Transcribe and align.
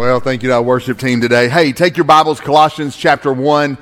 Well, 0.00 0.18
thank 0.18 0.42
you 0.42 0.48
to 0.48 0.54
our 0.54 0.62
worship 0.62 0.98
team 0.98 1.20
today. 1.20 1.50
Hey, 1.50 1.72
take 1.72 1.98
your 1.98 2.04
Bibles, 2.04 2.40
Colossians 2.40 2.96
chapter 2.96 3.34
1. 3.34 3.76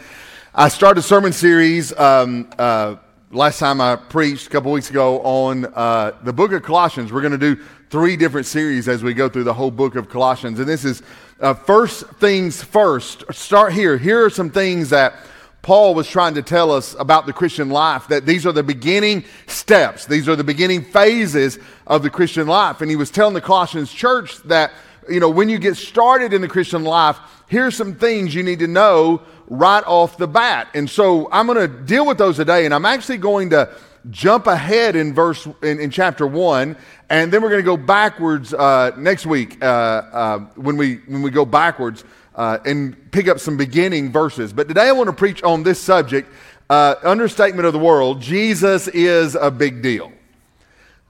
I 0.52 0.68
started 0.68 0.98
a 0.98 1.02
sermon 1.04 1.32
series 1.32 1.96
um, 1.96 2.50
uh, 2.58 2.96
last 3.30 3.60
time 3.60 3.80
I 3.80 3.94
preached 3.94 4.48
a 4.48 4.50
couple 4.50 4.72
weeks 4.72 4.90
ago 4.90 5.20
on 5.20 5.66
uh, 5.66 6.16
the 6.24 6.32
book 6.32 6.50
of 6.50 6.64
Colossians. 6.64 7.12
We're 7.12 7.20
going 7.20 7.38
to 7.38 7.54
do 7.54 7.62
three 7.88 8.16
different 8.16 8.48
series 8.48 8.88
as 8.88 9.04
we 9.04 9.14
go 9.14 9.28
through 9.28 9.44
the 9.44 9.54
whole 9.54 9.70
book 9.70 9.94
of 9.94 10.08
Colossians. 10.08 10.58
And 10.58 10.68
this 10.68 10.84
is 10.84 11.04
uh, 11.38 11.54
first 11.54 12.04
things 12.14 12.64
first. 12.64 13.22
Start 13.32 13.72
here. 13.72 13.96
Here 13.96 14.24
are 14.24 14.30
some 14.30 14.50
things 14.50 14.90
that 14.90 15.14
Paul 15.62 15.94
was 15.94 16.08
trying 16.08 16.34
to 16.34 16.42
tell 16.42 16.72
us 16.72 16.96
about 16.98 17.26
the 17.26 17.32
Christian 17.32 17.70
life, 17.70 18.08
that 18.08 18.26
these 18.26 18.44
are 18.44 18.52
the 18.52 18.64
beginning 18.64 19.22
steps, 19.46 20.04
these 20.04 20.28
are 20.28 20.34
the 20.34 20.42
beginning 20.42 20.82
phases 20.82 21.60
of 21.86 22.02
the 22.02 22.10
Christian 22.10 22.48
life. 22.48 22.80
And 22.80 22.90
he 22.90 22.96
was 22.96 23.12
telling 23.12 23.34
the 23.34 23.40
Colossians 23.40 23.92
church 23.92 24.38
that 24.44 24.72
you 25.10 25.20
know, 25.20 25.30
when 25.30 25.48
you 25.48 25.58
get 25.58 25.76
started 25.76 26.32
in 26.32 26.40
the 26.40 26.48
Christian 26.48 26.84
life, 26.84 27.18
here's 27.46 27.76
some 27.76 27.94
things 27.94 28.34
you 28.34 28.42
need 28.42 28.58
to 28.60 28.66
know 28.66 29.22
right 29.48 29.84
off 29.86 30.16
the 30.16 30.28
bat. 30.28 30.68
And 30.74 30.88
so 30.88 31.28
I'm 31.32 31.46
going 31.46 31.58
to 31.58 31.68
deal 31.68 32.06
with 32.06 32.18
those 32.18 32.36
today, 32.36 32.64
and 32.64 32.74
I'm 32.74 32.84
actually 32.84 33.18
going 33.18 33.50
to 33.50 33.70
jump 34.10 34.46
ahead 34.46 34.96
in 34.96 35.14
verse 35.14 35.46
in, 35.62 35.80
in 35.80 35.90
chapter 35.90 36.26
one, 36.26 36.76
and 37.10 37.32
then 37.32 37.42
we're 37.42 37.50
going 37.50 37.62
to 37.62 37.66
go 37.66 37.76
backwards 37.76 38.54
uh, 38.54 38.92
next 38.96 39.26
week 39.26 39.62
uh, 39.62 39.66
uh, 39.66 40.38
when 40.56 40.76
we 40.76 40.96
when 41.06 41.22
we 41.22 41.30
go 41.30 41.44
backwards 41.44 42.04
uh, 42.34 42.58
and 42.64 43.10
pick 43.10 43.28
up 43.28 43.38
some 43.38 43.56
beginning 43.56 44.12
verses. 44.12 44.52
But 44.52 44.68
today 44.68 44.88
I 44.88 44.92
want 44.92 45.08
to 45.08 45.16
preach 45.16 45.42
on 45.42 45.62
this 45.62 45.80
subject: 45.80 46.30
uh, 46.70 46.96
understatement 47.02 47.66
of 47.66 47.72
the 47.72 47.78
world. 47.78 48.20
Jesus 48.20 48.88
is 48.88 49.34
a 49.34 49.50
big 49.50 49.82
deal. 49.82 50.12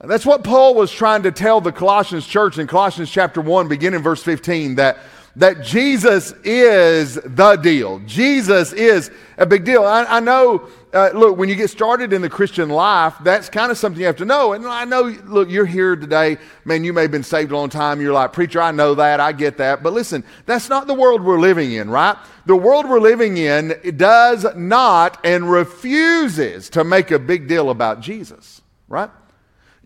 That's 0.01 0.25
what 0.25 0.45
Paul 0.45 0.75
was 0.75 0.91
trying 0.91 1.23
to 1.23 1.31
tell 1.31 1.59
the 1.59 1.73
Colossians 1.73 2.25
church 2.25 2.57
in 2.57 2.67
Colossians 2.67 3.11
chapter 3.11 3.41
1, 3.41 3.67
beginning 3.67 4.01
verse 4.01 4.23
15, 4.23 4.75
that, 4.75 4.97
that 5.35 5.61
Jesus 5.61 6.31
is 6.45 7.15
the 7.15 7.57
deal. 7.57 7.99
Jesus 8.05 8.71
is 8.71 9.11
a 9.37 9.45
big 9.45 9.65
deal. 9.65 9.83
I, 9.83 10.05
I 10.05 10.19
know, 10.21 10.69
uh, 10.93 11.09
look, 11.13 11.37
when 11.37 11.49
you 11.49 11.55
get 11.55 11.69
started 11.69 12.13
in 12.13 12.21
the 12.21 12.29
Christian 12.29 12.69
life, 12.69 13.13
that's 13.25 13.49
kind 13.49 13.73
of 13.73 13.77
something 13.77 13.99
you 13.99 14.05
have 14.05 14.15
to 14.17 14.25
know. 14.25 14.53
And 14.53 14.65
I 14.65 14.85
know, 14.85 15.13
look, 15.25 15.49
you're 15.49 15.65
here 15.65 15.97
today, 15.97 16.37
man, 16.63 16.85
you 16.85 16.93
may 16.93 17.01
have 17.01 17.11
been 17.11 17.21
saved 17.21 17.51
a 17.51 17.57
long 17.57 17.67
time. 17.67 17.99
You're 17.99 18.13
like, 18.13 18.31
preacher, 18.31 18.61
I 18.61 18.71
know 18.71 18.95
that, 18.95 19.19
I 19.19 19.33
get 19.33 19.57
that. 19.57 19.83
But 19.83 19.91
listen, 19.91 20.23
that's 20.45 20.69
not 20.69 20.87
the 20.87 20.93
world 20.93 21.21
we're 21.21 21.41
living 21.41 21.73
in, 21.73 21.89
right? 21.89 22.15
The 22.45 22.55
world 22.55 22.87
we're 22.87 23.01
living 23.01 23.35
in 23.35 23.75
does 23.97 24.45
not 24.55 25.19
and 25.25 25.51
refuses 25.51 26.69
to 26.69 26.85
make 26.85 27.11
a 27.11 27.19
big 27.19 27.49
deal 27.49 27.69
about 27.69 27.99
Jesus, 27.99 28.61
right? 28.87 29.09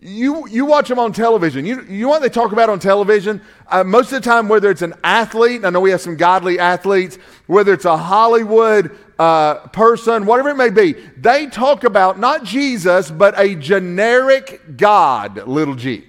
You, 0.06 0.46
you 0.48 0.66
watch 0.66 0.88
them 0.88 0.98
on 0.98 1.14
television. 1.14 1.64
You, 1.64 1.82
you 1.84 2.02
know 2.02 2.08
what 2.08 2.20
they 2.20 2.28
talk 2.28 2.52
about 2.52 2.68
on 2.68 2.78
television? 2.78 3.40
Uh, 3.66 3.84
most 3.84 4.12
of 4.12 4.20
the 4.22 4.28
time, 4.28 4.48
whether 4.48 4.70
it's 4.70 4.82
an 4.82 4.92
athlete, 5.02 5.64
I 5.64 5.70
know 5.70 5.80
we 5.80 5.92
have 5.92 6.02
some 6.02 6.18
godly 6.18 6.58
athletes, 6.58 7.16
whether 7.46 7.72
it's 7.72 7.86
a 7.86 7.96
Hollywood 7.96 8.94
uh, 9.18 9.66
person, 9.68 10.26
whatever 10.26 10.50
it 10.50 10.56
may 10.56 10.68
be, 10.68 10.92
they 11.16 11.46
talk 11.46 11.84
about 11.84 12.18
not 12.18 12.44
Jesus, 12.44 13.10
but 13.10 13.32
a 13.38 13.54
generic 13.54 14.76
God, 14.76 15.48
little 15.48 15.74
g. 15.74 16.04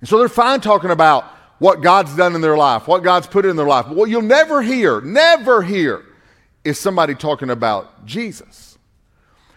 And 0.00 0.08
so 0.08 0.18
they're 0.18 0.30
fine 0.30 0.62
talking 0.62 0.90
about 0.90 1.24
what 1.58 1.82
God's 1.82 2.16
done 2.16 2.34
in 2.34 2.40
their 2.40 2.56
life, 2.56 2.88
what 2.88 3.02
God's 3.02 3.26
put 3.26 3.44
in 3.44 3.56
their 3.56 3.66
life. 3.66 3.84
But 3.86 3.96
what 3.96 4.08
you'll 4.08 4.22
never 4.22 4.62
hear, 4.62 5.02
never 5.02 5.60
hear, 5.60 6.06
is 6.64 6.78
somebody 6.78 7.14
talking 7.14 7.50
about 7.50 8.06
Jesus. 8.06 8.75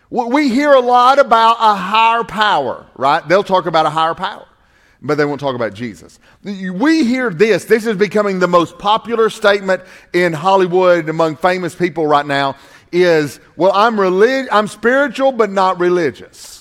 We 0.10 0.50
hear 0.50 0.74
a 0.74 0.80
lot 0.80 1.20
about 1.20 1.58
a 1.60 1.76
higher 1.76 2.24
power, 2.24 2.86
right? 2.96 3.28
They'll 3.28 3.44
talk 3.44 3.68
about 3.68 3.86
a 3.86 3.92
higher 3.92 4.16
power, 4.16 4.48
but 5.02 5.16
they 5.16 5.26
won't 5.26 5.40
talk 5.40 5.56
about 5.56 5.74
Jesus. 5.74 6.20
We 6.44 7.06
hear 7.06 7.30
this. 7.30 7.66
This 7.66 7.86
is 7.86 7.96
becoming 7.96 8.40
the 8.40 8.48
most 8.48 8.80
popular 8.80 9.30
statement 9.30 9.84
in 10.14 10.34
Hollywood 10.34 11.10
among 11.10 11.36
famous 11.36 11.76
people 11.76 12.08
right 12.08 12.26
now 12.26 12.56
is, 12.92 13.40
well, 13.56 13.72
I'm, 13.74 14.00
relig- 14.00 14.48
I'm 14.52 14.68
spiritual, 14.68 15.32
but 15.32 15.52
not 15.52 15.80
religious. 15.80 16.59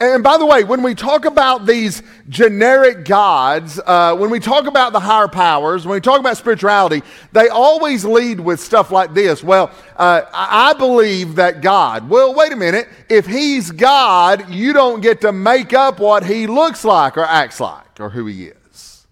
And 0.00 0.22
by 0.22 0.38
the 0.38 0.46
way, 0.46 0.62
when 0.62 0.84
we 0.84 0.94
talk 0.94 1.24
about 1.24 1.66
these 1.66 2.04
generic 2.28 3.04
gods, 3.04 3.80
uh, 3.84 4.14
when 4.14 4.30
we 4.30 4.38
talk 4.38 4.68
about 4.68 4.92
the 4.92 5.00
higher 5.00 5.26
powers, 5.26 5.84
when 5.84 5.94
we 5.94 6.00
talk 6.00 6.20
about 6.20 6.36
spirituality, 6.36 7.02
they 7.32 7.48
always 7.48 8.04
lead 8.04 8.38
with 8.38 8.60
stuff 8.60 8.92
like 8.92 9.12
this. 9.12 9.42
Well, 9.42 9.72
uh, 9.96 10.22
I 10.32 10.74
believe 10.74 11.34
that 11.34 11.62
God. 11.62 12.08
Well, 12.08 12.32
wait 12.32 12.52
a 12.52 12.56
minute. 12.56 12.88
If 13.08 13.26
He's 13.26 13.72
God, 13.72 14.48
you 14.48 14.72
don't 14.72 15.00
get 15.00 15.20
to 15.22 15.32
make 15.32 15.72
up 15.72 15.98
what 15.98 16.24
He 16.24 16.46
looks 16.46 16.84
like 16.84 17.18
or 17.18 17.24
acts 17.24 17.58
like 17.58 17.98
or 17.98 18.08
who 18.08 18.26
He 18.26 18.44
is. 18.44 19.06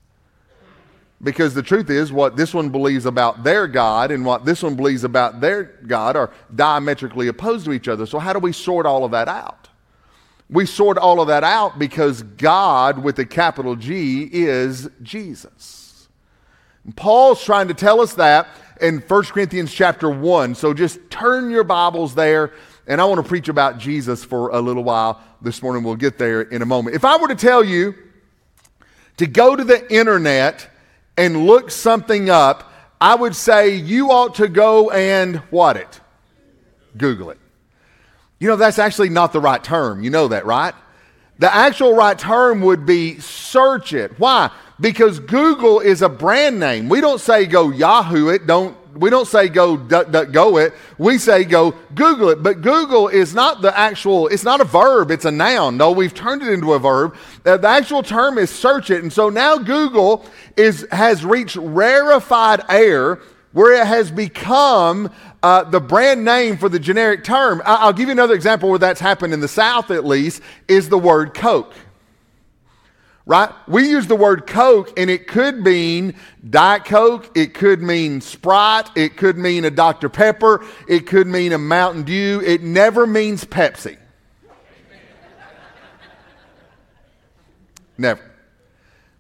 Because 1.21 1.53
the 1.53 1.65
truth 1.65 1.91
is, 1.91 2.13
what 2.13 2.37
this 2.37 2.55
one 2.55 2.69
believes 2.69 3.07
about 3.07 3.43
their 3.43 3.67
God 3.67 4.13
and 4.13 4.25
what 4.25 4.45
this 4.45 4.63
one 4.63 4.77
believes 4.77 5.03
about 5.03 5.41
their 5.41 5.65
God 5.65 6.15
are 6.15 6.31
diametrically 6.55 7.27
opposed 7.27 7.65
to 7.65 7.73
each 7.73 7.89
other. 7.89 8.07
So, 8.07 8.21
how 8.21 8.33
do 8.33 8.39
we 8.39 8.53
sort 8.53 8.87
all 8.87 9.05
of 9.05 9.11
that 9.11 9.27
out? 9.27 9.66
We 10.49 10.67
sort 10.67 10.97
all 10.97 11.21
of 11.21 11.29
that 11.29 11.43
out 11.43 11.79
because 11.79 12.23
God, 12.23 13.03
with 13.03 13.19
a 13.19 13.25
capital 13.25 13.75
G, 13.75 14.29
is 14.31 14.89
Jesus. 15.03 16.09
And 16.85 16.97
Paul's 16.97 17.43
trying 17.43 17.69
to 17.69 17.75
tell 17.75 18.01
us 18.01 18.15
that 18.15 18.47
in 18.81 18.99
1 19.01 19.23
Corinthians 19.25 19.73
chapter 19.73 20.09
1. 20.09 20.55
So 20.55 20.73
just 20.73 20.99
turn 21.11 21.51
your 21.51 21.65
Bibles 21.65 22.15
there, 22.15 22.53
and 22.87 23.01
I 23.01 23.05
want 23.07 23.21
to 23.23 23.29
preach 23.29 23.49
about 23.49 23.79
Jesus 23.79 24.25
for 24.25 24.51
a 24.51 24.61
little 24.61 24.85
while 24.85 25.21
this 25.43 25.63
morning. 25.63 25.83
We'll 25.83 25.97
get 25.97 26.17
there 26.17 26.43
in 26.43 26.63
a 26.63 26.67
moment. 26.67 26.95
If 26.95 27.05
I 27.05 27.17
were 27.17 27.29
to 27.29 27.35
tell 27.35 27.65
you 27.65 27.95
to 29.17 29.27
go 29.27 29.57
to 29.57 29.65
the 29.65 29.93
internet 29.93 30.69
and 31.17 31.47
look 31.47 31.73
something 31.73 32.31
up, 32.31 32.73
I 33.01 33.17
would 33.17 33.35
say 33.35 33.75
you 33.75 34.13
ought 34.13 34.37
to 34.37 34.47
go 34.47 34.91
and 34.91 35.37
what 35.51 35.77
it? 35.77 36.01
Google 36.97 37.31
it. 37.31 37.39
You 38.39 38.49
know, 38.49 38.57
that's 38.57 38.79
actually 38.79 39.09
not 39.09 39.33
the 39.33 39.41
right 39.41 39.63
term. 39.63 40.03
You 40.03 40.11
know 40.11 40.29
that, 40.29 40.47
right? 40.47 40.75
The 41.39 41.55
actual 41.55 41.95
right 41.95 42.19
term 42.19 42.61
would 42.63 42.87
be 42.87 43.19
search 43.19 43.93
it. 43.93 44.19
Why? 44.19 44.51
Because 44.81 45.21
Google 45.21 45.81
is 45.81 46.03
a 46.03 46.09
brand 46.09 46.61
name. 46.61 46.89
We 46.89 47.01
don't 47.01 47.21
say 47.21 47.47
go 47.47 47.71
Yahoo 47.71 48.29
it, 48.29 48.47
don't 48.47 48.77
we 48.97 49.11
don't 49.11 49.27
say 49.27 49.49
go 49.49 49.77
duck, 49.77 50.11
duck, 50.11 50.33
go 50.33 50.57
it. 50.57 50.73
We 50.99 51.19
say 51.19 51.45
go 51.45 51.73
Google 51.95 52.31
it. 52.31 52.43
But 52.43 52.63
Google 52.63 53.09
is 53.09 53.35
not 53.35 53.63
the 53.63 53.77
actual, 53.77 54.29
it's 54.29 54.45
not 54.45 54.61
a 54.61 54.65
verb, 54.65 55.11
it's 55.11 55.25
a 55.25 55.31
noun. 55.31 55.77
No, 55.77 55.91
we've 55.93 56.15
turned 56.15 56.43
it 56.43 56.49
into 56.49 56.73
a 56.73 56.79
verb. 56.79 57.15
Uh, 57.45 57.57
the 57.57 57.69
actual 57.69 58.03
term 58.03 58.39
is 58.39 58.51
search 58.51 58.91
it. 58.91 59.03
And 59.03 59.13
so 59.13 59.29
now 59.29 59.59
Google 59.59 60.25
is, 60.57 60.87
has 60.91 61.25
reached 61.25 61.57
rarefied 61.57 62.63
air 62.69 63.21
where 63.53 63.81
it 63.81 63.87
has 63.87 64.11
become 64.11 65.11
uh, 65.47 65.63
the 65.63 65.81
brand 65.81 66.25
name 66.25 66.57
for 66.57 66.69
the 66.69 66.81
generic 66.81 67.23
term. 67.23 67.63
I- 67.65 67.87
will 67.87 67.93
give 67.93 68.09
you 68.09 68.13
another 68.13 68.35
example 68.35 68.69
where 68.69 68.81
that's 68.81 68.99
happened 68.99 69.33
in 69.33 69.39
the 69.39 69.47
South, 69.47 69.93
at 69.93 70.05
least, 70.05 70.43
is 70.67 70.89
the 70.89 70.99
word 70.99 71.35
Coke. 71.35 71.73
Right? 73.27 73.51
We 73.69 73.89
use 73.89 74.09
the 74.09 74.17
word 74.17 74.49
Coke, 74.49 74.99
and 74.99 75.09
it 75.09 75.29
could 75.29 75.61
mean 75.61 76.17
Diet 76.51 76.85
Coke, 76.85 77.31
it 77.37 77.55
could 77.55 77.81
mean 77.81 78.21
Sprite, 78.21 78.91
it 78.97 79.17
could 79.17 79.39
mean 79.39 79.65
a 79.65 79.71
Dr. 79.71 80.09
Pepper, 80.09 80.65
it 80.89 81.07
could 81.07 81.29
mean 81.29 81.53
a 81.53 81.59
Mountain 81.59 82.03
Dew. 82.03 82.43
It 82.45 82.65
never 82.65 83.07
means 83.07 83.45
Pepsi. 83.45 83.99
Never. 87.97 88.26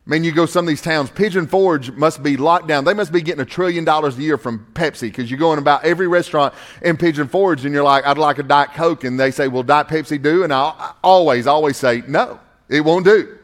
I 0.06 0.10
mean, 0.10 0.22
you 0.22 0.30
go 0.30 0.46
some 0.46 0.66
of 0.66 0.68
these 0.68 0.82
towns, 0.82 1.10
Pigeon 1.10 1.48
Forge 1.48 1.90
must 1.90 2.22
be 2.22 2.36
locked 2.36 2.68
down. 2.68 2.84
They 2.84 2.94
must 2.94 3.10
be 3.10 3.22
getting 3.22 3.40
a 3.40 3.44
trillion 3.44 3.84
dollars 3.84 4.16
a 4.16 4.22
year 4.22 4.38
from 4.38 4.64
Pepsi 4.72 5.02
because 5.02 5.32
you 5.32 5.36
go 5.36 5.52
in 5.52 5.58
about 5.58 5.84
every 5.84 6.06
restaurant 6.06 6.54
in 6.80 6.96
Pigeon 6.96 7.26
Forge 7.26 7.64
and 7.64 7.74
you're 7.74 7.82
like, 7.82 8.06
I'd 8.06 8.16
like 8.16 8.38
a 8.38 8.44
Diet 8.44 8.72
Coke. 8.74 9.02
And 9.02 9.18
they 9.18 9.32
say, 9.32 9.48
Will 9.48 9.64
Diet 9.64 9.88
Pepsi 9.88 10.22
do? 10.22 10.44
And 10.44 10.52
I 10.52 10.92
always, 11.02 11.48
always 11.48 11.76
say, 11.76 12.04
No, 12.06 12.38
it 12.68 12.82
won't 12.82 13.04
do. 13.04 13.36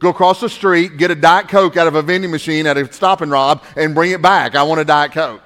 Go 0.00 0.10
across 0.10 0.40
the 0.40 0.50
street, 0.50 0.98
get 0.98 1.10
a 1.10 1.14
Diet 1.14 1.48
Coke 1.48 1.78
out 1.78 1.86
of 1.86 1.94
a 1.94 2.02
vending 2.02 2.30
machine 2.30 2.66
at 2.66 2.76
a 2.76 2.92
stop 2.92 3.22
and 3.22 3.30
rob, 3.30 3.62
and 3.74 3.94
bring 3.94 4.10
it 4.10 4.20
back. 4.20 4.54
I 4.54 4.64
want 4.64 4.80
a 4.80 4.84
Diet 4.84 5.12
Coke. 5.12 5.40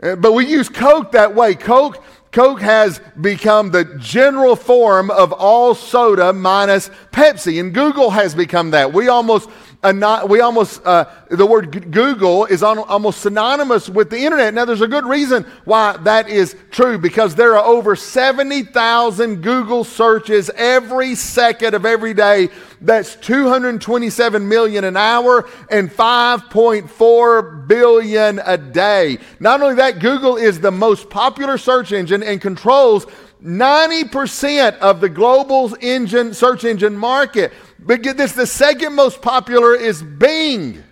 Uh, 0.00 0.14
but 0.14 0.32
we 0.32 0.46
use 0.46 0.68
Coke 0.68 1.10
that 1.12 1.34
way. 1.34 1.56
Coke 1.56 2.04
Coke 2.32 2.62
has 2.62 3.00
become 3.20 3.70
the 3.70 3.84
general 3.98 4.56
form 4.56 5.10
of 5.10 5.32
all 5.32 5.74
soda 5.74 6.32
minus 6.32 6.90
Pepsi, 7.12 7.60
and 7.60 7.74
Google 7.74 8.10
has 8.10 8.34
become 8.34 8.70
that. 8.70 8.92
We 8.92 9.08
almost 9.08 9.50
we 9.82 10.40
almost 10.40 10.80
uh, 10.84 11.06
the 11.28 11.44
word 11.44 11.90
Google 11.90 12.44
is 12.44 12.62
on, 12.62 12.78
almost 12.78 13.20
synonymous 13.20 13.88
with 13.88 14.10
the 14.10 14.18
internet. 14.18 14.54
Now, 14.54 14.64
there's 14.64 14.80
a 14.80 14.86
good 14.86 15.04
reason 15.04 15.44
why 15.64 15.96
that 15.98 16.28
is 16.28 16.54
true 16.70 16.98
because 16.98 17.34
there 17.34 17.56
are 17.58 17.64
over 17.64 17.96
70,000 17.96 19.42
Google 19.42 19.82
searches 19.82 20.50
every 20.54 21.16
second 21.16 21.74
of 21.74 21.84
every 21.84 22.14
day. 22.14 22.50
That's 22.80 23.16
227 23.16 24.48
million 24.48 24.84
an 24.84 24.96
hour 24.96 25.48
and 25.68 25.90
5.4 25.90 27.66
billion 27.66 28.40
a 28.44 28.56
day. 28.56 29.18
Not 29.40 29.62
only 29.62 29.76
that, 29.76 29.98
Google 29.98 30.36
is 30.36 30.60
the 30.60 30.70
most 30.70 31.10
popular 31.10 31.58
search 31.58 31.90
engine 31.90 32.22
and 32.22 32.40
controls 32.40 33.06
90% 33.42 34.78
of 34.78 35.00
the 35.00 35.08
global 35.08 35.76
engine 35.80 36.32
search 36.32 36.64
engine 36.64 36.96
market. 36.96 37.52
But 37.78 38.02
get 38.02 38.16
this 38.16 38.32
the 38.32 38.46
second 38.46 38.94
most 38.94 39.20
popular 39.20 39.74
is 39.74 40.02
Bing. 40.02 40.82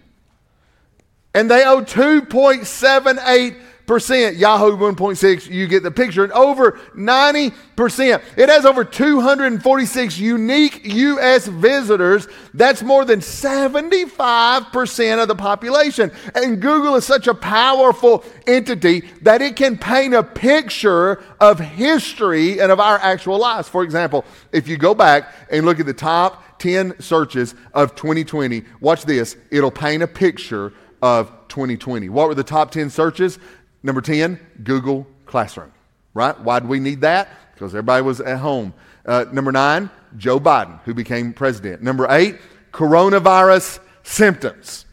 And 1.32 1.50
they 1.50 1.64
owe 1.64 1.82
2.78 1.82 3.60
percent. 3.90 4.36
Yahoo 4.36 4.76
1.6, 4.76 5.50
you 5.50 5.66
get 5.66 5.82
the 5.82 5.90
picture. 5.90 6.22
And 6.22 6.32
over 6.32 6.78
90%. 6.94 8.22
It 8.36 8.48
has 8.48 8.64
over 8.64 8.84
246 8.84 10.16
unique 10.16 10.82
U.S. 10.84 11.48
visitors. 11.48 12.28
That's 12.54 12.84
more 12.84 13.04
than 13.04 13.18
75% 13.18 15.20
of 15.20 15.26
the 15.26 15.34
population. 15.34 16.12
And 16.36 16.62
Google 16.62 16.94
is 16.94 17.04
such 17.04 17.26
a 17.26 17.34
powerful 17.34 18.22
entity 18.46 19.00
that 19.22 19.42
it 19.42 19.56
can 19.56 19.76
paint 19.76 20.14
a 20.14 20.22
picture 20.22 21.20
of 21.40 21.58
history 21.58 22.60
and 22.60 22.70
of 22.70 22.78
our 22.78 22.98
actual 22.98 23.38
lives. 23.38 23.68
For 23.68 23.82
example, 23.82 24.24
if 24.52 24.68
you 24.68 24.76
go 24.76 24.94
back 24.94 25.34
and 25.50 25.66
look 25.66 25.80
at 25.80 25.86
the 25.86 25.92
top 25.92 26.60
10 26.60 27.00
searches 27.00 27.56
of 27.74 27.96
2020, 27.96 28.62
watch 28.80 29.04
this. 29.04 29.36
It'll 29.50 29.72
paint 29.72 30.04
a 30.04 30.06
picture 30.06 30.72
of 31.02 31.32
2020. 31.48 32.08
What 32.08 32.28
were 32.28 32.34
the 32.34 32.44
top 32.44 32.70
10 32.70 32.90
searches? 32.90 33.38
Number 33.82 34.00
10, 34.00 34.38
Google 34.62 35.06
Classroom. 35.26 35.72
Right? 36.12 36.38
Why 36.40 36.60
do 36.60 36.66
we 36.66 36.80
need 36.80 37.02
that? 37.02 37.28
Because 37.54 37.74
everybody 37.74 38.02
was 38.02 38.20
at 38.20 38.38
home. 38.38 38.74
Uh, 39.06 39.24
number 39.32 39.52
nine, 39.52 39.90
Joe 40.16 40.40
Biden, 40.40 40.80
who 40.82 40.94
became 40.94 41.32
president. 41.32 41.82
Number 41.82 42.06
eight, 42.10 42.36
coronavirus 42.72 43.80
symptoms. 44.02 44.86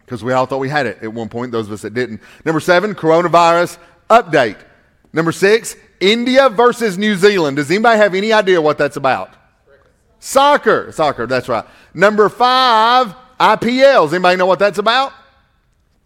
Because 0.00 0.24
we 0.24 0.32
all 0.32 0.46
thought 0.46 0.58
we 0.58 0.68
had 0.68 0.86
it 0.86 1.02
at 1.02 1.12
one 1.12 1.28
point, 1.28 1.52
those 1.52 1.66
of 1.66 1.72
us 1.72 1.82
that 1.82 1.94
didn't. 1.94 2.20
Number 2.44 2.60
seven, 2.60 2.94
coronavirus 2.94 3.78
update. 4.08 4.58
Number 5.12 5.32
six, 5.32 5.76
India 6.00 6.48
versus 6.48 6.96
New 6.96 7.14
Zealand. 7.14 7.56
Does 7.56 7.70
anybody 7.70 7.98
have 7.98 8.14
any 8.14 8.32
idea 8.32 8.60
what 8.60 8.78
that's 8.78 8.96
about? 8.96 9.34
Soccer. 10.18 10.90
Soccer, 10.92 11.26
that's 11.26 11.48
right. 11.48 11.64
Number 11.94 12.28
five, 12.28 13.14
IPLs. 13.38 14.12
Anybody 14.12 14.36
know 14.36 14.46
what 14.46 14.58
that's 14.58 14.78
about? 14.78 15.12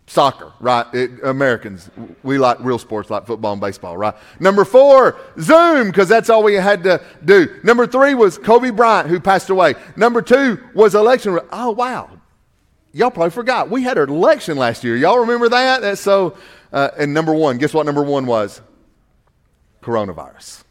Soccer, 0.07 0.53
right? 0.61 0.87
It, 0.93 1.11
Americans, 1.23 1.91
we 2.23 2.37
like 2.37 2.59
real 2.61 2.79
sports 2.79 3.09
like 3.09 3.27
football 3.27 3.53
and 3.53 3.61
baseball, 3.61 3.97
right? 3.97 4.15
Number 4.41 4.65
four, 4.65 5.17
Zoom, 5.41 5.89
because 5.89 6.09
that's 6.09 6.29
all 6.29 6.43
we 6.43 6.55
had 6.55 6.83
to 6.85 7.01
do. 7.25 7.61
Number 7.63 7.87
three 7.87 8.15
was 8.15 8.37
Kobe 8.37 8.71
Bryant, 8.71 9.09
who 9.09 9.21
passed 9.21 9.49
away. 9.49 9.75
Number 9.97 10.21
two 10.21 10.59
was 10.75 10.95
election. 10.95 11.39
Oh, 11.53 11.71
wow. 11.71 12.11
Y'all 12.93 13.11
probably 13.11 13.31
forgot. 13.31 13.71
We 13.71 13.83
had 13.85 13.97
an 13.97 14.11
election 14.11 14.59
last 14.59 14.85
year. 14.85 14.97
Y'all 14.97 15.21
remember 15.21 15.49
that? 15.49 15.81
That's 15.81 16.01
so, 16.01 16.37
uh, 16.73 16.91
and 16.99 17.15
number 17.15 17.33
one, 17.33 17.57
guess 17.57 17.73
what 17.73 17.87
number 17.87 18.03
one 18.03 18.27
was? 18.27 18.61
Coronavirus. 19.83 20.65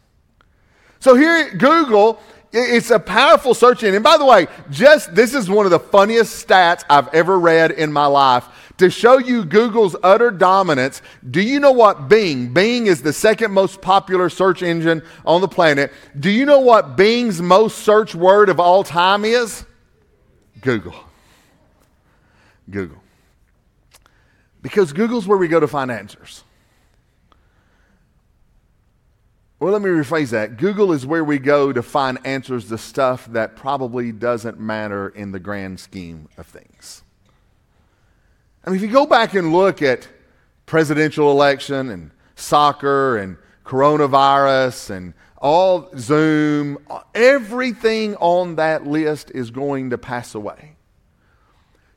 So 1.00 1.16
here 1.16 1.34
at 1.34 1.58
Google, 1.58 2.20
it's 2.52 2.90
a 2.90 2.98
powerful 2.98 3.54
search 3.54 3.82
engine. 3.82 3.96
And 3.96 4.04
by 4.04 4.18
the 4.18 4.24
way, 4.24 4.46
just 4.70 5.14
this 5.14 5.34
is 5.34 5.48
one 5.48 5.64
of 5.64 5.70
the 5.70 5.80
funniest 5.80 6.46
stats 6.46 6.84
I've 6.90 7.12
ever 7.14 7.38
read 7.38 7.70
in 7.70 7.92
my 7.92 8.06
life 8.06 8.46
to 8.78 8.90
show 8.90 9.18
you 9.18 9.44
Google's 9.44 9.96
utter 10.02 10.30
dominance, 10.30 11.02
do 11.30 11.40
you 11.40 11.60
know 11.60 11.72
what 11.72 12.08
Bing, 12.08 12.52
Bing 12.52 12.86
is 12.86 13.02
the 13.02 13.12
second 13.12 13.52
most 13.52 13.80
popular 13.80 14.28
search 14.28 14.62
engine 14.62 15.02
on 15.24 15.40
the 15.40 15.48
planet. 15.48 15.92
Do 16.18 16.30
you 16.30 16.44
know 16.44 16.60
what 16.60 16.96
Bing's 16.96 17.40
most 17.40 17.78
search 17.78 18.14
word 18.14 18.48
of 18.48 18.58
all 18.58 18.84
time 18.84 19.24
is? 19.24 19.64
Google. 20.60 20.94
Google. 22.68 22.98
Because 24.62 24.92
Google's 24.92 25.26
where 25.26 25.38
we 25.38 25.48
go 25.48 25.60
to 25.60 25.68
find 25.68 25.90
answers. 25.90 26.44
Well, 29.62 29.70
let 29.70 29.80
me 29.80 29.90
rephrase 29.90 30.30
that. 30.30 30.56
Google 30.56 30.92
is 30.92 31.06
where 31.06 31.22
we 31.22 31.38
go 31.38 31.72
to 31.72 31.84
find 31.84 32.18
answers 32.24 32.68
to 32.70 32.76
stuff 32.76 33.26
that 33.26 33.54
probably 33.54 34.10
doesn't 34.10 34.58
matter 34.58 35.10
in 35.10 35.30
the 35.30 35.38
grand 35.38 35.78
scheme 35.78 36.28
of 36.36 36.48
things. 36.48 37.04
I 38.64 38.70
mean, 38.70 38.78
if 38.78 38.82
you 38.82 38.88
go 38.88 39.06
back 39.06 39.34
and 39.34 39.52
look 39.52 39.80
at 39.80 40.08
presidential 40.66 41.30
election 41.30 41.90
and 41.90 42.10
soccer 42.34 43.18
and 43.18 43.36
coronavirus 43.64 44.90
and 44.90 45.14
all 45.38 45.90
Zoom, 45.96 46.78
everything 47.14 48.16
on 48.16 48.56
that 48.56 48.84
list 48.84 49.30
is 49.32 49.52
going 49.52 49.90
to 49.90 49.96
pass 49.96 50.34
away. 50.34 50.74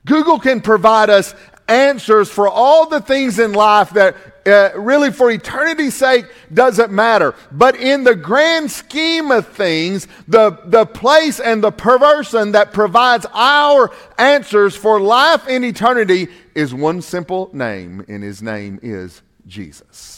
Google 0.05 0.37
can 0.37 0.61
provide 0.61 1.09
us 1.09 1.33
answers 1.67 2.29
for 2.29 2.47
all 2.47 2.87
the 2.87 3.01
things 3.01 3.39
in 3.39 3.53
life 3.53 3.91
that 3.91 4.15
uh, 4.45 4.69
really 4.75 5.11
for 5.11 5.31
eternity's 5.31 5.95
sake 5.95 6.25
doesn't 6.53 6.91
matter. 6.91 7.33
But 7.51 7.75
in 7.75 8.03
the 8.03 8.15
grand 8.15 8.69
scheme 8.69 9.31
of 9.31 9.47
things, 9.47 10.07
the, 10.27 10.59
the 10.65 10.85
place 10.85 11.39
and 11.39 11.63
the 11.63 11.71
person 11.71 12.51
that 12.51 12.71
provides 12.71 13.25
our 13.33 13.91
answers 14.17 14.75
for 14.75 14.99
life 14.99 15.47
in 15.47 15.63
eternity 15.63 16.27
is 16.53 16.73
one 16.73 17.01
simple 17.01 17.49
name, 17.53 18.05
and 18.07 18.23
his 18.23 18.41
name 18.41 18.79
is 18.83 19.21
Jesus. 19.47 20.14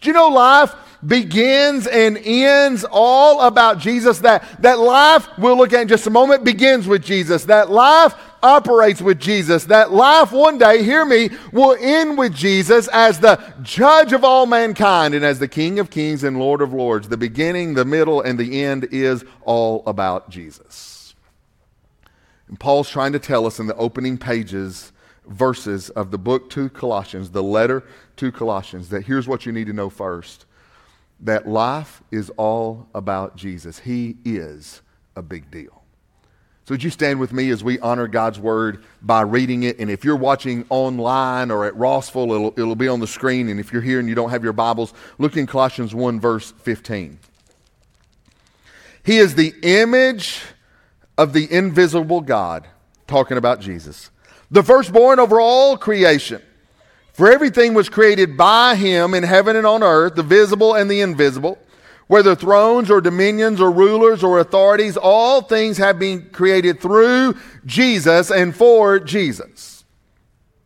Do 0.00 0.08
you 0.08 0.12
know 0.12 0.28
life 0.28 0.74
begins 1.06 1.86
and 1.86 2.18
ends 2.18 2.84
all 2.90 3.40
about 3.42 3.78
Jesus? 3.78 4.18
That, 4.20 4.62
that 4.62 4.78
life, 4.78 5.26
we'll 5.38 5.56
look 5.56 5.72
at 5.72 5.82
in 5.82 5.88
just 5.88 6.06
a 6.06 6.10
moment, 6.10 6.44
begins 6.44 6.86
with 6.86 7.02
Jesus. 7.02 7.44
That 7.44 7.70
life 7.70 8.14
operates 8.42 9.00
with 9.00 9.18
Jesus. 9.18 9.64
That 9.64 9.92
life 9.92 10.32
one 10.32 10.58
day, 10.58 10.82
hear 10.82 11.04
me, 11.04 11.30
will 11.52 11.76
end 11.80 12.18
with 12.18 12.34
Jesus 12.34 12.88
as 12.88 13.18
the 13.18 13.40
judge 13.62 14.12
of 14.12 14.24
all 14.24 14.46
mankind 14.46 15.14
and 15.14 15.24
as 15.24 15.38
the 15.38 15.48
King 15.48 15.78
of 15.78 15.90
kings 15.90 16.24
and 16.24 16.38
Lord 16.38 16.60
of 16.60 16.72
lords. 16.72 17.08
The 17.08 17.16
beginning, 17.16 17.74
the 17.74 17.84
middle, 17.84 18.20
and 18.20 18.38
the 18.38 18.62
end 18.62 18.88
is 18.90 19.24
all 19.42 19.82
about 19.86 20.30
Jesus. 20.30 21.14
And 22.48 22.60
Paul's 22.60 22.90
trying 22.90 23.12
to 23.12 23.18
tell 23.18 23.46
us 23.46 23.58
in 23.58 23.66
the 23.66 23.74
opening 23.76 24.18
pages, 24.18 24.92
verses 25.26 25.90
of 25.90 26.12
the 26.12 26.18
book 26.18 26.48
to 26.50 26.68
Colossians, 26.68 27.30
the 27.30 27.42
letter 27.42 27.82
to 28.16 28.32
Colossians, 28.32 28.88
that 28.90 29.04
here's 29.04 29.28
what 29.28 29.46
you 29.46 29.52
need 29.52 29.66
to 29.66 29.72
know 29.72 29.90
first 29.90 30.46
that 31.20 31.48
life 31.48 32.02
is 32.10 32.30
all 32.36 32.86
about 32.94 33.36
Jesus. 33.36 33.78
He 33.78 34.16
is 34.24 34.82
a 35.14 35.22
big 35.22 35.50
deal. 35.50 35.82
So, 36.66 36.74
would 36.74 36.82
you 36.82 36.90
stand 36.90 37.20
with 37.20 37.32
me 37.32 37.50
as 37.50 37.62
we 37.62 37.78
honor 37.78 38.08
God's 38.08 38.40
word 38.40 38.84
by 39.00 39.20
reading 39.20 39.62
it? 39.62 39.78
And 39.78 39.88
if 39.88 40.04
you're 40.04 40.16
watching 40.16 40.66
online 40.68 41.52
or 41.52 41.64
at 41.64 41.76
Rossville, 41.76 42.32
it'll, 42.32 42.52
it'll 42.58 42.74
be 42.74 42.88
on 42.88 42.98
the 42.98 43.06
screen. 43.06 43.48
And 43.48 43.60
if 43.60 43.72
you're 43.72 43.82
here 43.82 44.00
and 44.00 44.08
you 44.08 44.16
don't 44.16 44.30
have 44.30 44.42
your 44.42 44.52
Bibles, 44.52 44.92
look 45.18 45.36
in 45.36 45.46
Colossians 45.46 45.94
1, 45.94 46.18
verse 46.18 46.52
15. 46.62 47.20
He 49.04 49.18
is 49.18 49.36
the 49.36 49.54
image 49.62 50.42
of 51.16 51.32
the 51.32 51.50
invisible 51.52 52.20
God, 52.20 52.66
talking 53.06 53.36
about 53.36 53.60
Jesus, 53.60 54.10
the 54.50 54.64
firstborn 54.64 55.20
over 55.20 55.40
all 55.40 55.78
creation. 55.78 56.42
For 57.16 57.32
everything 57.32 57.74
was 57.74 57.88
created 57.88 58.36
by 58.36 58.74
him 58.74 59.14
in 59.14 59.22
heaven 59.22 59.56
and 59.56 59.66
on 59.66 59.82
earth, 59.82 60.16
the 60.16 60.22
visible 60.22 60.74
and 60.74 60.90
the 60.90 61.00
invisible 61.00 61.58
whether 62.06 62.34
thrones 62.34 62.90
or 62.90 63.00
dominions 63.00 63.60
or 63.60 63.70
rulers 63.70 64.22
or 64.22 64.38
authorities, 64.38 64.96
all 64.96 65.42
things 65.42 65.76
have 65.78 65.98
been 65.98 66.28
created 66.30 66.80
through 66.80 67.36
Jesus 67.64 68.30
and 68.30 68.54
for 68.54 69.00
Jesus. 69.00 69.84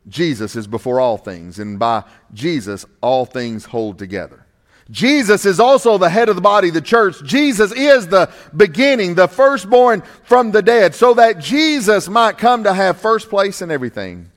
Jesus 0.09 0.57
is 0.57 0.66
before 0.66 1.00
all 1.00 1.16
things, 1.16 1.59
and 1.59 1.78
by 1.78 2.04
Jesus, 2.33 2.85
all 3.00 3.25
things 3.25 3.64
hold 3.64 3.99
together. 3.99 4.45
Jesus 4.90 5.47
is 5.47 5.61
also 5.61 5.99
the 5.99 6.11
head 6.11 6.28
of 6.28 6.35
the 6.35 6.42
body, 6.42 6.71
the 6.71 6.80
church. 6.80 7.23
Jesus 7.23 7.71
is 7.73 8.09
the 8.09 8.28
beginning, 8.57 9.14
the 9.14 9.28
firstborn 9.28 10.02
from 10.25 10.50
the 10.50 10.62
dead, 10.62 10.95
so 10.95 11.14
that 11.14 11.38
Jesus 11.38 12.09
might 12.09 12.38
come 12.38 12.64
to 12.64 12.75
have 12.75 12.99
first 12.99 13.30
place 13.30 13.62
in 13.62 13.71
everything. 13.71 14.30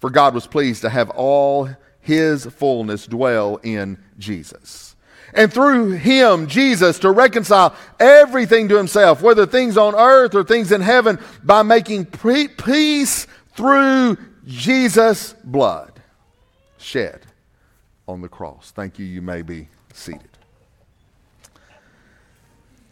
For 0.00 0.10
God 0.10 0.34
was 0.34 0.46
pleased 0.46 0.82
to 0.82 0.90
have 0.90 1.10
all 1.10 1.68
his 2.00 2.46
fullness 2.46 3.06
dwell 3.06 3.56
in 3.62 3.98
Jesus 4.18 4.96
and 5.36 5.52
through 5.52 5.90
him, 5.92 6.46
Jesus, 6.46 6.98
to 7.00 7.10
reconcile 7.10 7.74
everything 8.00 8.68
to 8.68 8.76
himself, 8.76 9.22
whether 9.22 9.46
things 9.46 9.76
on 9.76 9.94
earth 9.94 10.34
or 10.34 10.42
things 10.42 10.72
in 10.72 10.80
heaven, 10.80 11.18
by 11.44 11.62
making 11.62 12.06
peace 12.06 13.26
through 13.54 14.16
Jesus' 14.46 15.34
blood 15.44 15.92
shed 16.78 17.20
on 18.08 18.22
the 18.22 18.28
cross. 18.28 18.72
Thank 18.74 18.98
you. 18.98 19.04
You 19.04 19.22
may 19.22 19.42
be 19.42 19.68
seated. 19.92 20.22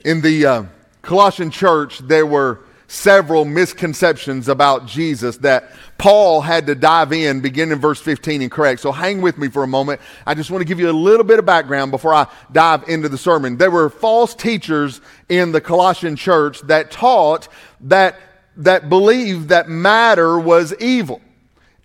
In 0.05 0.21
the 0.21 0.45
uh, 0.45 0.65
Colossian 1.03 1.51
church, 1.51 1.99
there 2.01 2.27
were 2.27 2.61
several 2.87 3.45
misconceptions 3.45 4.49
about 4.49 4.87
Jesus 4.87 5.39
that 5.39 5.73
Paul 5.99 6.41
had 6.41 6.67
to 6.67 6.75
dive 6.75 7.13
in, 7.13 7.41
begin 7.41 7.73
in 7.73 7.79
verse 7.79 8.01
15 8.01 8.43
and 8.43 8.51
correct. 8.51 8.81
So 8.81 8.93
hang 8.93 9.21
with 9.21 9.39
me 9.39 9.49
for 9.49 9.63
a 9.63 9.67
moment. 9.67 10.01
I 10.27 10.35
just 10.35 10.51
want 10.51 10.61
to 10.61 10.67
give 10.67 10.79
you 10.79 10.91
a 10.91 10.93
little 10.93 11.25
bit 11.25 11.39
of 11.39 11.47
background 11.47 11.91
before 11.91 12.13
I 12.13 12.27
dive 12.53 12.89
into 12.89 13.09
the 13.09 13.19
sermon. 13.19 13.57
There 13.57 13.71
were 13.71 13.89
false 13.89 14.35
teachers 14.35 15.01
in 15.29 15.53
the 15.53 15.61
Colossian 15.61 16.17
church 16.17 16.61
that 16.63 16.91
taught 16.91 17.49
that, 17.83 18.17
that 18.57 18.89
believed 18.89 19.49
that 19.49 19.69
matter 19.69 20.39
was 20.39 20.75
evil. 20.79 21.21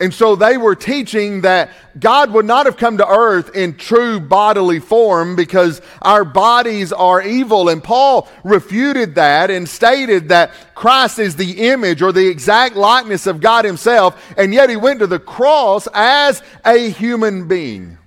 And 0.01 0.13
so 0.13 0.37
they 0.37 0.55
were 0.55 0.75
teaching 0.75 1.41
that 1.41 1.71
God 1.99 2.31
would 2.31 2.45
not 2.45 2.65
have 2.65 2.77
come 2.77 2.97
to 2.99 3.07
earth 3.07 3.53
in 3.53 3.75
true 3.75 4.21
bodily 4.21 4.79
form 4.79 5.35
because 5.35 5.81
our 6.01 6.23
bodies 6.23 6.93
are 6.93 7.21
evil. 7.21 7.67
And 7.67 7.83
Paul 7.83 8.29
refuted 8.45 9.15
that 9.15 9.51
and 9.51 9.67
stated 9.67 10.29
that 10.29 10.51
Christ 10.73 11.19
is 11.19 11.35
the 11.35 11.69
image 11.69 12.01
or 12.01 12.13
the 12.13 12.27
exact 12.27 12.77
likeness 12.77 13.27
of 13.27 13.41
God 13.41 13.65
Himself, 13.65 14.33
and 14.37 14.53
yet 14.53 14.69
He 14.69 14.77
went 14.77 14.99
to 14.99 15.07
the 15.07 15.19
cross 15.19 15.87
as 15.93 16.41
a 16.63 16.89
human 16.89 17.49
being. 17.49 17.98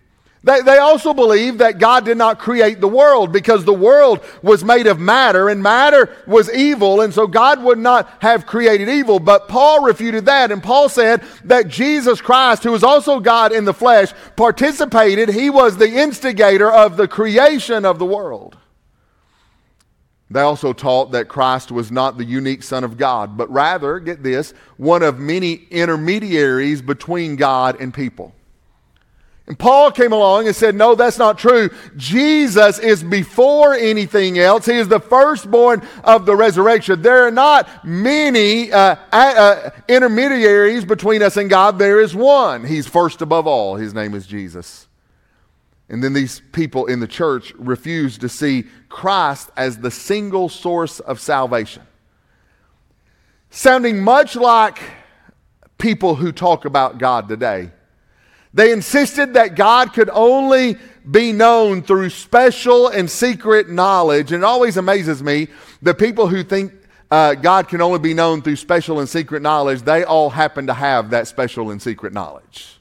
They, 0.45 0.61
they 0.63 0.79
also 0.79 1.15
believe 1.15 1.59
that 1.59 1.79
God 1.79 2.05
did 2.05 2.17
not 2.17 2.41
create 2.41 2.81
the 2.81 2.89
world 2.89 3.33
because 3.33 3.65
the 3.65 3.73
world 3.73 4.21
was 4.43 4.65
made 4.65 4.89
of 4.89 4.99
matter 4.99 5.49
and 5.49 5.63
matter 5.63 6.17
was 6.27 6.53
evil, 6.53 7.01
and 7.01 7.15
so 7.15 7.29
God 7.29 7.63
would 7.63 7.79
not 7.79 8.11
have 8.21 8.45
created 8.45 8.89
evil. 8.89 9.21
But 9.21 9.49
Paul 9.49 9.85
refuted 9.85 10.27
that, 10.27 10.51
and 10.51 10.61
Paul 10.61 10.89
said 10.89 11.23
that 11.45 11.69
Jesus 11.69 12.21
Christ, 12.21 12.65
who 12.65 12.73
was 12.73 12.83
also 12.83 13.21
God 13.21 13.53
in 13.53 13.65
the 13.65 13.75
flesh, 13.75 14.13
participated. 14.35 15.29
He 15.29 15.49
was 15.49 15.77
the 15.77 15.89
instigator 15.89 16.71
of 16.71 16.97
the 16.97 17.07
creation 17.07 17.85
of 17.85 18.01
the 18.01 18.07
world. 18.07 18.57
They 20.29 20.41
also 20.41 20.73
taught 20.73 21.13
that 21.13 21.29
Christ 21.29 21.71
was 21.71 21.93
not 21.93 22.17
the 22.17 22.25
unique 22.25 22.65
Son 22.65 22.83
of 22.83 22.97
God, 22.97 23.37
but 23.37 23.51
rather, 23.51 24.01
get 24.01 24.23
this, 24.25 24.55
one 24.77 25.03
of 25.03 25.21
many 25.21 25.67
intermediaries 25.71 26.83
between 26.83 27.37
God 27.37 27.81
and 27.81 27.95
people. 27.95 28.35
And 29.47 29.59
Paul 29.59 29.91
came 29.91 30.13
along 30.13 30.47
and 30.47 30.55
said, 30.55 30.77
No, 30.77 30.95
that's 30.95 31.19
not 31.19 31.37
true. 31.37 31.69
Jesus 31.97 32.79
is 32.79 33.03
before 33.03 33.75
anything 33.75 34.39
else. 34.39 34.67
He 34.67 34.75
is 34.75 34.87
the 34.87 35.01
firstborn 35.01 35.83
of 36.05 36.27
the 36.27 36.37
resurrection. 36.37 37.03
There 37.03 37.27
are 37.27 37.33
not 37.33 37.85
many 37.85 38.71
uh, 38.71 38.97
uh, 39.11 39.71
intermediaries 39.89 40.85
between 40.85 41.23
us 41.23 41.37
and 41.37 41.51
God. 41.51 41.79
There 41.79 42.01
is 42.01 42.15
one. 42.15 42.65
He's 42.65 42.87
first 42.87 43.21
above 43.21 43.49
all. 43.49 43.75
His 43.75 43.93
name 43.93 44.15
is 44.15 44.27
Jesus. 44.27 44.87
And 45.89 46.03
then 46.03 46.13
these 46.13 46.41
people 46.53 46.87
in 46.87 47.01
the 47.01 47.09
church 47.09 47.53
refused 47.59 48.21
to 48.21 48.29
see 48.29 48.65
Christ 48.89 49.51
as 49.57 49.79
the 49.79 49.91
single 49.91 50.49
source 50.49 51.01
of 51.01 51.21
salvation. 51.21 51.83
Sounding 53.51 54.03
much 54.03 54.37
like 54.37 54.79
people 55.79 56.15
who 56.15 56.31
talk 56.31 56.65
about 56.65 56.99
God 56.99 57.29
today 57.29 57.73
they 58.54 58.73
insisted 58.73 59.35
that 59.35 59.54
God 59.54 59.92
could 59.92 60.11
only 60.12 60.76
be 61.11 61.32
known 61.32 61.82
through 61.82 62.11
special 62.11 62.88
and 62.88 63.11
secret 63.11 63.68
knowledge. 63.68 64.32
And 64.32 64.42
it 64.42 64.47
always 64.47 64.76
amazes 64.76 65.23
me 65.23 65.49
the 65.80 65.94
people 65.94 66.28
who 66.28 66.42
think 66.44 66.73
uh, 67.11 67.35
God 67.35 67.68
can 67.68 67.82
only 67.82 67.99
be 67.99 68.14
known 68.14 68.40
through 68.40 68.56
special 68.56 69.00
and 69.00 69.09
secret 69.09 69.42
knowledge, 69.42 69.82
they 69.82 70.02
all 70.02 70.30
happen 70.30 70.66
to 70.68 70.75
have 70.75 71.11
that 71.11 71.28
special 71.28 71.71
and 71.71 71.80
secret 71.82 72.14
knowledge. 72.14 72.80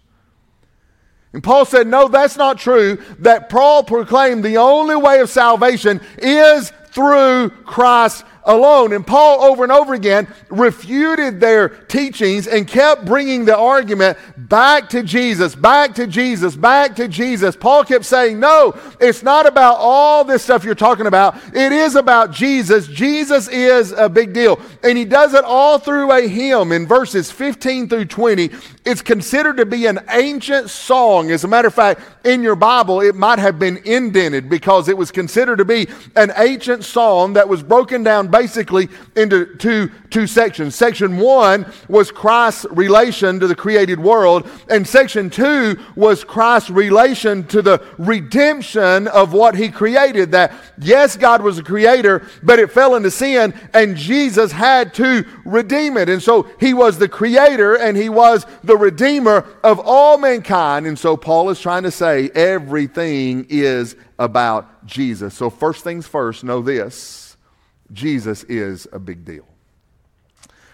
And 1.34 1.44
Paul 1.44 1.66
said, 1.66 1.88
No, 1.88 2.08
that's 2.08 2.38
not 2.38 2.58
true. 2.58 2.98
That 3.20 3.50
Paul 3.50 3.84
proclaimed 3.84 4.44
the 4.44 4.58
only 4.58 4.96
way 4.96 5.20
of 5.20 5.30
salvation 5.30 6.00
is 6.18 6.72
through 6.92 7.50
Christ 7.66 8.26
alone. 8.44 8.94
And 8.94 9.06
Paul, 9.06 9.44
over 9.44 9.64
and 9.64 9.72
over 9.72 9.94
again, 9.94 10.28
refuted 10.50 11.40
their 11.40 11.70
teachings 11.70 12.48
and 12.48 12.68
kept 12.68 13.06
bringing 13.06 13.46
the 13.46 13.58
argument 13.58 14.18
back 14.38 14.90
to 14.90 15.04
Jesus, 15.04 15.56
back 15.56 15.96
to 15.96 16.08
Jesus, 16.08 16.56
back 16.56 16.96
to 16.96 17.08
Jesus. 17.08 17.56
Paul 17.56 17.84
kept 17.84 18.06
saying, 18.06 18.40
No, 18.40 18.78
it's 19.00 19.24
not 19.24 19.46
about 19.46 19.78
all 19.78 20.24
this 20.24 20.44
stuff 20.44 20.64
you're 20.64 20.76
talking 20.76 21.08
about. 21.08 21.36
It 21.54 21.72
is 21.72 21.96
about 21.96 22.32
Jesus. 22.32 22.88
Jesus 22.88 23.48
is 23.48 23.92
a 23.92 24.10
big 24.10 24.34
deal. 24.34 24.60
And 24.84 24.98
he 24.98 25.06
does 25.06 25.34
it 25.34 25.44
all 25.44 25.78
through 25.78 26.12
a 26.12 26.28
hymn 26.28 26.72
in 26.72 26.88
verses 26.88 27.32
15 27.32 27.90
through 27.90 28.06
20. 28.06 28.50
It's 28.86 29.02
considered 29.02 29.58
to 29.58 29.66
be 29.66 29.86
an 29.86 30.00
ancient 30.10 30.70
song. 30.70 31.32
As 31.32 31.44
a 31.44 31.48
matter 31.48 31.68
of 31.68 31.74
fact, 31.74 32.02
in 32.26 32.44
your 32.44 32.56
Bible, 32.56 33.02
it 33.02 33.16
might 33.16 33.40
have 33.40 33.60
been 33.60 33.78
indented 33.78 34.50
because 34.50 34.90
it 34.90 34.98
was 34.98 35.12
considered 35.12 35.58
to 35.58 35.66
be 35.66 35.88
an 36.16 36.32
ancient 36.36 36.81
song 36.82 37.34
that 37.34 37.48
was 37.48 37.64
broken 37.64 38.04
down 38.04 38.28
basically 38.28 38.90
into 39.16 39.56
two, 39.58 39.92
two 40.10 40.28
sections. 40.28 40.76
Section 40.76 41.18
one 41.18 41.66
was 41.88 42.12
Christ's 42.12 42.66
relation 42.72 43.40
to 43.40 43.48
the 43.48 43.56
created 43.56 44.00
world, 44.00 44.50
and 44.70 44.88
section 44.88 45.30
two 45.30 45.80
was 45.96 46.24
Christ's 46.24 46.70
relation 46.70 47.46
to 47.48 47.62
the 47.62 47.84
redemption 47.98 49.08
of 49.08 49.34
what 49.34 49.56
he 49.56 49.70
created. 49.70 50.32
That, 50.32 50.54
yes, 50.80 51.18
God 51.18 51.42
was 51.42 51.58
a 51.58 51.64
creator, 51.64 52.28
but 52.44 52.60
it 52.60 52.72
fell 52.72 52.96
into 52.96 53.12
sin, 53.12 53.54
and 53.74 53.96
Jesus 53.96 54.52
had 54.52 54.94
to 54.96 55.26
redeem 55.46 55.98
it. 55.98 56.10
And 56.10 56.22
so 56.22 56.50
he 56.60 56.74
was 56.74 56.98
the 56.98 57.08
creator 57.08 57.76
and 57.76 57.98
he 57.98 58.10
was 58.10 58.46
the 58.64 58.78
redeemer 58.78 59.46
of 59.64 59.80
all 59.80 60.18
mankind. 60.18 60.88
And 60.88 60.98
so 60.98 61.18
Paul 61.18 61.50
is 61.50 61.60
trying 61.60 61.84
to 61.84 61.92
say 61.92 62.30
everything 62.30 63.46
is 63.50 63.96
about 64.20 64.81
Jesus. 64.92 65.34
So, 65.34 65.50
first 65.50 65.84
things 65.84 66.06
first, 66.06 66.44
know 66.44 66.62
this 66.62 67.36
Jesus 67.92 68.44
is 68.44 68.88
a 68.94 69.00
big 69.00 69.26
deal. 69.26 69.48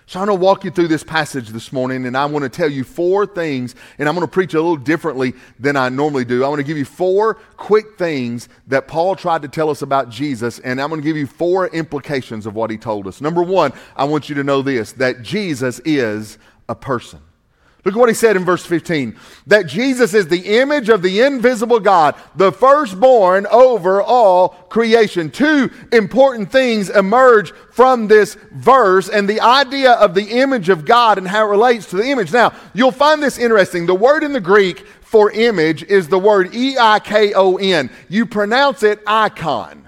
So 0.09 0.21
I'm 0.21 0.27
going 0.27 0.39
to 0.39 0.41
walk 0.41 0.63
you 0.63 0.71
through 0.71 0.87
this 0.87 1.03
passage 1.03 1.49
this 1.49 1.73
morning, 1.73 2.05
and 2.05 2.15
I 2.15 2.25
want 2.27 2.43
to 2.43 2.49
tell 2.49 2.71
you 2.71 2.85
four 2.85 3.25
things, 3.25 3.75
and 3.99 4.07
I'm 4.07 4.15
going 4.15 4.25
to 4.25 4.31
preach 4.31 4.53
a 4.53 4.57
little 4.57 4.77
differently 4.77 5.33
than 5.59 5.75
I 5.75 5.89
normally 5.89 6.23
do. 6.23 6.45
I 6.45 6.47
want 6.47 6.59
to 6.59 6.63
give 6.63 6.77
you 6.77 6.85
four 6.85 7.33
quick 7.57 7.97
things 7.97 8.47
that 8.67 8.87
Paul 8.87 9.17
tried 9.17 9.41
to 9.41 9.49
tell 9.49 9.69
us 9.69 9.81
about 9.81 10.09
Jesus, 10.09 10.59
and 10.59 10.79
I'm 10.81 10.87
going 10.87 11.01
to 11.01 11.05
give 11.05 11.17
you 11.17 11.27
four 11.27 11.67
implications 11.67 12.45
of 12.45 12.55
what 12.55 12.69
he 12.69 12.77
told 12.77 13.05
us. 13.05 13.19
Number 13.19 13.43
one, 13.43 13.73
I 13.97 14.05
want 14.05 14.29
you 14.29 14.35
to 14.35 14.45
know 14.45 14.61
this 14.61 14.93
that 14.93 15.23
Jesus 15.23 15.81
is 15.83 16.37
a 16.69 16.75
person. 16.75 17.19
Look 17.87 17.95
at 17.95 17.99
what 17.99 18.09
he 18.09 18.15
said 18.15 18.35
in 18.35 18.43
verse 18.43 18.65
15 18.65 19.17
that 19.45 19.65
Jesus 19.65 20.13
is 20.13 20.27
the 20.27 20.59
image 20.59 20.89
of 20.89 21.01
the 21.01 21.21
invisible 21.21 21.79
God, 21.79 22.15
the 22.35 22.51
firstborn 22.51 23.47
over 23.49 24.01
all 24.01 24.49
creation. 24.49 25.31
Two 25.31 25.71
important 25.93 26.51
things 26.51 26.89
emerge 26.89 27.53
from 27.71 28.09
this 28.09 28.35
verse 28.51 29.07
and 29.07 29.25
the 29.25 29.39
idea 29.39 29.93
of 29.93 30.15
the 30.15 30.41
image 30.41 30.67
of 30.67 30.83
God 30.83 31.17
and 31.17 31.25
how 31.25 31.47
it 31.47 31.49
relates 31.49 31.85
to 31.91 31.95
the 31.95 32.11
image. 32.11 32.33
Now, 32.33 32.53
you'll 32.73 32.91
find 32.91 33.23
this 33.23 33.37
interesting. 33.37 33.85
The 33.85 33.95
word 33.95 34.21
in 34.21 34.33
the 34.33 34.41
Greek 34.41 34.79
for 34.99 35.31
image 35.31 35.83
is 35.83 36.09
the 36.09 36.19
word 36.19 36.53
E 36.53 36.75
I 36.77 36.99
K 36.99 37.31
O 37.35 37.55
N. 37.55 37.89
You 38.09 38.25
pronounce 38.25 38.83
it 38.83 38.99
icon. 39.07 39.86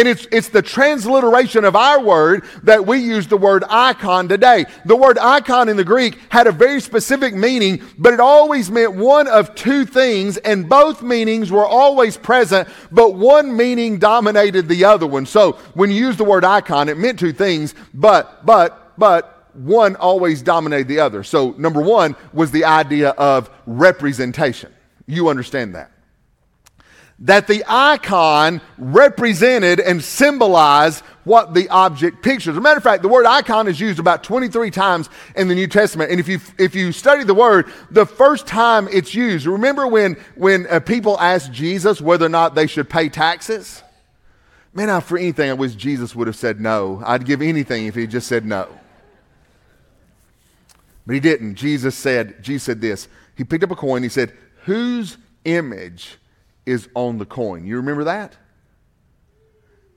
And 0.00 0.08
it's, 0.08 0.26
it's 0.32 0.48
the 0.48 0.62
transliteration 0.62 1.66
of 1.66 1.76
our 1.76 2.00
word 2.00 2.44
that 2.62 2.86
we 2.86 3.00
use 3.00 3.26
the 3.26 3.36
word 3.36 3.64
icon 3.68 4.28
today. 4.28 4.64
The 4.86 4.96
word 4.96 5.18
icon 5.18 5.68
in 5.68 5.76
the 5.76 5.84
Greek 5.84 6.18
had 6.30 6.46
a 6.46 6.52
very 6.52 6.80
specific 6.80 7.34
meaning, 7.34 7.82
but 7.98 8.14
it 8.14 8.18
always 8.18 8.70
meant 8.70 8.94
one 8.94 9.28
of 9.28 9.54
two 9.54 9.84
things, 9.84 10.38
and 10.38 10.66
both 10.66 11.02
meanings 11.02 11.52
were 11.52 11.66
always 11.66 12.16
present, 12.16 12.66
but 12.90 13.12
one 13.14 13.54
meaning 13.54 13.98
dominated 13.98 14.68
the 14.68 14.86
other 14.86 15.06
one. 15.06 15.26
So 15.26 15.52
when 15.74 15.90
you 15.90 16.06
use 16.06 16.16
the 16.16 16.24
word 16.24 16.46
icon, 16.46 16.88
it 16.88 16.96
meant 16.96 17.18
two 17.18 17.34
things, 17.34 17.74
but, 17.92 18.46
but, 18.46 18.98
but, 18.98 19.36
one 19.52 19.96
always 19.96 20.40
dominated 20.40 20.88
the 20.88 21.00
other. 21.00 21.24
So 21.24 21.50
number 21.58 21.82
one 21.82 22.16
was 22.32 22.52
the 22.52 22.64
idea 22.64 23.10
of 23.10 23.50
representation. 23.66 24.72
You 25.06 25.28
understand 25.28 25.74
that 25.74 25.90
that 27.20 27.46
the 27.46 27.62
icon 27.68 28.60
represented 28.78 29.78
and 29.78 30.02
symbolized 30.02 31.04
what 31.24 31.52
the 31.52 31.68
object 31.68 32.22
pictures. 32.22 32.52
As 32.52 32.56
a 32.56 32.60
matter 32.60 32.78
of 32.78 32.82
fact, 32.82 33.02
the 33.02 33.08
word 33.08 33.26
icon 33.26 33.68
is 33.68 33.78
used 33.78 33.98
about 33.98 34.24
23 34.24 34.70
times 34.70 35.10
in 35.36 35.48
the 35.48 35.54
New 35.54 35.66
Testament. 35.66 36.10
And 36.10 36.18
if 36.18 36.28
you, 36.28 36.40
if 36.58 36.74
you 36.74 36.92
study 36.92 37.24
the 37.24 37.34
word, 37.34 37.70
the 37.90 38.06
first 38.06 38.46
time 38.46 38.88
it's 38.90 39.14
used, 39.14 39.46
remember 39.46 39.86
when, 39.86 40.16
when 40.34 40.66
uh, 40.68 40.80
people 40.80 41.20
asked 41.20 41.52
Jesus 41.52 42.00
whether 42.00 42.24
or 42.24 42.30
not 42.30 42.54
they 42.54 42.66
should 42.66 42.88
pay 42.88 43.10
taxes? 43.10 43.82
Man, 44.72 44.88
I, 44.88 45.00
for 45.00 45.18
anything, 45.18 45.50
I 45.50 45.54
wish 45.54 45.74
Jesus 45.74 46.14
would 46.14 46.26
have 46.26 46.36
said 46.36 46.58
no. 46.60 47.02
I'd 47.04 47.26
give 47.26 47.42
anything 47.42 47.86
if 47.86 47.94
he 47.94 48.06
just 48.06 48.28
said 48.28 48.46
no. 48.46 48.68
But 51.06 51.14
he 51.14 51.20
didn't. 51.20 51.56
Jesus 51.56 51.96
said, 51.96 52.42
Jesus 52.42 52.62
said 52.62 52.80
this. 52.80 53.08
He 53.36 53.44
picked 53.44 53.64
up 53.64 53.72
a 53.72 53.76
coin. 53.76 54.02
He 54.02 54.08
said, 54.08 54.32
Whose 54.64 55.18
image 55.44 56.18
is 56.70 56.88
on 56.94 57.18
the 57.18 57.26
coin. 57.26 57.66
You 57.66 57.76
remember 57.76 58.04
that? 58.04 58.36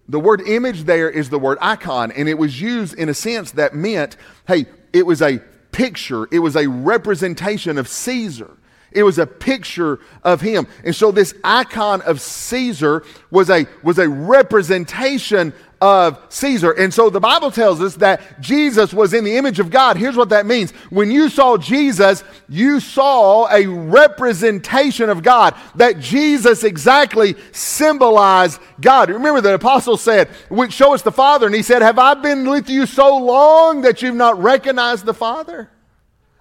The 0.09 0.19
word 0.19 0.41
image 0.41 0.83
there 0.83 1.09
is 1.09 1.29
the 1.29 1.39
word 1.39 1.57
icon, 1.61 2.11
and 2.11 2.27
it 2.27 2.37
was 2.37 2.59
used 2.59 2.95
in 2.95 3.07
a 3.07 3.13
sense 3.13 3.51
that 3.51 3.75
meant, 3.75 4.17
hey, 4.47 4.65
it 4.91 5.05
was 5.05 5.21
a 5.21 5.39
picture, 5.71 6.27
it 6.31 6.39
was 6.39 6.55
a 6.55 6.67
representation 6.67 7.77
of 7.77 7.87
Caesar. 7.87 8.57
It 8.91 9.03
was 9.03 9.17
a 9.17 9.25
picture 9.25 9.99
of 10.23 10.41
him. 10.41 10.67
And 10.83 10.95
so 10.95 11.11
this 11.11 11.33
icon 11.43 12.01
of 12.01 12.21
Caesar 12.21 13.03
was 13.31 13.49
a, 13.49 13.65
was 13.81 13.97
a 13.97 14.07
representation 14.07 15.53
of 15.83 16.17
Caesar. 16.29 16.71
And 16.71 16.93
so 16.93 17.09
the 17.09 17.19
Bible 17.19 17.51
tells 17.51 17.81
us 17.81 17.95
that 17.95 18.39
Jesus 18.39 18.93
was 18.93 19.13
in 19.13 19.25
the 19.25 19.35
image 19.35 19.59
of 19.59 19.69
God. 19.69 19.97
Here's 19.97 20.15
what 20.15 20.29
that 20.29 20.45
means. 20.45 20.71
When 20.89 21.11
you 21.11 21.27
saw 21.27 21.57
Jesus, 21.57 22.23
you 22.47 22.79
saw 22.79 23.49
a 23.51 23.65
representation 23.65 25.09
of 25.09 25.23
God, 25.23 25.53
that 25.75 25.99
Jesus 25.99 26.63
exactly 26.63 27.35
symbolized 27.51 28.61
God. 28.79 29.09
Remember, 29.09 29.41
the 29.41 29.55
apostle 29.55 29.97
said, 29.97 30.29
Show 30.69 30.93
us 30.93 31.01
the 31.01 31.11
Father. 31.11 31.47
And 31.47 31.55
he 31.55 31.61
said, 31.61 31.81
Have 31.81 31.99
I 31.99 32.13
been 32.13 32.49
with 32.49 32.69
you 32.69 32.85
so 32.85 33.17
long 33.17 33.81
that 33.81 34.01
you've 34.01 34.15
not 34.15 34.41
recognized 34.41 35.03
the 35.03 35.13
Father? 35.13 35.69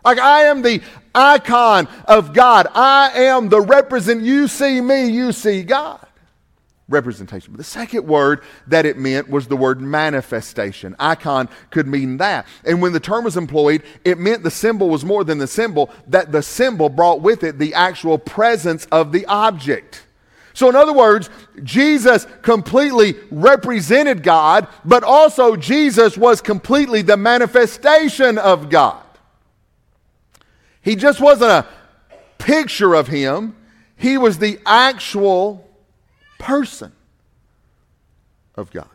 Like 0.05 0.21
I 0.21 0.43
am 0.45 0.63
the 0.63 0.83
icon 1.17 1.89
of 2.05 2.33
God. 2.33 2.69
I 2.73 3.11
am 3.25 3.49
the 3.49 3.61
represent. 3.61 4.23
You 4.23 4.47
see 4.47 4.81
me, 4.81 5.07
you 5.07 5.33
see 5.33 5.65
God. 5.65 6.07
Representation. 6.93 7.53
But 7.53 7.59
the 7.59 7.65
second 7.65 8.07
word 8.07 8.43
that 8.67 8.87
it 8.87 8.99
meant 8.99 9.29
was 9.29 9.49
the 9.49 9.57
word 9.57 9.81
manifestation. 9.81 10.95
Icon 10.99 11.49
could 11.71 11.87
mean 11.89 12.19
that. 12.19 12.47
And 12.65 12.81
when 12.81 12.93
the 12.93 13.01
term 13.01 13.25
was 13.25 13.37
employed, 13.37 13.83
it 14.05 14.19
meant 14.19 14.43
the 14.43 14.51
symbol 14.51 14.89
was 14.89 15.05
more 15.05 15.25
than 15.25 15.39
the 15.39 15.47
symbol, 15.47 15.91
that 16.09 16.33
the 16.33 16.43
symbol 16.43 16.89
brought 16.89 17.21
with 17.21 17.43
it 17.43 17.59
the 17.59 17.75
actual 17.75 18.19
presence 18.19 18.87
of 18.93 19.11
the 19.11 19.27
object. 19.27 20.05
So, 20.55 20.69
in 20.69 20.77
other 20.77 20.93
words, 20.93 21.31
Jesus 21.63 22.27
completely 22.43 23.15
represented 23.31 24.23
God, 24.23 24.69
but 24.85 25.03
also 25.03 25.57
Jesus 25.57 26.19
was 26.19 26.41
completely 26.41 27.03
the 27.03 27.17
manifestation 27.17 28.37
of 28.37 28.69
God. 28.69 29.03
He 30.83 30.95
just 30.97 31.21
wasn't 31.21 31.53
a 31.53 31.67
picture 32.39 32.95
of 32.95 33.07
him, 33.09 33.57
he 33.97 34.19
was 34.19 34.39
the 34.39 34.59
actual 34.67 35.72
person 36.43 36.93
of 38.57 38.71
God. 38.73 38.89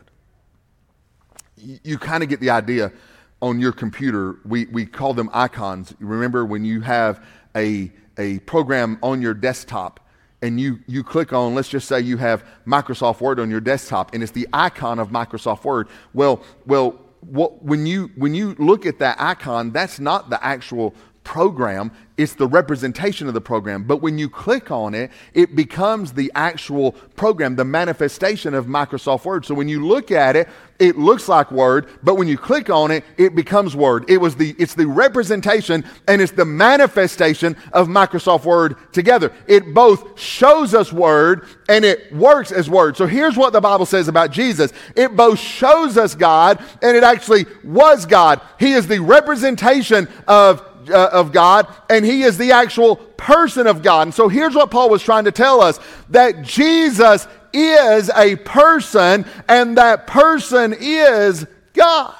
You, 1.56 1.78
you 1.82 1.98
kind 1.98 2.22
of 2.22 2.28
get 2.28 2.40
the 2.40 2.50
idea 2.50 2.92
on 3.40 3.58
your 3.58 3.72
computer. 3.72 4.36
We, 4.44 4.66
we 4.66 4.84
call 4.84 5.14
them 5.14 5.30
icons. 5.32 5.94
Remember 5.98 6.44
when 6.44 6.66
you 6.66 6.82
have 6.82 7.24
a, 7.56 7.90
a 8.18 8.40
program 8.40 8.98
on 9.02 9.22
your 9.22 9.32
desktop 9.32 9.98
and 10.42 10.60
you, 10.60 10.80
you 10.86 11.02
click 11.02 11.32
on, 11.32 11.54
let's 11.54 11.70
just 11.70 11.88
say 11.88 12.00
you 12.00 12.18
have 12.18 12.44
Microsoft 12.66 13.22
Word 13.22 13.40
on 13.40 13.50
your 13.50 13.62
desktop 13.62 14.12
and 14.12 14.22
it's 14.22 14.32
the 14.32 14.46
icon 14.52 14.98
of 14.98 15.08
Microsoft 15.08 15.64
Word. 15.64 15.88
Well, 16.12 16.42
well, 16.66 17.00
what, 17.20 17.62
when, 17.64 17.86
you, 17.86 18.10
when 18.16 18.34
you 18.34 18.56
look 18.58 18.84
at 18.84 18.98
that 18.98 19.16
icon, 19.18 19.72
that's 19.72 19.98
not 19.98 20.28
the 20.28 20.44
actual 20.44 20.94
program, 21.28 21.92
it's 22.16 22.32
the 22.32 22.48
representation 22.48 23.28
of 23.28 23.34
the 23.34 23.40
program. 23.40 23.84
But 23.84 23.98
when 23.98 24.16
you 24.16 24.30
click 24.30 24.70
on 24.70 24.94
it, 24.94 25.10
it 25.34 25.54
becomes 25.54 26.14
the 26.14 26.32
actual 26.34 26.92
program, 27.16 27.54
the 27.54 27.66
manifestation 27.66 28.54
of 28.54 28.64
Microsoft 28.64 29.26
Word. 29.26 29.44
So 29.44 29.54
when 29.54 29.68
you 29.68 29.86
look 29.86 30.10
at 30.10 30.36
it, 30.36 30.48
it 30.78 30.96
looks 30.96 31.28
like 31.28 31.52
Word, 31.52 31.88
but 32.02 32.14
when 32.14 32.28
you 32.28 32.38
click 32.38 32.70
on 32.70 32.90
it, 32.90 33.04
it 33.18 33.34
becomes 33.34 33.76
Word. 33.76 34.08
It 34.08 34.16
was 34.16 34.36
the, 34.36 34.54
it's 34.58 34.74
the 34.74 34.86
representation 34.86 35.84
and 36.06 36.22
it's 36.22 36.32
the 36.32 36.44
manifestation 36.46 37.56
of 37.72 37.88
Microsoft 37.88 38.44
Word 38.44 38.76
together. 38.92 39.30
It 39.46 39.74
both 39.74 40.18
shows 40.18 40.74
us 40.74 40.92
Word 40.92 41.46
and 41.68 41.84
it 41.84 42.10
works 42.14 42.52
as 42.52 42.70
Word. 42.70 42.96
So 42.96 43.06
here's 43.06 43.36
what 43.36 43.52
the 43.52 43.60
Bible 43.60 43.86
says 43.86 44.08
about 44.08 44.30
Jesus 44.30 44.72
it 44.96 45.14
both 45.14 45.38
shows 45.38 45.98
us 45.98 46.14
God 46.14 46.58
and 46.80 46.96
it 46.96 47.04
actually 47.04 47.44
was 47.62 48.06
God. 48.06 48.40
He 48.58 48.72
is 48.72 48.88
the 48.88 49.00
representation 49.00 50.08
of 50.26 50.64
uh, 50.90 51.10
of 51.12 51.32
God, 51.32 51.66
and 51.88 52.04
he 52.04 52.22
is 52.22 52.38
the 52.38 52.52
actual 52.52 52.96
person 52.96 53.66
of 53.66 53.82
God. 53.82 54.08
And 54.08 54.14
so 54.14 54.28
here's 54.28 54.54
what 54.54 54.70
Paul 54.70 54.90
was 54.90 55.02
trying 55.02 55.24
to 55.24 55.32
tell 55.32 55.60
us 55.60 55.80
that 56.10 56.42
Jesus 56.42 57.26
is 57.52 58.10
a 58.10 58.36
person, 58.36 59.24
and 59.48 59.78
that 59.78 60.06
person 60.06 60.74
is 60.78 61.46
God. 61.72 62.14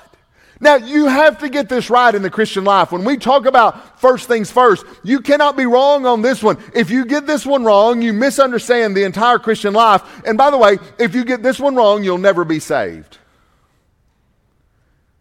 Now, 0.60 0.74
you 0.74 1.06
have 1.06 1.38
to 1.38 1.48
get 1.48 1.68
this 1.68 1.88
right 1.88 2.12
in 2.12 2.22
the 2.22 2.30
Christian 2.30 2.64
life. 2.64 2.90
When 2.90 3.04
we 3.04 3.16
talk 3.16 3.46
about 3.46 4.00
first 4.00 4.26
things 4.26 4.50
first, 4.50 4.84
you 5.04 5.20
cannot 5.20 5.56
be 5.56 5.66
wrong 5.66 6.04
on 6.04 6.20
this 6.20 6.42
one. 6.42 6.58
If 6.74 6.90
you 6.90 7.04
get 7.04 7.26
this 7.26 7.46
one 7.46 7.64
wrong, 7.64 8.02
you 8.02 8.12
misunderstand 8.12 8.96
the 8.96 9.04
entire 9.04 9.38
Christian 9.38 9.72
life. 9.72 10.02
And 10.26 10.36
by 10.36 10.50
the 10.50 10.58
way, 10.58 10.78
if 10.98 11.14
you 11.14 11.24
get 11.24 11.44
this 11.44 11.60
one 11.60 11.76
wrong, 11.76 12.02
you'll 12.02 12.18
never 12.18 12.44
be 12.44 12.58
saved. 12.58 13.17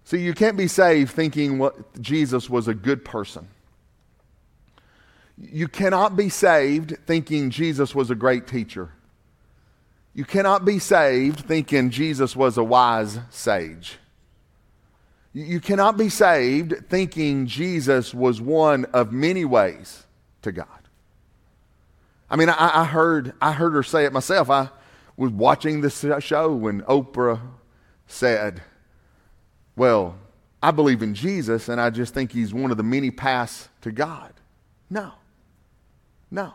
See, 0.08 0.20
you 0.20 0.34
can't 0.34 0.56
be 0.56 0.70
saved 0.70 1.12
thinking 1.12 1.60
what 1.60 2.02
Jesus 2.02 2.50
was 2.50 2.70
a 2.70 2.74
good 2.74 3.04
person. 3.04 3.50
You 5.38 5.68
cannot 5.68 6.16
be 6.16 6.30
saved 6.30 6.96
thinking 7.06 7.50
Jesus 7.50 7.94
was 7.94 8.10
a 8.10 8.16
great 8.16 8.48
teacher. 8.48 8.94
You 10.14 10.24
cannot 10.24 10.64
be 10.64 10.80
saved 10.80 11.42
thinking 11.42 11.90
Jesus 11.90 12.38
was 12.38 12.58
a 12.58 12.64
wise 12.64 13.20
sage. 13.32 13.98
You 15.34 15.60
cannot 15.60 15.98
be 15.98 16.08
saved 16.08 16.88
thinking 16.88 17.46
Jesus 17.46 18.14
was 18.14 18.40
one 18.40 18.86
of 18.94 19.12
many 19.12 19.44
ways 19.44 20.06
to 20.44 20.54
God. 20.54 20.68
I 22.30 22.38
mean, 22.38 22.48
I, 22.48 22.84
I, 22.84 22.86
heard, 22.86 23.34
I 23.42 23.52
heard 23.52 23.74
her 23.74 23.84
say 23.84 24.06
it 24.06 24.14
myself. 24.14 24.50
I 24.50 24.70
was 25.18 25.34
watching 25.34 25.82
this 25.82 26.06
show 26.20 26.56
when 26.56 26.82
Oprah 26.84 27.42
said, 28.08 28.62
well, 29.78 30.16
I 30.62 30.72
believe 30.72 31.02
in 31.02 31.14
Jesus 31.14 31.70
and 31.70 31.80
I 31.80 31.92
just 31.92 32.14
think 32.14 32.34
he's 32.34 32.54
one 32.54 32.72
of 32.72 32.78
the 32.78 32.84
many 32.84 33.12
paths 33.12 33.70
to 33.82 33.92
God. 33.92 34.34
No. 34.90 35.14
No. 36.30 36.54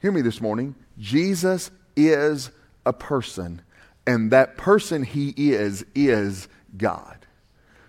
Hear 0.00 0.12
me 0.12 0.20
this 0.20 0.40
morning. 0.40 0.74
Jesus 0.98 1.70
is 1.96 2.50
a 2.86 2.92
person, 2.92 3.62
and 4.06 4.30
that 4.30 4.56
person 4.56 5.02
he 5.02 5.32
is, 5.36 5.84
is 5.94 6.46
God. 6.76 7.16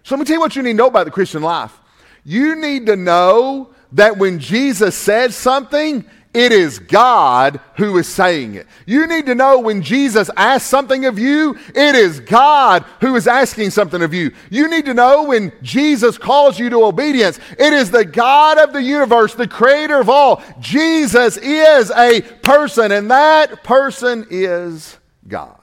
So 0.03 0.15
let 0.15 0.19
me 0.19 0.25
tell 0.25 0.35
you 0.35 0.39
what 0.39 0.55
you 0.55 0.63
need 0.63 0.71
to 0.71 0.77
know 0.77 0.87
about 0.87 1.05
the 1.05 1.11
Christian 1.11 1.41
life. 1.41 1.77
You 2.23 2.55
need 2.55 2.85
to 2.85 2.95
know 2.95 3.73
that 3.91 4.17
when 4.17 4.39
Jesus 4.39 4.95
says 4.95 5.35
something, 5.35 6.05
it 6.35 6.51
is 6.51 6.79
God 6.79 7.61
who 7.77 7.97
is 7.97 8.07
saying 8.07 8.55
it. 8.55 8.67
You 8.85 9.07
need 9.07 9.25
to 9.27 9.35
know 9.35 9.59
when 9.59 9.81
Jesus 9.81 10.29
asks 10.35 10.67
something 10.67 11.05
of 11.05 11.17
you, 11.17 11.57
it 11.69 11.95
is 11.95 12.19
God 12.19 12.83
who 12.99 13.15
is 13.15 13.25
asking 13.25 13.69
something 13.69 14.03
of 14.03 14.13
you. 14.13 14.31
You 14.49 14.67
need 14.67 14.85
to 14.85 14.93
know 14.93 15.23
when 15.23 15.53
Jesus 15.61 16.17
calls 16.17 16.59
you 16.59 16.69
to 16.69 16.83
obedience, 16.83 17.39
it 17.57 17.71
is 17.71 17.89
the 17.89 18.03
God 18.03 18.57
of 18.57 18.73
the 18.73 18.83
universe, 18.83 19.33
the 19.33 19.47
creator 19.47 19.99
of 19.99 20.09
all. 20.09 20.43
Jesus 20.59 21.37
is 21.37 21.89
a 21.91 22.21
person, 22.43 22.91
and 22.91 23.09
that 23.09 23.63
person 23.63 24.27
is 24.29 24.97
God. 25.27 25.57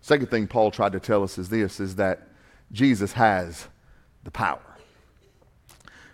Second 0.00 0.30
thing 0.30 0.46
Paul 0.46 0.70
tried 0.70 0.92
to 0.92 1.00
tell 1.00 1.24
us 1.24 1.38
is 1.38 1.48
this 1.48 1.80
is 1.80 1.96
that 1.96 2.28
Jesus 2.70 3.12
has 3.12 3.66
the 4.22 4.30
power. 4.30 4.60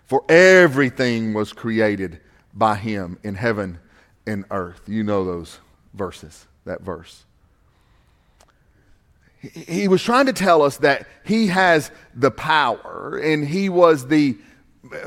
For 0.05 0.23
everything 0.27 1.35
was 1.35 1.53
created 1.53 2.19
by 2.59 2.75
him 2.75 3.17
in 3.23 3.35
heaven 3.35 3.79
and 4.27 4.45
earth. 4.51 4.81
You 4.87 5.03
know 5.03 5.25
those 5.25 5.59
verses, 5.93 6.45
that 6.65 6.81
verse. 6.81 7.23
He 9.41 9.87
was 9.87 10.03
trying 10.03 10.25
to 10.25 10.33
tell 10.33 10.61
us 10.61 10.77
that 10.77 11.07
he 11.23 11.47
has 11.47 11.91
the 12.13 12.29
power 12.29 13.17
and 13.23 13.47
he 13.47 13.69
was 13.69 14.07
the 14.07 14.37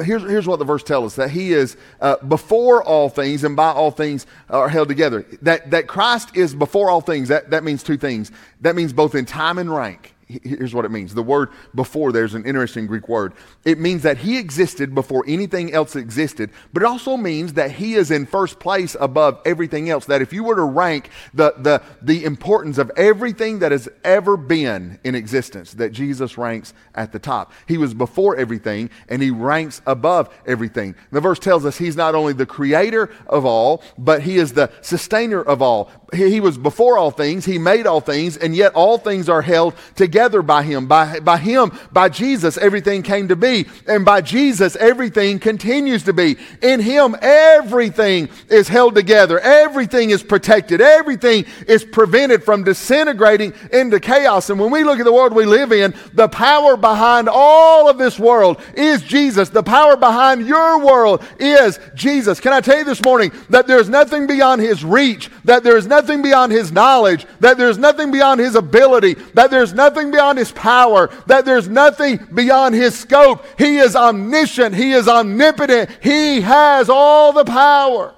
here's, 0.02 0.22
here's 0.22 0.46
what 0.46 0.58
the 0.58 0.64
verse 0.64 0.82
tells 0.82 1.12
us 1.12 1.16
that 1.16 1.30
he 1.30 1.52
is 1.52 1.76
uh, 2.00 2.16
before 2.26 2.82
all 2.82 3.08
things 3.08 3.44
and 3.44 3.56
by 3.56 3.70
all 3.70 3.90
things 3.90 4.26
are 4.48 4.68
held 4.68 4.88
together 4.88 5.26
that, 5.42 5.70
that 5.70 5.86
christ 5.86 6.36
is 6.36 6.54
before 6.54 6.90
all 6.90 7.00
things 7.00 7.28
that, 7.28 7.50
that 7.50 7.64
means 7.64 7.82
two 7.82 7.96
things 7.96 8.30
that 8.60 8.76
means 8.76 8.92
both 8.92 9.14
in 9.14 9.24
time 9.24 9.58
and 9.58 9.74
rank 9.74 10.11
here's 10.42 10.74
what 10.74 10.84
it 10.84 10.90
means. 10.90 11.14
The 11.14 11.22
word 11.22 11.50
before 11.74 12.12
there's 12.12 12.34
an 12.34 12.44
interesting 12.44 12.86
Greek 12.86 13.08
word. 13.08 13.34
It 13.64 13.78
means 13.78 14.02
that 14.02 14.18
he 14.18 14.38
existed 14.38 14.94
before 14.94 15.24
anything 15.26 15.72
else 15.72 15.96
existed, 15.96 16.50
but 16.72 16.82
it 16.82 16.86
also 16.86 17.16
means 17.16 17.54
that 17.54 17.72
he 17.72 17.94
is 17.94 18.10
in 18.10 18.26
first 18.26 18.58
place 18.58 18.96
above 18.98 19.40
everything 19.44 19.90
else. 19.90 20.06
That 20.06 20.22
if 20.22 20.32
you 20.32 20.44
were 20.44 20.56
to 20.56 20.64
rank 20.64 21.10
the, 21.34 21.54
the, 21.58 21.82
the 22.00 22.24
importance 22.24 22.78
of 22.78 22.90
everything 22.96 23.58
that 23.60 23.72
has 23.72 23.88
ever 24.04 24.36
been 24.36 24.98
in 25.04 25.14
existence, 25.14 25.74
that 25.74 25.92
Jesus 25.92 26.38
ranks 26.38 26.74
at 26.94 27.12
the 27.12 27.18
top. 27.18 27.52
He 27.66 27.78
was 27.78 27.94
before 27.94 28.36
everything 28.36 28.90
and 29.08 29.22
he 29.22 29.30
ranks 29.30 29.82
above 29.86 30.34
everything. 30.46 30.94
The 31.10 31.20
verse 31.20 31.38
tells 31.38 31.64
us 31.64 31.78
he's 31.78 31.96
not 31.96 32.14
only 32.14 32.32
the 32.32 32.46
creator 32.46 33.10
of 33.26 33.44
all, 33.44 33.82
but 33.98 34.22
he 34.22 34.38
is 34.38 34.52
the 34.52 34.70
sustainer 34.80 35.42
of 35.42 35.62
all. 35.62 35.90
He, 36.12 36.30
he 36.30 36.40
was 36.40 36.58
before 36.58 36.98
all 36.98 37.10
things, 37.10 37.44
he 37.44 37.58
made 37.58 37.86
all 37.86 38.00
things, 38.00 38.36
and 38.36 38.54
yet 38.54 38.74
all 38.74 38.98
things 38.98 39.28
are 39.28 39.42
held 39.42 39.74
together 39.94 40.21
together 40.22 40.42
by 40.42 40.62
him. 40.62 40.86
By, 40.86 41.18
by 41.18 41.36
him, 41.36 41.72
by 41.90 42.08
Jesus, 42.08 42.56
everything 42.56 43.02
came 43.02 43.26
to 43.26 43.34
be. 43.34 43.66
And 43.88 44.04
by 44.04 44.20
Jesus, 44.20 44.76
everything 44.76 45.40
continues 45.40 46.04
to 46.04 46.12
be. 46.12 46.36
In 46.62 46.78
him, 46.78 47.16
everything 47.20 48.28
is 48.48 48.68
held 48.68 48.94
together. 48.94 49.40
Everything 49.40 50.10
is 50.10 50.22
protected. 50.22 50.80
Everything 50.80 51.44
is 51.66 51.84
prevented 51.84 52.44
from 52.44 52.62
disintegrating 52.62 53.52
into 53.72 53.98
chaos. 53.98 54.48
And 54.48 54.60
when 54.60 54.70
we 54.70 54.84
look 54.84 55.00
at 55.00 55.04
the 55.04 55.12
world 55.12 55.34
we 55.34 55.44
live 55.44 55.72
in, 55.72 55.92
the 56.12 56.28
power 56.28 56.76
behind 56.76 57.28
all 57.28 57.90
of 57.90 57.98
this 57.98 58.16
world 58.16 58.60
is 58.76 59.02
Jesus. 59.02 59.48
The 59.48 59.64
power 59.64 59.96
behind 59.96 60.46
your 60.46 60.84
world 60.84 61.24
is 61.40 61.80
Jesus. 61.96 62.38
Can 62.38 62.52
I 62.52 62.60
tell 62.60 62.78
you 62.78 62.84
this 62.84 63.02
morning 63.02 63.32
that 63.50 63.66
there's 63.66 63.88
nothing 63.88 64.28
beyond 64.28 64.60
his 64.60 64.84
reach, 64.84 65.30
that 65.44 65.64
there's 65.64 65.88
nothing 65.88 66.22
beyond 66.22 66.52
his 66.52 66.70
knowledge, 66.70 67.26
that 67.40 67.58
there's 67.58 67.78
nothing 67.78 68.12
beyond 68.12 68.40
his 68.40 68.54
ability, 68.54 69.14
that 69.34 69.50
there's 69.50 69.74
nothing 69.74 70.11
beyond 70.12 70.38
his 70.38 70.52
power, 70.52 71.10
that 71.26 71.44
there's 71.44 71.68
nothing 71.68 72.18
beyond 72.32 72.74
his 72.74 72.96
scope. 72.96 73.44
He 73.58 73.78
is 73.78 73.96
omniscient, 73.96 74.74
he 74.74 74.92
is 74.92 75.08
omnipotent, 75.08 75.90
he 76.00 76.42
has 76.42 76.88
all 76.88 77.32
the 77.32 77.44
power. 77.44 78.14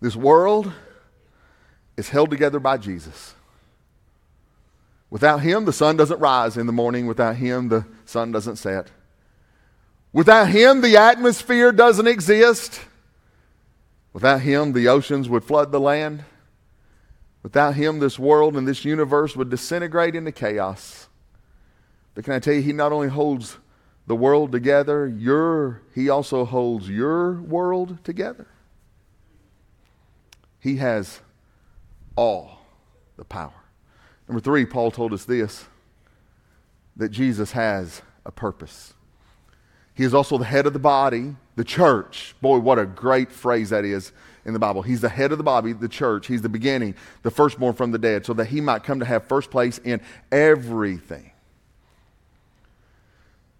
This 0.00 0.16
world 0.16 0.72
is 1.96 2.08
held 2.08 2.30
together 2.30 2.58
by 2.58 2.76
Jesus. 2.76 3.34
Without 5.10 5.38
him, 5.38 5.64
the 5.64 5.72
sun 5.72 5.96
doesn't 5.96 6.18
rise 6.18 6.56
in 6.56 6.66
the 6.66 6.72
morning. 6.72 7.06
Without 7.06 7.36
him, 7.36 7.68
the 7.68 7.86
sun 8.04 8.32
doesn't 8.32 8.56
set. 8.56 8.90
Without 10.12 10.48
him, 10.48 10.80
the 10.80 10.96
atmosphere 10.96 11.70
doesn't 11.72 12.06
exist. 12.06 12.80
Without 14.12 14.40
him, 14.40 14.72
the 14.72 14.88
oceans 14.88 15.28
would 15.28 15.44
flood 15.44 15.72
the 15.72 15.80
land. 15.80 16.24
Without 17.44 17.74
him, 17.74 17.98
this 17.98 18.18
world 18.18 18.56
and 18.56 18.66
this 18.66 18.86
universe 18.86 19.36
would 19.36 19.50
disintegrate 19.50 20.16
into 20.16 20.32
chaos. 20.32 21.08
But 22.14 22.24
can 22.24 22.32
I 22.32 22.38
tell 22.38 22.54
you, 22.54 22.62
he 22.62 22.72
not 22.72 22.90
only 22.90 23.08
holds 23.08 23.58
the 24.06 24.16
world 24.16 24.50
together, 24.50 25.06
your, 25.06 25.82
he 25.94 26.08
also 26.08 26.46
holds 26.46 26.88
your 26.88 27.42
world 27.42 28.02
together. 28.02 28.46
He 30.58 30.76
has 30.76 31.20
all 32.16 32.60
the 33.18 33.24
power. 33.26 33.52
Number 34.26 34.40
three, 34.40 34.64
Paul 34.64 34.90
told 34.90 35.12
us 35.12 35.26
this 35.26 35.66
that 36.96 37.10
Jesus 37.10 37.52
has 37.52 38.00
a 38.24 38.32
purpose. 38.32 38.94
He 39.92 40.04
is 40.04 40.14
also 40.14 40.38
the 40.38 40.44
head 40.44 40.66
of 40.66 40.72
the 40.72 40.78
body, 40.78 41.36
the 41.56 41.64
church. 41.64 42.34
Boy, 42.40 42.58
what 42.58 42.78
a 42.78 42.86
great 42.86 43.30
phrase 43.30 43.68
that 43.68 43.84
is 43.84 44.12
in 44.44 44.52
the 44.52 44.58
Bible. 44.58 44.82
He's 44.82 45.00
the 45.00 45.08
head 45.08 45.32
of 45.32 45.38
the 45.38 45.44
body, 45.44 45.72
the 45.72 45.88
church. 45.88 46.26
He's 46.26 46.42
the 46.42 46.48
beginning, 46.48 46.94
the 47.22 47.30
firstborn 47.30 47.74
from 47.74 47.92
the 47.92 47.98
dead, 47.98 48.26
so 48.26 48.34
that 48.34 48.46
he 48.46 48.60
might 48.60 48.84
come 48.84 49.00
to 49.00 49.06
have 49.06 49.24
first 49.24 49.50
place 49.50 49.78
in 49.78 50.00
everything. 50.30 51.30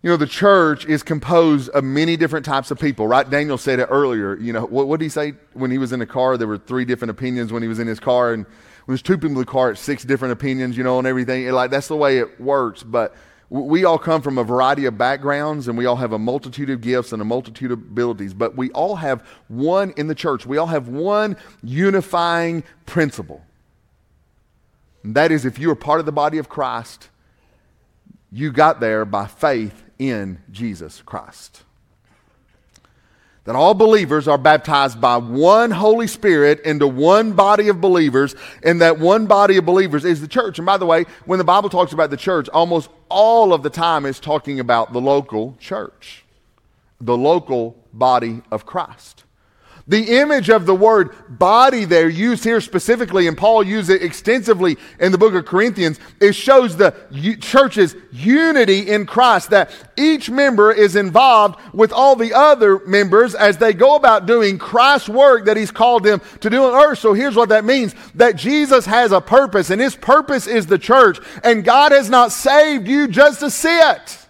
You 0.02 0.10
know, 0.10 0.18
the 0.18 0.26
church 0.26 0.84
is 0.84 1.02
composed 1.02 1.70
of 1.70 1.82
many 1.82 2.18
different 2.18 2.44
types 2.44 2.70
of 2.70 2.78
people, 2.78 3.08
right? 3.08 3.28
Daniel 3.28 3.56
said 3.56 3.78
it 3.78 3.88
earlier. 3.90 4.36
You 4.36 4.52
know, 4.52 4.66
what, 4.66 4.86
what 4.86 5.00
did 5.00 5.06
he 5.06 5.08
say 5.08 5.32
when 5.54 5.70
he 5.70 5.78
was 5.78 5.92
in 5.92 5.98
the 5.98 6.06
car? 6.06 6.36
There 6.36 6.46
were 6.46 6.58
three 6.58 6.84
different 6.84 7.10
opinions 7.10 7.52
when 7.54 7.62
he 7.62 7.68
was 7.68 7.78
in 7.78 7.86
his 7.86 7.98
car, 7.98 8.34
and 8.34 8.44
when 8.44 8.52
there's 8.88 9.00
two 9.00 9.16
people 9.16 9.30
in 9.30 9.34
the 9.36 9.46
car, 9.46 9.70
it's 9.70 9.80
six 9.80 10.04
different 10.04 10.32
opinions, 10.32 10.76
you 10.76 10.84
know, 10.84 10.98
and 10.98 11.06
everything. 11.06 11.50
like, 11.52 11.70
that's 11.70 11.88
the 11.88 11.96
way 11.96 12.18
it 12.18 12.38
works. 12.38 12.82
But 12.82 13.14
we 13.62 13.84
all 13.84 13.98
come 13.98 14.20
from 14.20 14.36
a 14.36 14.42
variety 14.42 14.84
of 14.86 14.98
backgrounds 14.98 15.68
and 15.68 15.78
we 15.78 15.86
all 15.86 15.94
have 15.96 16.12
a 16.12 16.18
multitude 16.18 16.70
of 16.70 16.80
gifts 16.80 17.12
and 17.12 17.22
a 17.22 17.24
multitude 17.24 17.70
of 17.70 17.78
abilities, 17.78 18.34
but 18.34 18.56
we 18.56 18.70
all 18.70 18.96
have 18.96 19.24
one 19.46 19.92
in 19.96 20.08
the 20.08 20.14
church. 20.14 20.44
We 20.44 20.56
all 20.56 20.66
have 20.66 20.88
one 20.88 21.36
unifying 21.62 22.64
principle. 22.84 23.42
And 25.04 25.14
that 25.14 25.30
is 25.30 25.44
if 25.44 25.60
you 25.60 25.70
are 25.70 25.76
part 25.76 26.00
of 26.00 26.06
the 26.06 26.12
body 26.12 26.38
of 26.38 26.48
Christ, 26.48 27.10
you 28.32 28.50
got 28.50 28.80
there 28.80 29.04
by 29.04 29.26
faith 29.28 29.84
in 30.00 30.40
Jesus 30.50 31.00
Christ 31.02 31.62
that 33.44 33.54
all 33.56 33.74
believers 33.74 34.26
are 34.26 34.38
baptized 34.38 35.00
by 35.00 35.16
one 35.18 35.70
Holy 35.70 36.06
Spirit 36.06 36.60
into 36.60 36.86
one 36.86 37.32
body 37.32 37.68
of 37.68 37.80
believers, 37.80 38.34
and 38.62 38.80
that 38.80 38.98
one 38.98 39.26
body 39.26 39.58
of 39.58 39.66
believers 39.66 40.04
is 40.04 40.20
the 40.20 40.28
church. 40.28 40.58
And 40.58 40.66
by 40.66 40.78
the 40.78 40.86
way, 40.86 41.04
when 41.26 41.38
the 41.38 41.44
Bible 41.44 41.68
talks 41.68 41.92
about 41.92 42.10
the 42.10 42.16
church, 42.16 42.48
almost 42.48 42.88
all 43.08 43.52
of 43.52 43.62
the 43.62 43.70
time 43.70 44.06
it's 44.06 44.20
talking 44.20 44.60
about 44.60 44.92
the 44.92 45.00
local 45.00 45.56
church, 45.60 46.24
the 47.00 47.16
local 47.16 47.76
body 47.92 48.42
of 48.50 48.64
Christ. 48.64 49.23
The 49.86 50.18
image 50.18 50.48
of 50.48 50.64
the 50.64 50.74
word 50.74 51.10
body 51.28 51.84
there 51.84 52.08
used 52.08 52.42
here 52.42 52.62
specifically, 52.62 53.26
and 53.26 53.36
Paul 53.36 53.62
used 53.62 53.90
it 53.90 54.02
extensively 54.02 54.78
in 54.98 55.12
the 55.12 55.18
book 55.18 55.34
of 55.34 55.44
Corinthians, 55.44 56.00
it 56.20 56.32
shows 56.32 56.78
the 56.78 56.94
church's 57.40 57.94
unity 58.10 58.90
in 58.90 59.04
Christ, 59.04 59.50
that 59.50 59.70
each 59.98 60.30
member 60.30 60.72
is 60.72 60.96
involved 60.96 61.60
with 61.74 61.92
all 61.92 62.16
the 62.16 62.32
other 62.32 62.78
members 62.86 63.34
as 63.34 63.58
they 63.58 63.74
go 63.74 63.94
about 63.94 64.24
doing 64.24 64.56
Christ's 64.56 65.10
work 65.10 65.44
that 65.44 65.56
he's 65.58 65.70
called 65.70 66.02
them 66.02 66.22
to 66.40 66.48
do 66.48 66.64
on 66.64 66.72
earth. 66.72 67.00
So 67.00 67.12
here's 67.12 67.36
what 67.36 67.50
that 67.50 67.66
means 67.66 67.94
that 68.14 68.36
Jesus 68.36 68.86
has 68.86 69.12
a 69.12 69.20
purpose, 69.20 69.68
and 69.68 69.82
his 69.82 69.96
purpose 69.96 70.46
is 70.46 70.64
the 70.66 70.78
church, 70.78 71.18
and 71.42 71.62
God 71.62 71.92
has 71.92 72.08
not 72.08 72.32
saved 72.32 72.88
you 72.88 73.06
just 73.06 73.40
to 73.40 73.50
sit. 73.50 74.23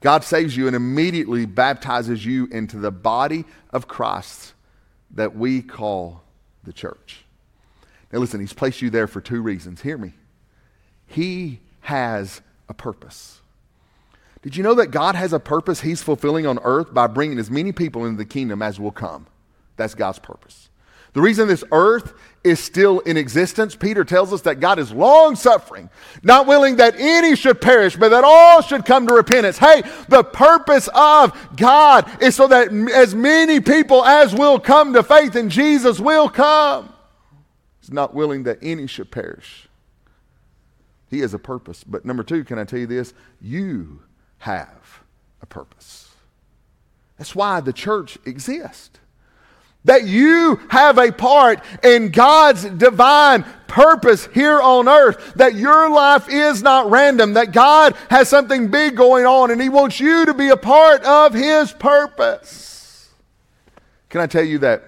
God 0.00 0.22
saves 0.22 0.56
you 0.56 0.66
and 0.66 0.76
immediately 0.76 1.44
baptizes 1.44 2.24
you 2.24 2.46
into 2.46 2.78
the 2.78 2.90
body 2.90 3.44
of 3.70 3.88
Christ 3.88 4.54
that 5.12 5.34
we 5.34 5.62
call 5.62 6.22
the 6.64 6.72
church. 6.72 7.24
Now, 8.12 8.20
listen, 8.20 8.40
He's 8.40 8.52
placed 8.52 8.80
you 8.80 8.90
there 8.90 9.06
for 9.06 9.20
two 9.20 9.42
reasons. 9.42 9.82
Hear 9.82 9.98
me. 9.98 10.14
He 11.06 11.60
has 11.80 12.40
a 12.68 12.74
purpose. 12.74 13.40
Did 14.42 14.56
you 14.56 14.62
know 14.62 14.74
that 14.74 14.88
God 14.88 15.14
has 15.14 15.32
a 15.32 15.40
purpose 15.40 15.80
He's 15.80 16.02
fulfilling 16.02 16.46
on 16.46 16.58
earth 16.62 16.94
by 16.94 17.06
bringing 17.06 17.38
as 17.38 17.50
many 17.50 17.72
people 17.72 18.04
into 18.04 18.18
the 18.18 18.24
kingdom 18.24 18.62
as 18.62 18.78
will 18.78 18.92
come? 18.92 19.26
That's 19.76 19.94
God's 19.94 20.18
purpose. 20.18 20.67
The 21.12 21.20
reason 21.20 21.48
this 21.48 21.64
earth 21.72 22.14
is 22.44 22.60
still 22.60 23.00
in 23.00 23.16
existence, 23.16 23.74
Peter 23.74 24.04
tells 24.04 24.32
us 24.32 24.42
that 24.42 24.60
God 24.60 24.78
is 24.78 24.92
long 24.92 25.36
suffering, 25.36 25.90
not 26.22 26.46
willing 26.46 26.76
that 26.76 26.94
any 26.96 27.34
should 27.34 27.60
perish, 27.60 27.96
but 27.96 28.10
that 28.10 28.24
all 28.24 28.62
should 28.62 28.84
come 28.84 29.06
to 29.06 29.14
repentance. 29.14 29.58
Hey, 29.58 29.82
the 30.08 30.22
purpose 30.22 30.88
of 30.94 31.32
God 31.56 32.22
is 32.22 32.36
so 32.36 32.46
that 32.46 32.72
as 32.94 33.14
many 33.14 33.60
people 33.60 34.04
as 34.04 34.34
will 34.34 34.60
come 34.60 34.92
to 34.94 35.02
faith 35.02 35.34
in 35.34 35.50
Jesus 35.50 35.98
will 35.98 36.28
come. 36.28 36.92
He's 37.80 37.92
not 37.92 38.14
willing 38.14 38.44
that 38.44 38.58
any 38.62 38.86
should 38.86 39.10
perish. 39.10 39.68
He 41.10 41.20
has 41.20 41.34
a 41.34 41.38
purpose. 41.38 41.84
But 41.84 42.04
number 42.04 42.22
two, 42.22 42.44
can 42.44 42.58
I 42.58 42.64
tell 42.64 42.78
you 42.78 42.86
this? 42.86 43.14
You 43.40 44.02
have 44.38 45.00
a 45.42 45.46
purpose. 45.46 46.10
That's 47.16 47.34
why 47.34 47.60
the 47.60 47.72
church 47.72 48.18
exists 48.24 49.00
that 49.84 50.04
you 50.04 50.60
have 50.68 50.98
a 50.98 51.12
part 51.12 51.60
in 51.82 52.10
God's 52.10 52.64
divine 52.64 53.44
purpose 53.68 54.26
here 54.32 54.60
on 54.60 54.88
earth, 54.88 55.34
that 55.36 55.54
your 55.54 55.88
life 55.90 56.28
is 56.28 56.62
not 56.62 56.90
random, 56.90 57.34
that 57.34 57.52
God 57.52 57.94
has 58.10 58.28
something 58.28 58.68
big 58.70 58.96
going 58.96 59.24
on 59.24 59.50
and 59.50 59.60
He 59.60 59.68
wants 59.68 60.00
you 60.00 60.26
to 60.26 60.34
be 60.34 60.48
a 60.48 60.56
part 60.56 61.02
of 61.04 61.34
His 61.34 61.72
purpose. 61.72 63.08
Can 64.08 64.20
I 64.20 64.26
tell 64.26 64.44
you 64.44 64.58
that? 64.58 64.84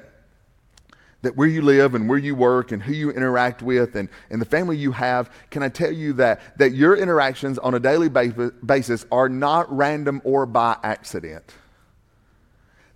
That 1.22 1.36
where 1.36 1.48
you 1.48 1.60
live 1.60 1.94
and 1.94 2.08
where 2.08 2.18
you 2.18 2.34
work 2.34 2.72
and 2.72 2.82
who 2.82 2.94
you 2.94 3.10
interact 3.10 3.60
with 3.60 3.94
and, 3.94 4.08
and 4.30 4.40
the 4.40 4.46
family 4.46 4.78
you 4.78 4.92
have, 4.92 5.30
can 5.50 5.62
I 5.62 5.68
tell 5.68 5.92
you 5.92 6.14
that, 6.14 6.40
that 6.58 6.72
your 6.72 6.96
interactions 6.96 7.58
on 7.58 7.74
a 7.74 7.78
daily 7.78 8.08
basis 8.08 9.04
are 9.12 9.28
not 9.28 9.70
random 9.70 10.22
or 10.24 10.46
by 10.46 10.78
accident? 10.82 11.44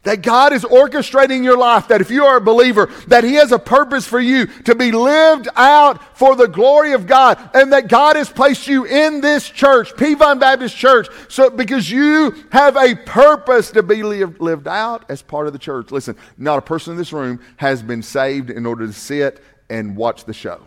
That 0.04 0.22
God 0.22 0.52
is 0.52 0.64
orchestrating 0.64 1.42
your 1.42 1.56
life, 1.56 1.88
that 1.88 2.00
if 2.00 2.10
you 2.10 2.24
are 2.24 2.36
a 2.36 2.40
believer, 2.40 2.90
that 3.08 3.24
He 3.24 3.34
has 3.34 3.52
a 3.52 3.58
purpose 3.58 4.06
for 4.06 4.20
you 4.20 4.46
to 4.64 4.74
be 4.74 4.92
lived 4.92 5.48
out 5.56 6.16
for 6.16 6.36
the 6.36 6.46
glory 6.46 6.92
of 6.92 7.06
God, 7.06 7.38
and 7.54 7.72
that 7.72 7.88
God 7.88 8.16
has 8.16 8.28
placed 8.28 8.68
you 8.68 8.84
in 8.84 9.22
this 9.22 9.48
church, 9.48 9.94
Peavine 9.94 10.38
Baptist 10.38 10.76
Church, 10.76 11.08
so 11.28 11.48
because 11.48 11.90
you 11.90 12.34
have 12.52 12.76
a 12.76 12.94
purpose 12.94 13.70
to 13.70 13.82
be 13.82 14.02
lived, 14.02 14.40
lived 14.40 14.68
out 14.68 15.04
as 15.08 15.22
part 15.22 15.46
of 15.46 15.52
the 15.54 15.58
church. 15.58 15.90
Listen, 15.90 16.16
not 16.36 16.58
a 16.58 16.62
person 16.62 16.92
in 16.92 16.98
this 16.98 17.12
room 17.12 17.40
has 17.56 17.82
been 17.82 18.02
saved 18.02 18.50
in 18.50 18.66
order 18.66 18.86
to 18.86 18.92
sit 18.92 19.42
and 19.70 19.96
watch 19.96 20.24
the 20.24 20.34
show. 20.34 20.60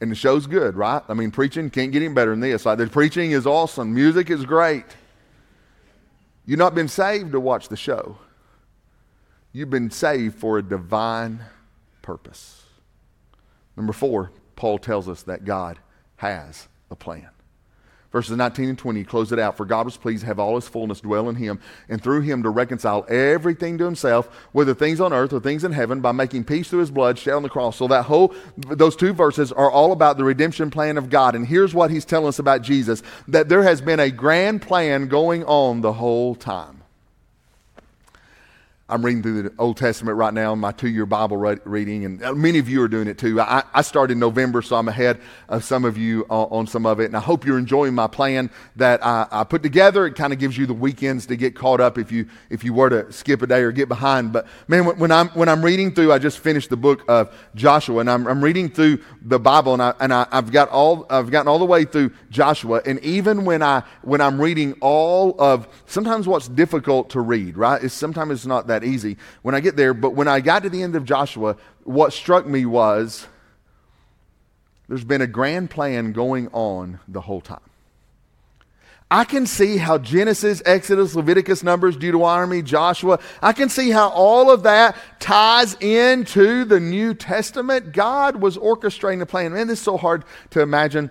And 0.00 0.12
the 0.12 0.14
show's 0.14 0.46
good, 0.46 0.76
right? 0.76 1.02
I 1.08 1.14
mean, 1.14 1.32
preaching 1.32 1.70
can't 1.70 1.90
get 1.90 2.02
any 2.02 2.14
better 2.14 2.30
than 2.30 2.38
this. 2.40 2.64
Like, 2.64 2.78
the 2.78 2.86
preaching 2.86 3.32
is 3.32 3.46
awesome, 3.46 3.92
music 3.92 4.30
is 4.30 4.44
great. 4.44 4.84
You've 6.48 6.58
not 6.58 6.74
been 6.74 6.88
saved 6.88 7.32
to 7.32 7.40
watch 7.40 7.68
the 7.68 7.76
show. 7.76 8.16
You've 9.52 9.68
been 9.68 9.90
saved 9.90 10.36
for 10.36 10.56
a 10.56 10.62
divine 10.62 11.40
purpose. 12.00 12.62
Number 13.76 13.92
four, 13.92 14.32
Paul 14.56 14.78
tells 14.78 15.10
us 15.10 15.24
that 15.24 15.44
God 15.44 15.78
has 16.16 16.68
a 16.90 16.96
plan. 16.96 17.28
Verses 18.10 18.36
19 18.36 18.70
and 18.70 18.78
20 18.78 19.04
close 19.04 19.32
it 19.32 19.38
out. 19.38 19.56
For 19.56 19.66
God 19.66 19.84
was 19.84 19.98
pleased 19.98 20.22
to 20.22 20.26
have 20.26 20.38
all 20.38 20.54
his 20.54 20.66
fullness 20.66 21.00
dwell 21.00 21.28
in 21.28 21.36
him, 21.36 21.60
and 21.88 22.02
through 22.02 22.22
him 22.22 22.42
to 22.42 22.48
reconcile 22.48 23.04
everything 23.08 23.76
to 23.78 23.84
himself, 23.84 24.48
whether 24.52 24.72
things 24.72 25.00
on 25.00 25.12
earth 25.12 25.32
or 25.32 25.40
things 25.40 25.62
in 25.62 25.72
heaven, 25.72 26.00
by 26.00 26.12
making 26.12 26.44
peace 26.44 26.68
through 26.70 26.80
his 26.80 26.90
blood 26.90 27.18
shed 27.18 27.34
on 27.34 27.42
the 27.42 27.48
cross. 27.48 27.76
So 27.76 27.86
that 27.88 28.04
whole 28.04 28.34
those 28.56 28.96
two 28.96 29.12
verses 29.12 29.52
are 29.52 29.70
all 29.70 29.92
about 29.92 30.16
the 30.16 30.24
redemption 30.24 30.70
plan 30.70 30.96
of 30.96 31.10
God. 31.10 31.34
And 31.34 31.46
here's 31.46 31.74
what 31.74 31.90
he's 31.90 32.06
telling 32.06 32.28
us 32.28 32.38
about 32.38 32.62
Jesus: 32.62 33.02
that 33.26 33.50
there 33.50 33.62
has 33.62 33.80
been 33.80 34.00
a 34.00 34.10
grand 34.10 34.62
plan 34.62 35.08
going 35.08 35.44
on 35.44 35.82
the 35.82 35.92
whole 35.92 36.34
time. 36.34 36.77
I'm 38.90 39.04
reading 39.04 39.22
through 39.22 39.42
the 39.42 39.52
Old 39.58 39.76
Testament 39.76 40.16
right 40.16 40.32
now 40.32 40.54
in 40.54 40.60
my 40.60 40.72
two 40.72 40.88
year 40.88 41.04
Bible 41.04 41.36
re- 41.36 41.58
reading, 41.66 42.06
and 42.06 42.24
uh, 42.24 42.32
many 42.32 42.58
of 42.58 42.70
you 42.70 42.80
are 42.80 42.88
doing 42.88 43.06
it 43.06 43.18
too. 43.18 43.38
I, 43.38 43.62
I, 43.74 43.82
started 43.82 44.14
in 44.14 44.18
November, 44.18 44.62
so 44.62 44.76
I'm 44.76 44.88
ahead 44.88 45.20
of 45.50 45.62
some 45.62 45.84
of 45.84 45.98
you 45.98 46.24
on, 46.30 46.48
on 46.50 46.66
some 46.66 46.86
of 46.86 46.98
it, 46.98 47.04
and 47.04 47.14
I 47.14 47.20
hope 47.20 47.44
you're 47.44 47.58
enjoying 47.58 47.94
my 47.94 48.06
plan 48.06 48.48
that 48.76 49.04
I, 49.04 49.26
I 49.30 49.44
put 49.44 49.62
together. 49.62 50.06
It 50.06 50.14
kind 50.14 50.32
of 50.32 50.38
gives 50.38 50.56
you 50.56 50.64
the 50.64 50.72
weekends 50.72 51.26
to 51.26 51.36
get 51.36 51.54
caught 51.54 51.82
up 51.82 51.98
if 51.98 52.10
you, 52.10 52.28
if 52.48 52.64
you 52.64 52.72
were 52.72 52.88
to 52.88 53.12
skip 53.12 53.42
a 53.42 53.46
day 53.46 53.60
or 53.60 53.72
get 53.72 53.90
behind. 53.90 54.32
But 54.32 54.46
man, 54.68 54.86
when, 54.86 54.98
when 54.98 55.12
I'm, 55.12 55.28
when 55.30 55.50
I'm 55.50 55.62
reading 55.62 55.94
through, 55.94 56.10
I 56.10 56.18
just 56.18 56.38
finished 56.38 56.70
the 56.70 56.78
book 56.78 57.04
of 57.08 57.36
Joshua, 57.54 58.00
and 58.00 58.08
I'm, 58.08 58.26
I'm 58.26 58.42
reading 58.42 58.70
through 58.70 59.00
the 59.20 59.38
Bible, 59.38 59.74
and, 59.74 59.82
I, 59.82 59.92
and 60.00 60.14
I, 60.14 60.26
I've, 60.32 60.50
got 60.50 60.70
all, 60.70 61.04
I've 61.10 61.30
gotten 61.30 61.46
all 61.46 61.58
the 61.58 61.66
way 61.66 61.84
through 61.84 62.10
Joshua, 62.30 62.80
and 62.86 62.98
even 63.00 63.44
when, 63.44 63.62
I, 63.62 63.82
when 64.00 64.22
I'm 64.22 64.40
reading 64.40 64.78
all 64.80 65.38
of, 65.38 65.68
sometimes 65.84 66.26
what's 66.26 66.48
difficult 66.48 67.10
to 67.10 67.20
read, 67.20 67.58
right, 67.58 67.82
is 67.82 67.92
sometimes 67.92 68.32
it's 68.32 68.46
not 68.46 68.68
that 68.68 68.77
easy. 68.84 69.16
When 69.42 69.54
I 69.54 69.60
get 69.60 69.76
there. 69.76 69.94
But 69.94 70.10
when 70.10 70.28
I 70.28 70.40
got 70.40 70.62
to 70.62 70.70
the 70.70 70.82
end 70.82 70.96
of 70.96 71.04
Joshua, 71.04 71.56
what 71.84 72.12
struck 72.12 72.46
me 72.46 72.66
was 72.66 73.26
there's 74.88 75.04
been 75.04 75.22
a 75.22 75.26
grand 75.26 75.70
plan 75.70 76.12
going 76.12 76.48
on 76.48 77.00
the 77.06 77.20
whole 77.20 77.40
time. 77.40 77.60
I 79.10 79.24
can 79.24 79.46
see 79.46 79.78
how 79.78 79.96
Genesis, 79.96 80.62
Exodus, 80.66 81.14
Leviticus, 81.14 81.62
Numbers, 81.62 81.96
Deuteronomy, 81.96 82.60
Joshua, 82.60 83.18
I 83.40 83.54
can 83.54 83.70
see 83.70 83.90
how 83.90 84.10
all 84.10 84.50
of 84.50 84.64
that 84.64 84.96
ties 85.18 85.74
into 85.80 86.66
the 86.66 86.78
New 86.78 87.14
Testament. 87.14 87.92
God 87.92 88.36
was 88.36 88.58
orchestrating 88.58 89.20
the 89.20 89.26
plan. 89.26 89.54
Man, 89.54 89.66
this 89.66 89.78
is 89.78 89.84
so 89.84 89.96
hard 89.96 90.24
to 90.50 90.60
imagine 90.60 91.10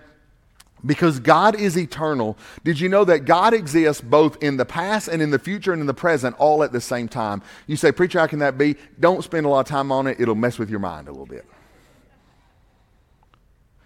because 0.84 1.20
God 1.20 1.58
is 1.58 1.76
eternal. 1.76 2.36
Did 2.64 2.80
you 2.80 2.88
know 2.88 3.04
that 3.04 3.20
God 3.20 3.54
exists 3.54 4.02
both 4.02 4.42
in 4.42 4.56
the 4.56 4.64
past 4.64 5.08
and 5.08 5.20
in 5.20 5.30
the 5.30 5.38
future 5.38 5.72
and 5.72 5.80
in 5.80 5.86
the 5.86 5.94
present 5.94 6.36
all 6.38 6.62
at 6.62 6.72
the 6.72 6.80
same 6.80 7.08
time? 7.08 7.42
You 7.66 7.76
say, 7.76 7.92
Preacher, 7.92 8.18
how 8.18 8.26
can 8.26 8.38
that 8.40 8.58
be? 8.58 8.76
Don't 8.98 9.22
spend 9.24 9.46
a 9.46 9.48
lot 9.48 9.60
of 9.60 9.66
time 9.66 9.92
on 9.92 10.06
it, 10.06 10.20
it'll 10.20 10.34
mess 10.34 10.58
with 10.58 10.70
your 10.70 10.80
mind 10.80 11.08
a 11.08 11.10
little 11.10 11.26
bit. 11.26 11.44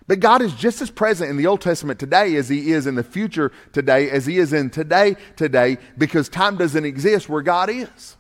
But 0.06 0.20
God 0.20 0.42
is 0.42 0.52
just 0.54 0.82
as 0.82 0.90
present 0.90 1.30
in 1.30 1.36
the 1.36 1.46
Old 1.46 1.60
Testament 1.60 1.98
today 1.98 2.36
as 2.36 2.48
He 2.48 2.72
is 2.72 2.86
in 2.86 2.96
the 2.96 3.04
future 3.04 3.52
today, 3.72 4.10
as 4.10 4.26
He 4.26 4.38
is 4.38 4.52
in 4.52 4.68
today 4.70 5.16
today, 5.36 5.78
because 5.96 6.28
time 6.28 6.56
doesn't 6.56 6.84
exist 6.84 7.28
where 7.28 7.42
God 7.42 7.70
is. 7.70 8.16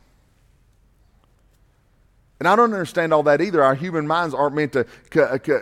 And 2.42 2.48
I 2.48 2.56
don't 2.56 2.72
understand 2.72 3.14
all 3.14 3.22
that 3.22 3.40
either. 3.40 3.62
Our 3.62 3.76
human 3.76 4.04
minds 4.04 4.34
aren't 4.34 4.56
meant 4.56 4.72
to 4.72 4.84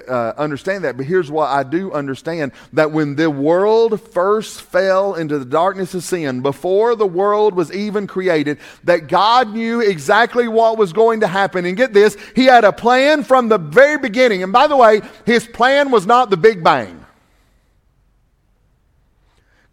uh, 0.09 0.33
understand 0.39 0.85
that. 0.85 0.97
But 0.97 1.05
here's 1.05 1.31
what 1.31 1.51
I 1.51 1.63
do 1.63 1.93
understand 1.93 2.53
that 2.73 2.91
when 2.91 3.17
the 3.17 3.31
world 3.31 4.01
first 4.01 4.63
fell 4.63 5.15
into 5.15 5.39
the 5.39 5.45
darkness 5.45 5.93
of 5.93 6.05
sin, 6.05 6.41
before 6.41 6.97
the 6.97 7.07
world 7.07 7.53
was 7.53 7.71
even 7.71 8.07
created, 8.07 8.61
that 8.85 9.09
God 9.09 9.53
knew 9.53 9.83
exactly 9.83 10.49
what 10.49 10.79
was 10.79 10.95
going 10.95 11.21
to 11.21 11.27
happen. 11.27 11.67
And 11.67 11.77
get 11.77 11.93
this, 11.93 12.17
He 12.35 12.47
had 12.47 12.65
a 12.65 12.73
plan 12.73 13.25
from 13.25 13.51
the 13.51 13.59
very 13.59 13.99
beginning. 13.99 14.43
And 14.43 14.51
by 14.51 14.67
the 14.67 14.79
way, 14.79 15.03
His 15.27 15.47
plan 15.47 15.91
was 15.91 16.07
not 16.07 16.31
the 16.31 16.39
Big 16.39 16.65
Bang. 16.65 17.00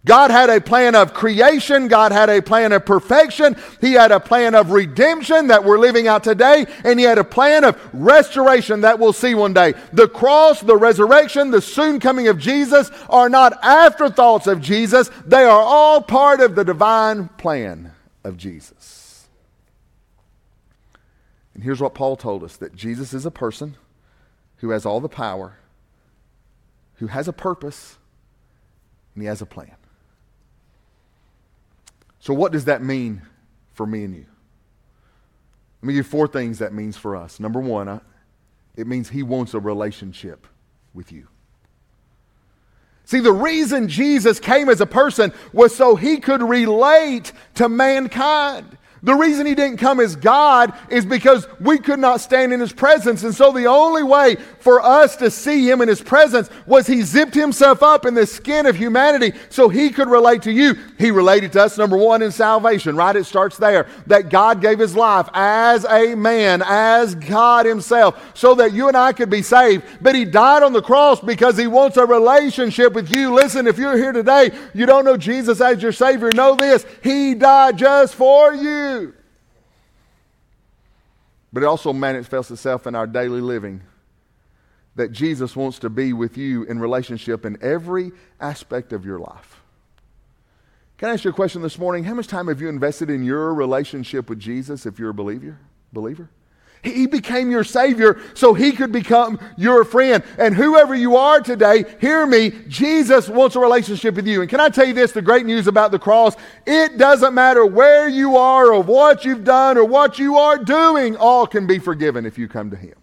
God 0.08 0.32
had 0.32 0.50
a 0.50 0.62
plan 0.62 0.96
of 0.96 1.14
creation. 1.14 1.88
God 1.88 2.12
had 2.12 2.30
a 2.30 2.42
plan 2.42 2.72
of 2.72 2.86
perfection. 2.86 3.56
He 3.82 3.94
had 3.94 4.12
a 4.12 4.20
plan 4.20 4.56
of 4.56 4.72
redemption 4.72 5.48
that 5.48 5.64
we're 5.64 5.78
living 5.78 6.08
out 6.08 6.24
today. 6.24 6.66
And 6.84 7.00
He 7.00 7.06
had 7.06 7.18
a 7.18 7.24
plan 7.24 7.64
of 7.64 7.78
restoration 7.94 8.82
that 8.82 8.98
we'll 8.98 9.14
see 9.14 9.36
one 9.36 9.54
day. 9.54 9.74
The 9.94 10.08
cross, 10.08 10.62
the 10.62 10.78
resurrection, 10.78 11.52
the 11.52 11.62
soon 11.62 12.00
coming 12.00 12.28
of 12.28 12.40
Jesus 12.40 12.90
are 13.10 13.30
not 13.30 13.64
afterthoughts 13.64 14.48
of 14.48 14.62
Jesus. 14.62 15.12
They 15.26 15.44
are 15.44 15.62
all 15.62 16.02
part 16.02 16.40
of 16.40 16.56
the 16.56 16.64
divine 16.64 17.28
plan 17.38 17.92
of 18.24 18.38
Jesus. 18.38 19.28
And 21.54 21.64
here's 21.64 21.82
what 21.82 21.96
Paul 21.96 22.16
told 22.16 22.44
us 22.44 22.58
that 22.58 22.76
Jesus 22.76 23.14
is 23.14 23.26
a 23.26 23.32
person 23.32 23.78
who 24.58 24.70
has 24.70 24.86
all 24.86 25.00
the 25.00 25.10
power, 25.10 25.58
who 26.96 27.08
has 27.08 27.28
a 27.28 27.34
purpose, 27.34 27.98
and 29.16 29.24
He 29.24 29.28
has 29.28 29.42
a 29.42 29.46
plan. 29.48 29.77
So, 32.28 32.34
what 32.34 32.52
does 32.52 32.66
that 32.66 32.84
mean 32.84 33.22
for 33.74 33.86
me 33.86 34.04
and 34.04 34.14
you? 34.14 34.26
Let 35.82 35.88
me 35.88 35.94
give 35.94 36.06
you 36.06 36.10
four 36.12 36.28
things 36.28 36.60
that 36.60 36.74
means 36.74 36.98
for 36.98 37.16
us. 37.16 37.40
Number 37.40 37.62
one, 37.62 37.88
I, 37.88 38.02
it 38.76 38.86
means 38.86 39.08
He 39.08 39.24
wants 39.24 39.54
a 39.54 39.62
relationship 39.62 40.46
with 40.94 41.14
you. 41.14 41.30
See, 43.06 43.22
the 43.22 43.32
reason 43.32 43.88
Jesus 43.88 44.42
came 44.42 44.68
as 44.68 44.82
a 44.82 44.86
person 44.86 45.32
was 45.54 45.74
so 45.74 45.96
He 45.96 46.18
could 46.18 46.44
relate 46.44 47.32
to 47.56 47.70
mankind. 47.70 48.78
The 49.08 49.16
reason 49.16 49.46
he 49.46 49.56
didn't 49.56 49.78
come 49.78 50.02
as 50.02 50.18
God 50.18 50.74
is 50.90 51.06
because 51.06 51.48
we 51.62 51.78
could 51.78 51.98
not 51.98 52.20
stand 52.20 52.52
in 52.52 52.60
his 52.60 52.74
presence. 52.74 53.24
And 53.24 53.34
so 53.34 53.54
the 53.54 53.66
only 53.66 54.04
way 54.04 54.36
for 54.60 54.82
us 54.82 55.16
to 55.16 55.32
see 55.32 55.70
him 55.70 55.80
in 55.80 55.88
his 55.88 56.02
presence 56.02 56.50
was 56.66 56.88
he 56.88 57.04
zipped 57.04 57.34
himself 57.34 57.82
up 57.82 58.06
in 58.06 58.16
the 58.16 58.28
skin 58.28 58.66
of 58.66 58.76
humanity 58.76 59.32
so 59.48 59.70
he 59.70 59.92
could 59.92 60.10
relate 60.10 60.42
to 60.42 60.52
you. 60.52 60.76
He 61.00 61.10
related 61.10 61.54
to 61.54 61.64
us, 61.64 61.78
number 61.78 61.96
one, 61.96 62.22
in 62.22 62.34
salvation, 62.34 62.98
right? 62.98 63.16
It 63.16 63.24
starts 63.24 63.56
there. 63.56 63.88
That 64.08 64.28
God 64.28 64.60
gave 64.60 64.78
his 64.78 64.94
life 64.94 65.30
as 65.34 65.86
a 65.86 66.14
man, 66.14 66.62
as 66.66 67.16
God 67.16 67.66
himself, 67.66 68.22
so 68.34 68.56
that 68.56 68.74
you 68.74 68.90
and 68.90 68.98
I 68.98 69.14
could 69.14 69.30
be 69.30 69.42
saved. 69.42 69.86
But 70.02 70.16
he 70.16 70.26
died 70.26 70.64
on 70.64 70.74
the 70.74 70.82
cross 70.82 71.22
because 71.22 71.58
he 71.58 71.68
wants 71.68 71.96
a 71.96 72.06
relationship 72.06 72.92
with 72.92 73.10
you. 73.10 73.34
Listen, 73.34 73.68
if 73.68 73.78
you're 73.78 73.96
here 73.96 74.12
today, 74.12 74.52
you 74.74 74.86
don't 74.86 75.06
know 75.06 75.16
Jesus 75.16 75.62
as 75.62 75.82
your 75.82 75.94
Savior, 75.94 76.30
know 76.34 76.56
this. 76.56 76.86
He 77.02 77.36
died 77.36 77.78
just 77.78 78.14
for 78.14 78.54
you. 78.54 78.97
But 81.54 81.64
it 81.64 81.66
also 81.66 81.94
manifests 81.94 82.52
itself 82.52 82.88
in 82.88 82.96
our 82.96 83.08
daily 83.08 83.42
living 83.42 83.82
that 84.96 85.12
Jesus 85.12 85.56
wants 85.56 85.80
to 85.80 85.90
be 85.90 86.12
with 86.12 86.38
you 86.38 86.64
in 86.64 86.80
relationship 86.80 87.46
in 87.46 87.58
every 87.62 88.12
aspect 88.40 88.92
of 88.92 89.06
your 89.06 89.20
life. 89.20 89.62
Can 90.98 91.10
I 91.10 91.14
ask 91.14 91.24
you 91.24 91.30
a 91.30 91.34
question 91.34 91.62
this 91.62 91.78
morning? 91.78 92.04
How 92.04 92.16
much 92.16 92.28
time 92.28 92.48
have 92.48 92.60
you 92.60 92.70
invested 92.70 93.10
in 93.10 93.24
your 93.24 93.54
relationship 93.54 94.30
with 94.30 94.40
Jesus 94.40 94.88
if 94.88 94.98
you're 94.98 95.12
a 95.12 95.14
believer? 95.14 95.60
Believer? 95.94 96.30
He 96.84 97.08
became 97.08 97.52
your 97.52 97.64
Savior 97.64 98.20
so 98.34 98.54
He 98.54 98.72
could 98.72 98.92
become 98.92 99.40
your 99.58 99.84
friend. 99.84 100.24
And 100.38 100.56
whoever 100.56 100.96
you 100.96 101.18
are 101.18 101.42
today, 101.42 101.86
hear 102.00 102.26
me, 102.26 102.52
Jesus 102.68 103.28
wants 103.28 103.56
a 103.56 103.60
relationship 103.60 104.16
with 104.16 104.28
you. 104.28 104.42
And 104.42 104.50
can 104.50 104.60
I 104.60 104.70
tell 104.70 104.88
you 104.88 104.94
this 104.94 105.12
the 105.12 105.22
great 105.22 105.46
news 105.46 105.68
about 105.68 105.92
the 105.92 106.00
cross? 106.00 106.36
It 106.66 106.98
doesn't 106.98 107.34
matter 107.34 107.66
where 107.66 108.08
you 108.08 108.38
are 108.38 108.74
or 108.74 108.82
what 108.82 109.26
you've 109.26 109.44
done 109.44 109.78
or 109.78 109.86
what 109.86 110.20
you 110.20 110.38
are 110.38 110.58
doing, 110.58 111.16
all 111.18 111.48
can 111.48 111.68
be 111.68 111.80
forgiven 111.80 112.26
if 112.26 112.38
you 112.38 112.48
come 112.48 112.70
to 112.72 112.78
Him. 112.78 112.96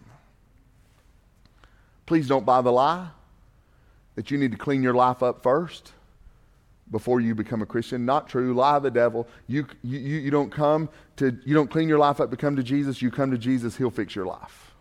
Please 2.06 2.28
don't 2.28 2.44
buy 2.44 2.60
the 2.60 2.72
lie 2.72 3.08
that 4.14 4.30
you 4.30 4.38
need 4.38 4.52
to 4.52 4.58
clean 4.58 4.82
your 4.82 4.94
life 4.94 5.22
up 5.22 5.42
first 5.42 5.92
before 6.90 7.20
you 7.20 7.34
become 7.34 7.62
a 7.62 7.66
Christian. 7.66 8.04
Not 8.04 8.28
true. 8.28 8.54
Lie 8.54 8.78
the 8.78 8.90
devil. 8.90 9.26
You, 9.46 9.66
you, 9.82 9.98
you 9.98 10.30
don't 10.30 10.50
come 10.50 10.88
to, 11.16 11.38
you 11.44 11.54
don't 11.54 11.70
clean 11.70 11.88
your 11.88 11.98
life 11.98 12.20
up 12.20 12.30
to 12.30 12.36
come 12.36 12.56
to 12.56 12.62
Jesus. 12.62 13.00
You 13.00 13.10
come 13.10 13.30
to 13.30 13.38
Jesus, 13.38 13.76
He'll 13.76 13.90
fix 13.90 14.14
your 14.14 14.26
life. 14.26 14.72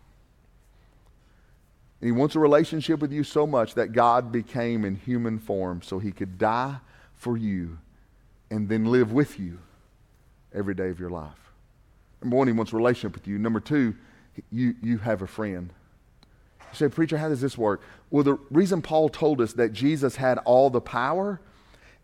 And 2.00 2.08
He 2.08 2.12
wants 2.12 2.34
a 2.34 2.40
relationship 2.40 3.00
with 3.00 3.12
you 3.12 3.24
so 3.24 3.46
much 3.46 3.74
that 3.74 3.92
God 3.92 4.32
became 4.32 4.84
in 4.84 4.96
human 4.96 5.38
form 5.38 5.82
so 5.82 5.98
He 5.98 6.12
could 6.12 6.38
die 6.38 6.76
for 7.14 7.36
you 7.36 7.78
and 8.50 8.68
then 8.68 8.86
live 8.86 9.12
with 9.12 9.38
you 9.38 9.58
every 10.54 10.74
day 10.74 10.88
of 10.88 11.00
your 11.00 11.10
life. 11.10 11.50
Number 12.20 12.36
one, 12.36 12.46
He 12.46 12.52
wants 12.52 12.72
a 12.72 12.76
relationship 12.76 13.14
with 13.14 13.26
you. 13.26 13.38
Number 13.38 13.60
two, 13.60 13.94
you, 14.50 14.74
you 14.82 14.98
have 14.98 15.22
a 15.22 15.26
friend. 15.26 15.70
You 16.60 16.76
say, 16.76 16.88
Preacher, 16.88 17.18
how 17.18 17.28
does 17.28 17.40
this 17.40 17.56
work? 17.56 17.82
Well, 18.10 18.24
the 18.24 18.38
reason 18.50 18.82
Paul 18.82 19.08
told 19.08 19.40
us 19.40 19.52
that 19.54 19.72
Jesus 19.72 20.16
had 20.16 20.38
all 20.38 20.70
the 20.70 20.80
power 20.80 21.40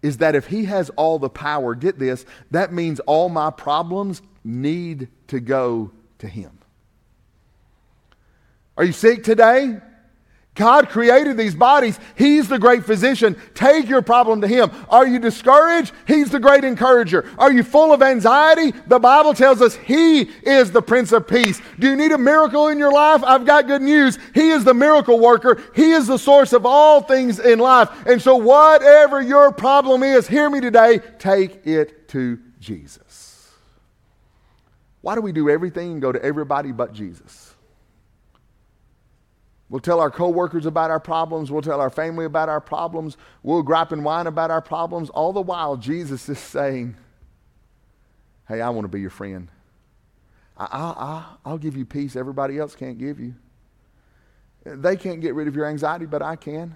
is 0.02 0.18
that 0.18 0.34
if 0.34 0.46
he 0.46 0.64
has 0.64 0.90
all 0.90 1.18
the 1.18 1.28
power, 1.28 1.74
get 1.74 1.98
this, 1.98 2.24
that 2.50 2.72
means 2.72 3.00
all 3.00 3.28
my 3.28 3.50
problems 3.50 4.22
need 4.44 5.08
to 5.28 5.40
go 5.40 5.92
to 6.18 6.26
him. 6.26 6.58
Are 8.76 8.84
you 8.84 8.92
sick 8.92 9.24
today? 9.24 9.78
God 10.54 10.88
created 10.88 11.36
these 11.36 11.54
bodies. 11.54 11.98
He's 12.16 12.48
the 12.48 12.58
great 12.58 12.84
physician. 12.84 13.36
Take 13.54 13.88
your 13.88 14.02
problem 14.02 14.40
to 14.40 14.48
Him. 14.48 14.70
Are 14.88 15.06
you 15.06 15.18
discouraged? 15.20 15.92
He's 16.08 16.30
the 16.30 16.40
great 16.40 16.64
encourager. 16.64 17.24
Are 17.38 17.52
you 17.52 17.62
full 17.62 17.92
of 17.92 18.02
anxiety? 18.02 18.72
The 18.88 18.98
Bible 18.98 19.32
tells 19.32 19.62
us 19.62 19.76
He 19.76 20.22
is 20.22 20.72
the 20.72 20.82
Prince 20.82 21.12
of 21.12 21.28
Peace. 21.28 21.62
Do 21.78 21.88
you 21.88 21.96
need 21.96 22.10
a 22.10 22.18
miracle 22.18 22.68
in 22.68 22.78
your 22.78 22.92
life? 22.92 23.22
I've 23.22 23.46
got 23.46 23.68
good 23.68 23.80
news. 23.80 24.18
He 24.34 24.50
is 24.50 24.64
the 24.64 24.74
miracle 24.74 25.20
worker. 25.20 25.62
He 25.74 25.92
is 25.92 26.08
the 26.08 26.18
source 26.18 26.52
of 26.52 26.66
all 26.66 27.00
things 27.00 27.38
in 27.38 27.60
life. 27.60 27.88
And 28.06 28.20
so, 28.20 28.34
whatever 28.34 29.22
your 29.22 29.52
problem 29.52 30.02
is, 30.02 30.26
hear 30.26 30.50
me 30.50 30.60
today, 30.60 31.00
take 31.18 31.64
it 31.64 32.08
to 32.08 32.40
Jesus. 32.58 33.50
Why 35.00 35.14
do 35.14 35.20
we 35.20 35.32
do 35.32 35.48
everything 35.48 35.92
and 35.92 36.02
go 36.02 36.12
to 36.12 36.22
everybody 36.22 36.72
but 36.72 36.92
Jesus? 36.92 37.49
We'll 39.70 39.80
tell 39.80 40.00
our 40.00 40.11
coworkers 40.11 40.66
about 40.66 40.90
our 40.90 40.98
problems. 40.98 41.52
We'll 41.52 41.62
tell 41.62 41.80
our 41.80 41.90
family 41.90 42.24
about 42.24 42.48
our 42.48 42.61
problems. 42.61 43.16
We'll 43.44 43.62
gripe 43.62 43.92
and 43.92 44.04
whine 44.04 44.26
about 44.26 44.50
our 44.50 44.61
problems. 44.61 45.11
All 45.11 45.33
the 45.33 45.40
while, 45.40 45.76
Jesus 45.76 46.28
is 46.28 46.40
saying, 46.40 46.96
Hey, 48.48 48.61
I 48.61 48.68
want 48.70 48.85
to 48.85 48.88
be 48.88 49.00
your 49.00 49.11
friend. 49.11 49.48
I, 50.56 50.64
I, 50.64 51.24
I, 51.44 51.50
will 51.52 51.59
give 51.59 51.76
you 51.76 51.87
peace 51.87 52.16
everybody 52.16 52.59
else 52.59 52.74
can't 52.74 52.98
give 52.98 53.20
you. 53.20 53.37
They 54.64 54.96
can't 54.96 55.20
get 55.20 55.35
rid 55.37 55.46
of 55.46 55.54
your 55.54 55.66
anxiety, 55.66 56.04
but 56.04 56.20
I 56.20 56.35
can. 56.35 56.74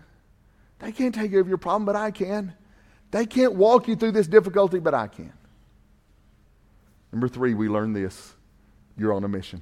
They 0.79 0.93
can't 0.93 1.13
take 1.13 1.33
care 1.33 1.41
of 1.41 1.49
your 1.49 1.59
problem, 1.59 1.85
but 1.85 1.97
I 1.97 2.13
can. 2.13 2.55
They 3.11 3.27
can't 3.27 3.55
walk 3.55 3.89
you 3.89 3.97
through 3.97 4.13
this 4.13 4.29
difficulty, 4.29 4.79
but 4.79 4.95
I 4.95 5.09
can. 5.09 5.33
Number 7.13 7.27
three, 7.27 7.55
we 7.55 7.69
learn 7.69 7.93
this 7.93 8.35
you're 8.97 9.13
on 9.13 9.25
a 9.25 9.29
mission 9.29 9.61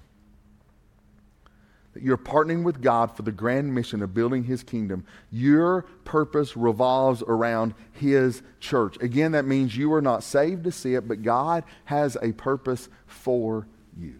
that 1.95 2.03
you're 2.03 2.17
partnering 2.17 2.63
with 2.63 2.81
God 2.81 3.15
for 3.15 3.23
the 3.23 3.33
grand 3.33 3.75
mission 3.75 4.03
of 4.03 4.15
building 4.15 4.45
His 4.45 4.63
kingdom. 4.63 5.05
Your 5.31 5.83
purpose 6.05 6.57
revolves 6.57 7.23
around 7.23 7.75
His 7.93 8.43
church. 8.61 8.97
Again, 9.01 9.33
that 9.33 9.45
means 9.45 9.77
you 9.77 9.93
are 9.93 10.03
not 10.03 10.23
saved 10.23 10.65
to 10.65 10.73
see 10.73 10.95
it, 10.95 11.07
but 11.07 11.23
God 11.23 11.65
has 11.85 12.17
a 12.23 12.33
purpose 12.33 12.89
for 13.07 13.67
you. 13.99 14.15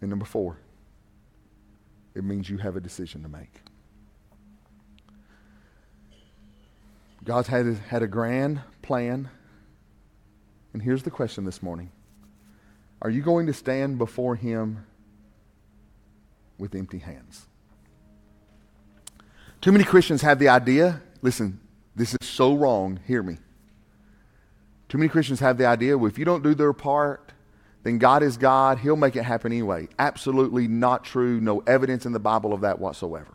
And 0.00 0.10
number 0.10 0.24
four, 0.24 0.58
it 2.14 2.24
means 2.24 2.48
you 2.48 2.58
have 2.58 2.76
a 2.76 2.80
decision 2.80 3.22
to 3.22 3.28
make. 3.28 3.60
God's 7.24 7.48
had, 7.48 7.66
had 7.88 8.02
a 8.02 8.08
grand 8.08 8.60
plan. 8.82 9.30
And 10.72 10.82
here's 10.82 11.02
the 11.02 11.10
question 11.10 11.44
this 11.44 11.62
morning 11.62 11.90
Are 13.00 13.10
you 13.10 13.22
going 13.22 13.46
to 13.46 13.52
stand 13.52 13.98
before 13.98 14.36
Him 14.36 14.84
with 16.62 16.76
empty 16.76 16.98
hands. 16.98 17.46
Too 19.60 19.72
many 19.72 19.82
Christians 19.82 20.22
have 20.22 20.38
the 20.38 20.48
idea, 20.48 21.02
listen, 21.20 21.60
this 21.96 22.14
is 22.14 22.26
so 22.26 22.54
wrong, 22.54 23.00
hear 23.04 23.20
me. 23.20 23.38
Too 24.88 24.96
many 24.96 25.08
Christians 25.08 25.40
have 25.40 25.58
the 25.58 25.66
idea, 25.66 25.98
well, 25.98 26.08
if 26.08 26.18
you 26.18 26.24
don't 26.24 26.44
do 26.44 26.54
their 26.54 26.72
part, 26.72 27.32
then 27.82 27.98
God 27.98 28.22
is 28.22 28.36
God, 28.36 28.78
He'll 28.78 28.94
make 28.94 29.16
it 29.16 29.24
happen 29.24 29.50
anyway. 29.50 29.88
Absolutely 29.98 30.68
not 30.68 31.04
true, 31.04 31.40
no 31.40 31.58
evidence 31.66 32.06
in 32.06 32.12
the 32.12 32.20
Bible 32.20 32.52
of 32.52 32.60
that 32.60 32.78
whatsoever. 32.78 33.34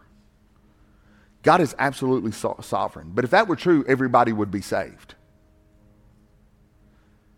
God 1.44 1.60
is 1.60 1.76
absolutely 1.78 2.32
so- 2.32 2.58
sovereign. 2.62 3.12
But 3.14 3.26
if 3.26 3.32
that 3.32 3.50
were 3.50 3.58
true, 3.58 3.84
everybody 3.90 4.32
would 4.32 4.52
be 4.52 4.62
saved. 4.62 5.16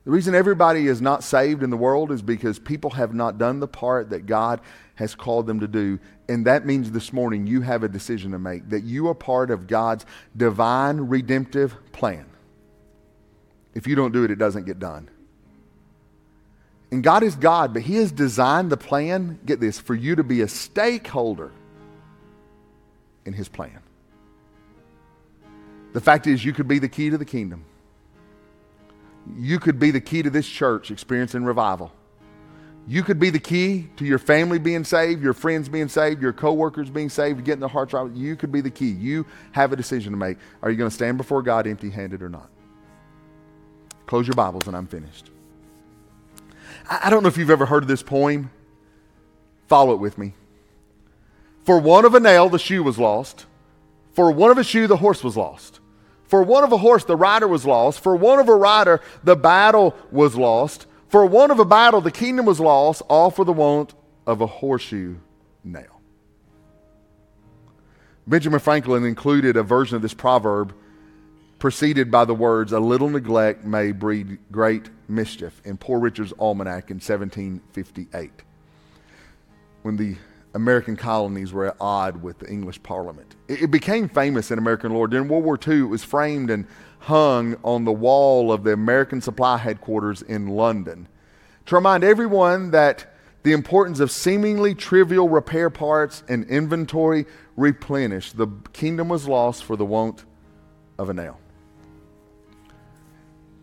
The 0.05 0.11
reason 0.11 0.33
everybody 0.33 0.87
is 0.87 1.01
not 1.01 1.23
saved 1.23 1.61
in 1.61 1.69
the 1.69 1.77
world 1.77 2.11
is 2.11 2.21
because 2.21 2.57
people 2.57 2.91
have 2.91 3.13
not 3.13 3.37
done 3.37 3.59
the 3.59 3.67
part 3.67 4.09
that 4.11 4.25
God 4.25 4.61
has 4.99 5.15
called 5.15 5.47
them 5.47 5.61
to 5.61 5.67
do. 5.67 5.99
And 6.27 6.45
that 6.45 6.65
means 6.65 6.91
this 6.91 7.11
morning 7.11 7.47
you 7.47 7.61
have 7.61 7.83
a 7.83 7.89
decision 7.89 8.31
to 8.31 8.39
make 8.39 8.69
that 8.69 8.83
you 8.83 9.07
are 9.07 9.15
part 9.15 9.49
of 9.49 9.65
God's 9.65 10.05
divine 10.37 10.97
redemptive 11.01 11.75
plan. 11.91 12.25
If 13.73 13.87
you 13.87 13.95
don't 13.95 14.11
do 14.11 14.23
it, 14.23 14.31
it 14.31 14.37
doesn't 14.37 14.65
get 14.65 14.77
done. 14.77 15.09
And 16.91 17.03
God 17.03 17.23
is 17.23 17.35
God, 17.35 17.73
but 17.73 17.83
He 17.83 17.95
has 17.95 18.11
designed 18.11 18.71
the 18.71 18.77
plan, 18.77 19.39
get 19.45 19.59
this, 19.59 19.79
for 19.79 19.95
you 19.95 20.15
to 20.15 20.23
be 20.23 20.41
a 20.41 20.47
stakeholder 20.47 21.51
in 23.25 23.33
His 23.33 23.47
plan. 23.47 23.79
The 25.93 26.01
fact 26.01 26.27
is, 26.27 26.43
you 26.45 26.53
could 26.53 26.67
be 26.67 26.79
the 26.79 26.89
key 26.89 27.09
to 27.09 27.17
the 27.17 27.25
kingdom 27.25 27.65
you 29.37 29.59
could 29.59 29.79
be 29.79 29.91
the 29.91 30.01
key 30.01 30.23
to 30.23 30.29
this 30.29 30.47
church 30.47 30.91
experiencing 30.91 31.43
revival. 31.43 31.91
You 32.89 33.03
could 33.03 33.19
be 33.19 33.29
the 33.29 33.39
key 33.39 33.87
to 33.97 34.03
your 34.03 34.17
family 34.17 34.57
being 34.57 34.83
saved, 34.83 35.21
your 35.21 35.35
friends 35.35 35.69
being 35.69 35.89
saved, 35.89 36.23
your 36.23 36.33
coworkers 36.33 36.89
being 36.89 37.09
saved, 37.09 37.45
getting 37.45 37.59
their 37.59 37.69
hearts 37.69 37.93
right. 37.93 38.11
You 38.11 38.35
could 38.35 38.51
be 38.51 38.61
the 38.61 38.71
key. 38.71 38.89
You 38.89 39.27
have 39.51 39.71
a 39.71 39.75
decision 39.75 40.11
to 40.11 40.17
make. 40.17 40.39
Are 40.63 40.71
you 40.71 40.75
going 40.75 40.89
to 40.89 40.95
stand 40.95 41.19
before 41.19 41.43
God 41.43 41.67
empty 41.67 41.91
handed 41.91 42.23
or 42.23 42.29
not? 42.29 42.49
Close 44.07 44.25
your 44.25 44.33
Bibles 44.33 44.65
and 44.65 44.75
I'm 44.75 44.87
finished. 44.87 45.29
I 46.89 47.11
don't 47.11 47.21
know 47.21 47.29
if 47.29 47.37
you've 47.37 47.51
ever 47.51 47.67
heard 47.67 47.83
of 47.83 47.87
this 47.87 48.01
poem. 48.01 48.49
Follow 49.67 49.93
it 49.93 49.99
with 49.99 50.17
me. 50.17 50.33
For 51.65 51.77
one 51.77 52.05
of 52.05 52.15
a 52.15 52.19
nail, 52.19 52.49
the 52.49 52.57
shoe 52.57 52.81
was 52.81 52.97
lost. 52.97 53.45
For 54.13 54.31
one 54.31 54.49
of 54.49 54.57
a 54.57 54.63
shoe, 54.63 54.87
the 54.87 54.97
horse 54.97 55.23
was 55.23 55.37
lost. 55.37 55.79
For 56.25 56.41
one 56.41 56.63
of 56.63 56.71
a 56.71 56.77
horse, 56.77 57.03
the 57.03 57.15
rider 57.15 57.47
was 57.47 57.67
lost. 57.67 57.99
For 57.99 58.15
one 58.15 58.39
of 58.39 58.49
a 58.49 58.55
rider, 58.55 58.99
the 59.23 59.35
battle 59.35 59.95
was 60.09 60.35
lost. 60.35 60.87
For 61.09 61.25
want 61.25 61.51
of 61.51 61.59
a 61.59 61.65
battle, 61.65 62.01
the 62.01 62.11
kingdom 62.11 62.45
was 62.45 62.59
lost, 62.59 63.01
all 63.09 63.31
for 63.31 63.43
the 63.43 63.51
want 63.51 63.95
of 64.27 64.41
a 64.41 64.45
horseshoe 64.45 65.17
nail. 65.63 66.01
Benjamin 68.27 68.59
Franklin 68.59 69.03
included 69.03 69.57
a 69.57 69.63
version 69.63 69.95
of 69.95 70.03
this 70.03 70.13
proverb 70.13 70.73
preceded 71.57 72.11
by 72.11 72.25
the 72.25 72.33
words, 72.35 72.71
A 72.71 72.79
little 72.79 73.09
neglect 73.09 73.65
may 73.65 73.91
breed 73.91 74.37
great 74.51 74.89
mischief, 75.07 75.61
in 75.65 75.77
Poor 75.77 75.99
Richard's 75.99 76.31
Almanac 76.39 76.91
in 76.91 76.97
1758. 76.97 78.31
When 79.81 79.97
the 79.97 80.15
American 80.53 80.95
colonies 80.95 81.53
were 81.53 81.67
at 81.67 81.75
odd 81.79 82.21
with 82.21 82.39
the 82.39 82.49
English 82.49 82.81
Parliament. 82.81 83.35
It, 83.47 83.63
it 83.63 83.71
became 83.71 84.09
famous 84.09 84.51
in 84.51 84.57
American 84.57 84.93
lore. 84.93 85.07
During 85.07 85.27
World 85.27 85.43
War 85.43 85.59
II, 85.67 85.81
it 85.81 85.83
was 85.83 86.03
framed 86.03 86.49
and 86.49 86.65
hung 86.99 87.55
on 87.63 87.85
the 87.85 87.91
wall 87.91 88.51
of 88.51 88.63
the 88.63 88.73
American 88.73 89.21
Supply 89.21 89.57
Headquarters 89.57 90.21
in 90.21 90.47
London 90.47 91.07
to 91.65 91.75
remind 91.75 92.03
everyone 92.03 92.71
that 92.71 93.13
the 93.43 93.53
importance 93.53 93.99
of 93.99 94.11
seemingly 94.11 94.75
trivial 94.75 95.29
repair 95.29 95.69
parts 95.69 96.23
and 96.27 96.45
inventory 96.45 97.25
replenished. 97.55 98.37
The 98.37 98.47
kingdom 98.73 99.07
was 99.07 99.27
lost 99.27 99.63
for 99.63 99.75
the 99.75 99.85
want 99.85 100.25
of 100.97 101.09
a 101.09 101.13
nail. 101.13 101.39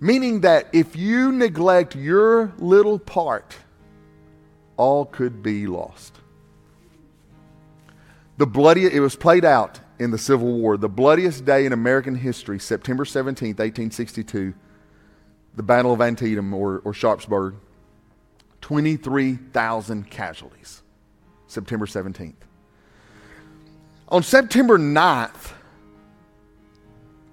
Meaning 0.01 0.43
that 0.43 0.69
if 0.73 0.97
you 0.97 1.33
neglect 1.33 1.97
your 1.97 2.53
little 2.59 2.99
part, 2.99 3.57
all 4.77 5.05
could 5.05 5.43
be 5.43 5.67
lost. 5.67 6.15
The 8.39 8.47
bloodiest, 8.47 8.95
it 8.95 9.01
was 9.01 9.17
played 9.17 9.45
out 9.45 9.81
in 9.99 10.11
the 10.11 10.19
Civil 10.19 10.53
War. 10.53 10.77
The 10.77 10.89
bloodiest 10.89 11.45
day 11.45 11.67
in 11.67 11.73
American 11.73 12.15
history, 12.15 12.59
September 12.59 13.05
17th, 13.05 13.59
1862, 13.59 14.55
the 15.55 15.63
Battle 15.63 15.93
of 15.93 16.01
Antietam 16.01 16.53
or, 16.53 16.81
or 16.85 16.93
Sharpsburg. 16.93 17.55
23,000 18.61 20.11
casualties, 20.11 20.83
September 21.47 21.87
17th. 21.87 22.35
On 24.09 24.23
September 24.23 24.77
9th, 24.77 25.53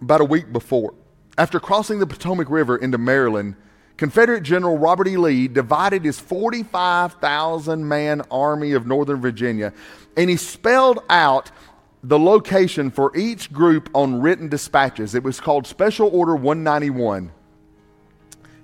about 0.01 0.21
a 0.21 0.25
week 0.25 0.51
before, 0.51 0.93
after 1.37 1.59
crossing 1.59 1.99
the 1.99 2.05
Potomac 2.05 2.49
River 2.49 2.77
into 2.77 2.97
Maryland, 2.97 3.55
Confederate 3.97 4.41
General 4.41 4.77
Robert 4.77 5.07
E. 5.07 5.17
Lee 5.17 5.47
divided 5.47 6.03
his 6.03 6.19
45,000 6.19 7.87
man 7.87 8.21
army 8.29 8.73
of 8.73 8.85
Northern 8.85 9.21
Virginia 9.21 9.73
and 10.17 10.29
he 10.29 10.37
spelled 10.37 10.99
out 11.09 11.51
the 12.03 12.19
location 12.19 12.91
for 12.91 13.15
each 13.15 13.51
group 13.51 13.89
on 13.93 14.19
written 14.21 14.49
dispatches. 14.49 15.15
It 15.15 15.23
was 15.23 15.39
called 15.39 15.65
Special 15.65 16.09
Order 16.09 16.35
191. 16.35 17.31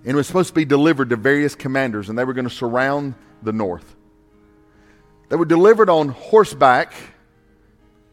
And 0.04 0.12
it 0.12 0.16
was 0.16 0.28
supposed 0.28 0.50
to 0.50 0.54
be 0.54 0.66
delivered 0.66 1.10
to 1.10 1.16
various 1.16 1.56
commanders, 1.56 2.10
and 2.10 2.20
they 2.20 2.26
were 2.26 2.34
going 2.34 2.48
to 2.48 2.54
surround 2.54 3.16
the 3.42 3.54
North. 3.54 3.96
They 5.30 5.36
were 5.36 5.46
delivered 5.46 5.90
on 5.90 6.10
horseback 6.10 6.94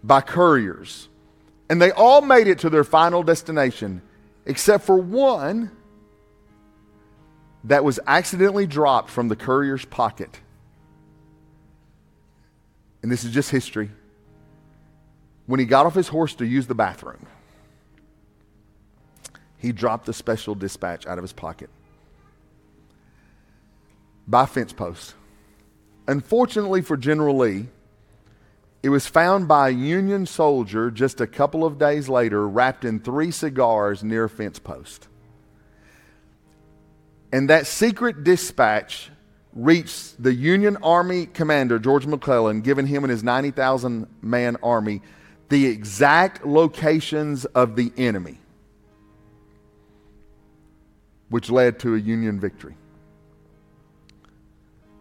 by 0.02 0.20
couriers. 0.20 1.08
And 1.68 1.82
they 1.82 1.90
all 1.90 2.20
made 2.20 2.46
it 2.46 2.60
to 2.60 2.70
their 2.70 2.84
final 2.84 3.24
destination, 3.24 4.02
except 4.44 4.84
for 4.84 4.96
one 4.96 5.72
that 7.64 7.82
was 7.82 7.98
accidentally 8.06 8.66
dropped 8.66 9.10
from 9.10 9.26
the 9.26 9.34
courier's 9.34 9.84
pocket. 9.84 10.40
And 13.02 13.10
this 13.10 13.24
is 13.24 13.32
just 13.32 13.50
history. 13.50 13.90
When 15.46 15.60
he 15.60 15.66
got 15.66 15.86
off 15.86 15.94
his 15.94 16.08
horse 16.08 16.34
to 16.36 16.46
use 16.46 16.66
the 16.66 16.74
bathroom, 16.74 17.26
he 19.58 19.72
dropped 19.72 20.06
the 20.06 20.12
special 20.12 20.54
dispatch 20.54 21.06
out 21.06 21.18
of 21.18 21.22
his 21.24 21.32
pocket 21.32 21.70
by 24.26 24.46
fence 24.46 24.72
post. 24.72 25.14
Unfortunately 26.08 26.82
for 26.82 26.96
General 26.96 27.36
Lee, 27.36 27.68
It 28.82 28.90
was 28.90 29.06
found 29.08 29.48
by 29.48 29.70
a 29.70 29.72
Union 29.72 30.26
soldier 30.26 30.92
just 30.92 31.20
a 31.20 31.26
couple 31.26 31.64
of 31.64 31.76
days 31.76 32.08
later, 32.08 32.46
wrapped 32.46 32.84
in 32.84 33.00
three 33.00 33.32
cigars 33.32 34.04
near 34.04 34.24
a 34.24 34.28
fence 34.28 34.60
post. 34.60 35.08
And 37.32 37.50
that 37.50 37.66
secret 37.66 38.22
dispatch 38.22 39.10
reached 39.52 40.22
the 40.22 40.32
Union 40.32 40.76
Army 40.84 41.26
commander, 41.26 41.80
George 41.80 42.06
McClellan, 42.06 42.60
giving 42.60 42.86
him 42.86 43.02
and 43.02 43.10
his 43.10 43.24
90,000 43.24 44.06
man 44.22 44.56
army 44.62 45.02
the 45.48 45.66
exact 45.66 46.44
locations 46.44 47.44
of 47.46 47.76
the 47.76 47.92
enemy, 47.96 48.38
which 51.28 51.50
led 51.50 51.78
to 51.80 51.94
a 51.94 51.98
Union 51.98 52.40
victory. 52.40 52.76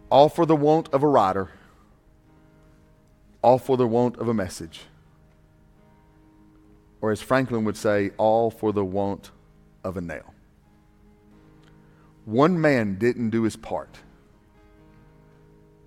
All 0.08 0.28
for 0.28 0.46
the 0.46 0.54
want 0.54 0.88
of 0.92 1.02
a 1.02 1.08
rider, 1.08 1.50
all 3.42 3.58
for 3.58 3.76
the 3.76 3.86
want 3.86 4.18
of 4.18 4.28
a 4.28 4.34
message. 4.34 4.82
Or 7.00 7.10
as 7.10 7.20
Franklin 7.20 7.64
would 7.64 7.76
say, 7.76 8.10
all 8.16 8.50
for 8.50 8.72
the 8.72 8.84
want 8.84 9.30
of 9.84 9.96
a 9.96 10.00
nail. 10.00 10.32
One 12.24 12.60
man 12.60 12.98
didn't 12.98 13.30
do 13.30 13.42
his 13.42 13.56
part, 13.56 13.98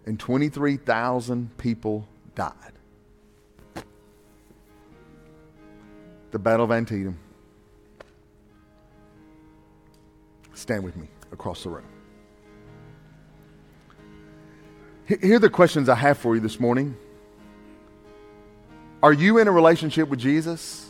and 0.06 0.20
23,000 0.20 1.58
people 1.58 2.08
died. 2.36 2.79
The 6.32 6.40
Battle 6.40 6.66
of 6.66 6.72
Antietam. 6.72 7.18
Stand 10.54 10.84
with 10.84 10.96
me 10.98 11.08
across 11.32 11.64
the 11.64 11.70
room. 11.70 11.86
Here 15.06 15.38
are 15.38 15.40
the 15.40 15.50
questions 15.50 15.90
I 15.90 15.96
have 15.96 16.20
for 16.20 16.36
you 16.36 16.42
this 16.42 16.60
morning. 16.60 16.96
Are 19.02 19.14
you 19.14 19.40
in 19.40 19.48
a 19.48 19.52
relationship 19.52 20.08
with 20.10 20.20
Jesus? 20.20 20.88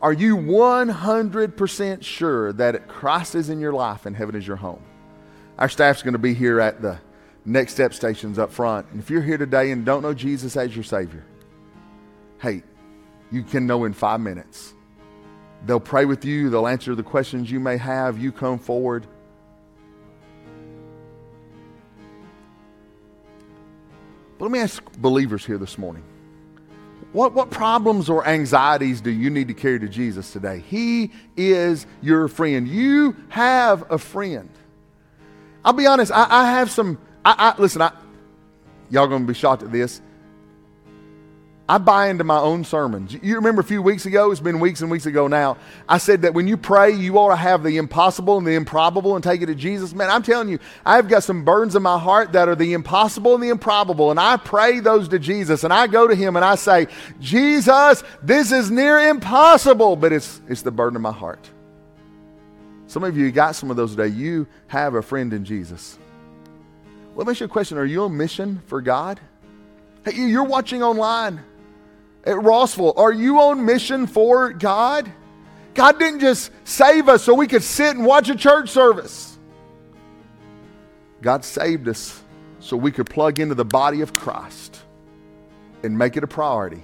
Are 0.00 0.12
you 0.12 0.36
100% 0.36 2.02
sure 2.02 2.52
that 2.54 2.88
Christ 2.88 3.34
is 3.34 3.50
in 3.50 3.60
your 3.60 3.72
life 3.72 4.06
and 4.06 4.16
heaven 4.16 4.34
is 4.34 4.46
your 4.46 4.56
home? 4.56 4.82
Our 5.58 5.68
staff's 5.68 6.02
going 6.02 6.14
to 6.14 6.18
be 6.18 6.32
here 6.32 6.60
at 6.60 6.80
the 6.80 6.98
next 7.44 7.74
step 7.74 7.92
stations 7.92 8.38
up 8.38 8.52
front. 8.52 8.86
And 8.90 9.00
if 9.00 9.10
you're 9.10 9.22
here 9.22 9.38
today 9.38 9.70
and 9.70 9.84
don't 9.84 10.02
know 10.02 10.14
Jesus 10.14 10.56
as 10.56 10.74
your 10.74 10.84
Savior, 10.84 11.24
hey, 12.40 12.62
you 13.32 13.42
can 13.42 13.66
know 13.66 13.84
in 13.84 13.92
five 13.92 14.20
minutes. 14.20 14.74
They'll 15.64 15.80
pray 15.80 16.04
with 16.04 16.24
you, 16.24 16.50
they'll 16.50 16.66
answer 16.66 16.94
the 16.94 17.02
questions 17.02 17.50
you 17.50 17.60
may 17.60 17.76
have. 17.76 18.18
You 18.18 18.30
come 18.30 18.58
forward. 18.58 19.06
But 24.38 24.46
let 24.46 24.52
me 24.52 24.58
ask 24.58 24.82
believers 24.98 25.44
here 25.44 25.58
this 25.58 25.78
morning. 25.78 26.04
What, 27.12 27.34
what 27.34 27.50
problems 27.50 28.08
or 28.08 28.26
anxieties 28.26 29.00
do 29.00 29.10
you 29.10 29.28
need 29.28 29.48
to 29.48 29.54
carry 29.54 29.78
to 29.80 29.88
Jesus 29.88 30.32
today? 30.32 30.60
He 30.66 31.12
is 31.36 31.86
your 32.00 32.26
friend. 32.26 32.66
You 32.66 33.16
have 33.28 33.90
a 33.90 33.98
friend. 33.98 34.48
I'll 35.64 35.74
be 35.74 35.86
honest, 35.86 36.10
I, 36.12 36.26
I 36.28 36.50
have 36.52 36.70
some. 36.70 36.98
I, 37.24 37.54
I 37.56 37.60
listen, 37.60 37.82
I, 37.82 37.92
y'all 38.90 39.06
gonna 39.06 39.24
be 39.24 39.34
shocked 39.34 39.62
at 39.62 39.70
this. 39.70 40.00
I 41.72 41.78
buy 41.78 42.08
into 42.08 42.22
my 42.22 42.38
own 42.38 42.64
sermons. 42.64 43.14
You 43.14 43.36
remember 43.36 43.62
a 43.62 43.64
few 43.64 43.80
weeks 43.80 44.04
ago, 44.04 44.30
it's 44.30 44.42
been 44.42 44.60
weeks 44.60 44.82
and 44.82 44.90
weeks 44.90 45.06
ago 45.06 45.26
now, 45.26 45.56
I 45.88 45.96
said 45.96 46.20
that 46.20 46.34
when 46.34 46.46
you 46.46 46.58
pray, 46.58 46.90
you 46.90 47.16
ought 47.16 47.30
to 47.30 47.36
have 47.36 47.62
the 47.62 47.78
impossible 47.78 48.36
and 48.36 48.46
the 48.46 48.56
improbable 48.56 49.14
and 49.14 49.24
take 49.24 49.40
it 49.40 49.46
to 49.46 49.54
Jesus. 49.54 49.94
Man, 49.94 50.10
I'm 50.10 50.22
telling 50.22 50.50
you, 50.50 50.58
I've 50.84 51.08
got 51.08 51.22
some 51.22 51.46
burdens 51.46 51.74
in 51.74 51.82
my 51.82 51.98
heart 51.98 52.32
that 52.32 52.46
are 52.46 52.54
the 52.54 52.74
impossible 52.74 53.32
and 53.32 53.42
the 53.42 53.48
improbable, 53.48 54.10
and 54.10 54.20
I 54.20 54.36
pray 54.36 54.80
those 54.80 55.08
to 55.08 55.18
Jesus, 55.18 55.64
and 55.64 55.72
I 55.72 55.86
go 55.86 56.06
to 56.06 56.14
Him 56.14 56.36
and 56.36 56.44
I 56.44 56.56
say, 56.56 56.88
Jesus, 57.20 58.04
this 58.22 58.52
is 58.52 58.70
near 58.70 59.08
impossible, 59.08 59.96
but 59.96 60.12
it's, 60.12 60.42
it's 60.50 60.60
the 60.60 60.70
burden 60.70 60.96
of 60.96 61.00
my 61.00 61.10
heart. 61.10 61.48
Some 62.86 63.02
of 63.02 63.16
you 63.16 63.32
got 63.32 63.56
some 63.56 63.70
of 63.70 63.78
those 63.78 63.96
today. 63.96 64.08
You 64.08 64.46
have 64.66 64.94
a 64.94 65.00
friend 65.00 65.32
in 65.32 65.46
Jesus. 65.46 65.98
Let 67.16 67.26
me 67.26 67.30
ask 67.30 67.40
you 67.40 67.46
a 67.46 67.48
question 67.48 67.78
Are 67.78 67.86
you 67.86 68.02
on 68.02 68.14
mission 68.14 68.60
for 68.66 68.82
God? 68.82 69.18
Hey, 70.04 70.16
you're 70.16 70.44
watching 70.44 70.82
online 70.82 71.40
at 72.24 72.36
Rossville, 72.36 72.94
are 72.96 73.12
you 73.12 73.40
on 73.40 73.64
mission 73.64 74.06
for 74.06 74.52
God? 74.52 75.10
God 75.74 75.98
didn't 75.98 76.20
just 76.20 76.50
save 76.64 77.08
us 77.08 77.24
so 77.24 77.34
we 77.34 77.46
could 77.46 77.62
sit 77.62 77.96
and 77.96 78.04
watch 78.04 78.28
a 78.28 78.36
church 78.36 78.68
service. 78.68 79.38
God 81.20 81.44
saved 81.44 81.88
us 81.88 82.22
so 82.60 82.76
we 82.76 82.92
could 82.92 83.08
plug 83.08 83.40
into 83.40 83.54
the 83.54 83.64
body 83.64 84.00
of 84.02 84.14
Christ 84.14 84.80
and 85.82 85.96
make 85.96 86.16
it 86.16 86.24
a 86.24 86.26
priority. 86.26 86.82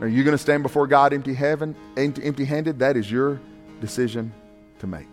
Are 0.00 0.08
you 0.08 0.22
going 0.24 0.32
to 0.32 0.38
stand 0.38 0.62
before 0.62 0.86
God 0.86 1.12
empty 1.12 1.34
heaven, 1.34 1.74
empty 1.96 2.44
handed? 2.44 2.78
That 2.78 2.96
is 2.96 3.10
your 3.10 3.40
decision 3.80 4.32
to 4.80 4.86
make. 4.86 5.08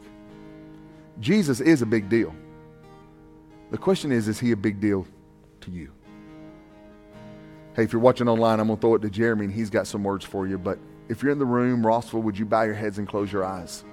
Jesus 1.19 1.61
is 1.61 1.81
a 1.81 1.85
big 1.85 2.09
deal. 2.09 2.35
The 3.71 3.77
question 3.77 4.11
is, 4.11 4.27
is 4.27 4.39
he 4.39 4.51
a 4.51 4.57
big 4.57 4.79
deal 4.81 5.07
to 5.61 5.71
you? 5.71 5.91
Hey, 7.75 7.83
if 7.83 7.91
you're 7.91 8.01
watching 8.01 8.27
online, 8.27 8.59
I'm 8.59 8.67
going 8.67 8.77
to 8.77 8.81
throw 8.81 8.93
it 8.93 9.01
to 9.01 9.09
Jeremy 9.09 9.45
and 9.45 9.53
he's 9.53 9.71
got 9.71 9.87
some 9.87 10.03
words 10.03 10.23
for 10.23 10.45
you. 10.45 10.59
But 10.59 10.77
if 11.09 11.23
you're 11.23 11.31
in 11.31 11.39
the 11.39 11.45
room, 11.45 11.85
Rossville, 11.85 12.21
would 12.21 12.37
you 12.37 12.45
bow 12.45 12.61
your 12.61 12.75
heads 12.75 12.99
and 12.99 13.07
close 13.07 13.31
your 13.31 13.43
eyes? 13.43 13.83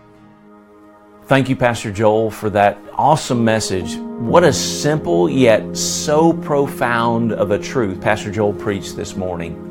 Thank 1.25 1.49
you, 1.49 1.57
Pastor 1.57 1.91
Joel, 1.91 2.31
for 2.31 2.51
that 2.51 2.77
awesome 2.93 3.43
message. 3.43 3.97
What 3.97 4.45
a 4.45 4.53
simple 4.53 5.31
yet 5.31 5.75
so 5.75 6.35
profound 6.35 7.33
of 7.33 7.53
a 7.53 7.59
truth 7.59 8.03
Pastor 8.03 8.31
Joel 8.31 8.53
preached 8.53 8.97
this 8.97 9.17
morning. 9.17 9.67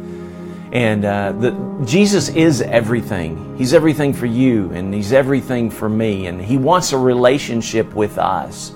And 0.73 1.05
uh, 1.05 1.33
the, 1.33 1.83
Jesus 1.85 2.29
is 2.29 2.61
everything. 2.61 3.57
He's 3.57 3.73
everything 3.73 4.13
for 4.13 4.25
you, 4.27 4.71
and 4.71 4.93
He's 4.93 5.13
everything 5.13 5.69
for 5.69 5.89
me. 5.89 6.27
And 6.27 6.41
He 6.41 6.57
wants 6.57 6.93
a 6.93 6.97
relationship 6.97 7.93
with 7.93 8.17
us. 8.17 8.71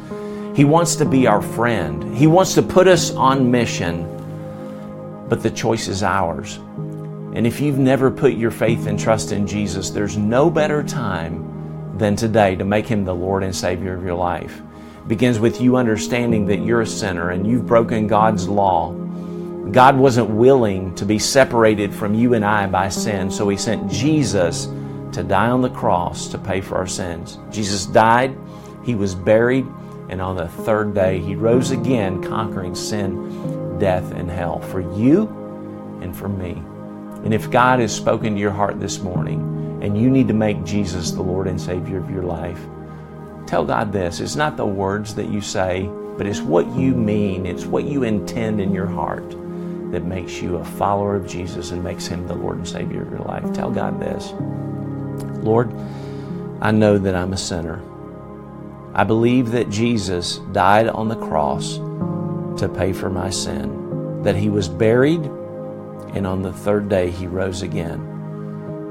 He 0.56 0.66
wants 0.66 0.96
to 0.98 1.06
be 1.06 1.26
our 1.28 1.42
friend. 1.42 2.16
He 2.16 2.28
wants 2.28 2.54
to 2.56 2.62
put 2.62 2.88
us 2.88 3.12
on 3.12 3.50
mission 3.50 4.13
but 5.30 5.42
the 5.42 5.52
choice 5.52 5.88
is 5.88 6.04
ours. 6.04 6.60
And 7.34 7.48
if 7.48 7.60
you've 7.60 7.80
never 7.80 8.12
put 8.12 8.34
your 8.34 8.52
faith 8.52 8.86
and 8.86 9.00
trust 9.00 9.32
in 9.32 9.48
Jesus, 9.48 9.90
there's 9.90 10.18
no 10.18 10.52
better 10.52 10.84
time 10.84 11.98
than 11.98 12.16
today 12.16 12.56
to 12.56 12.64
make 12.64 12.86
Him 12.86 13.06
the 13.06 13.16
Lord 13.16 13.44
and 13.44 13.56
Savior 13.56 13.96
of 13.96 14.04
your 14.04 14.14
life. 14.14 14.62
It 14.98 15.08
begins 15.08 15.40
with 15.40 15.60
you 15.60 15.76
understanding 15.76 16.46
that 16.48 16.64
you're 16.64 16.82
a 16.82 16.88
sinner 16.88 17.32
and 17.32 17.48
you've 17.48 17.66
broken 17.66 18.06
God's 18.06 18.48
law. 18.48 18.94
God 19.72 19.98
wasn't 19.98 20.30
willing 20.30 20.94
to 20.96 21.06
be 21.06 21.18
separated 21.18 21.94
from 21.94 22.14
you 22.14 22.36
and 22.36 22.46
I 22.46 22.68
by 22.68 22.90
sin, 22.90 23.32
so 23.32 23.50
He 23.50 23.58
sent 23.58 23.92
Jesus 23.92 24.66
to 25.14 25.24
die 25.24 25.50
on 25.50 25.62
the 25.62 25.70
cross 25.70 26.28
to 26.30 26.38
pay 26.38 26.62
for 26.62 26.76
our 26.76 26.88
sins. 26.88 27.40
Jesus 27.50 27.88
died, 27.88 28.38
He 28.84 28.94
was 28.94 29.16
buried, 29.16 29.66
and 30.10 30.22
on 30.22 30.36
the 30.36 30.48
third 30.48 30.94
day 30.94 31.20
He 31.20 31.36
rose 31.36 31.72
again, 31.72 32.22
conquering 32.22 32.76
sin 32.76 33.63
death 33.84 34.14
and 34.14 34.32
hell 34.32 34.62
for 34.62 34.80
you 34.98 35.24
and 36.02 36.16
for 36.16 36.30
me. 36.30 36.52
And 37.26 37.34
if 37.34 37.52
God 37.52 37.82
has 37.82 37.94
spoken 37.94 38.34
to 38.34 38.40
your 38.40 38.50
heart 38.50 38.80
this 38.80 39.00
morning 39.00 39.82
and 39.84 40.02
you 40.02 40.10
need 40.10 40.30
to 40.30 40.34
make 40.34 40.64
Jesus 40.64 41.12
the 41.12 41.22
Lord 41.22 41.48
and 41.48 41.60
Savior 41.60 41.98
of 41.98 42.10
your 42.10 42.24
life, 42.24 42.62
tell 43.46 43.66
God 43.66 43.92
this. 43.92 44.22
It's 44.22 44.38
not 44.38 44.56
the 44.56 44.66
words 44.66 45.14
that 45.16 45.28
you 45.28 45.42
say, 45.42 45.90
but 46.18 46.26
it's 46.26 46.40
what 46.40 46.66
you 46.78 46.96
mean, 46.96 47.46
it's 47.46 47.66
what 47.66 47.84
you 47.84 48.04
intend 48.04 48.62
in 48.62 48.74
your 48.74 48.88
heart 48.88 49.30
that 49.92 50.06
makes 50.06 50.42
you 50.42 50.56
a 50.56 50.64
follower 50.64 51.18
of 51.18 51.28
Jesus 51.28 51.72
and 51.72 51.84
makes 51.84 52.08
Him 52.08 52.26
the 52.26 52.36
Lord 52.36 52.60
and 52.60 52.68
Savior 52.68 53.02
of 53.02 53.10
your 53.10 53.20
life. 53.20 53.52
Tell 53.52 53.70
God 53.70 54.00
this 54.00 54.32
Lord, 55.44 55.74
I 56.62 56.72
know 56.72 56.98
that 56.98 57.16
I'm 57.16 57.34
a 57.34 57.38
sinner. 57.38 57.82
I 58.94 59.04
believe 59.04 59.52
that 59.52 59.70
Jesus 59.70 60.38
died 60.54 60.88
on 60.88 61.10
the 61.10 61.18
cross 61.18 61.80
to 62.58 62.70
pay 62.70 62.94
for 62.94 63.10
my 63.10 63.30
sin, 63.30 64.24
that 64.24 64.36
he 64.36 64.50
was 64.50 64.68
buried, 64.70 65.24
and 66.14 66.28
on 66.28 66.42
the 66.42 66.54
third 66.54 66.90
day 66.90 67.10
he 67.10 67.28
rose 67.28 67.62
again. 67.62 68.00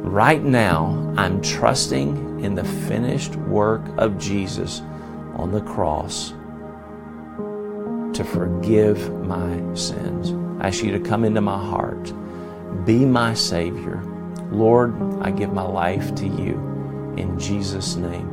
Right 0.02 0.42
now, 0.42 1.14
I'm 1.16 1.40
trusting 1.40 2.44
in 2.44 2.54
the 2.54 2.64
finished 2.64 3.36
work 3.36 3.82
of 3.98 4.18
Jesus 4.18 4.80
on 5.34 5.52
the 5.52 5.60
cross 5.60 6.34
to 8.14 8.24
forgive 8.24 9.12
my 9.24 9.74
sins. 9.74 10.32
I 10.60 10.68
ask 10.68 10.82
you 10.82 10.92
to 10.92 11.00
come 11.00 11.24
into 11.24 11.40
my 11.40 11.58
heart, 11.58 12.12
be 12.84 13.04
my 13.04 13.34
Savior. 13.34 14.02
Lord, 14.50 14.94
I 15.22 15.30
give 15.30 15.52
my 15.52 15.62
life 15.62 16.14
to 16.16 16.26
you 16.26 16.54
in 17.16 17.38
Jesus' 17.38 17.96
name. 17.96 18.28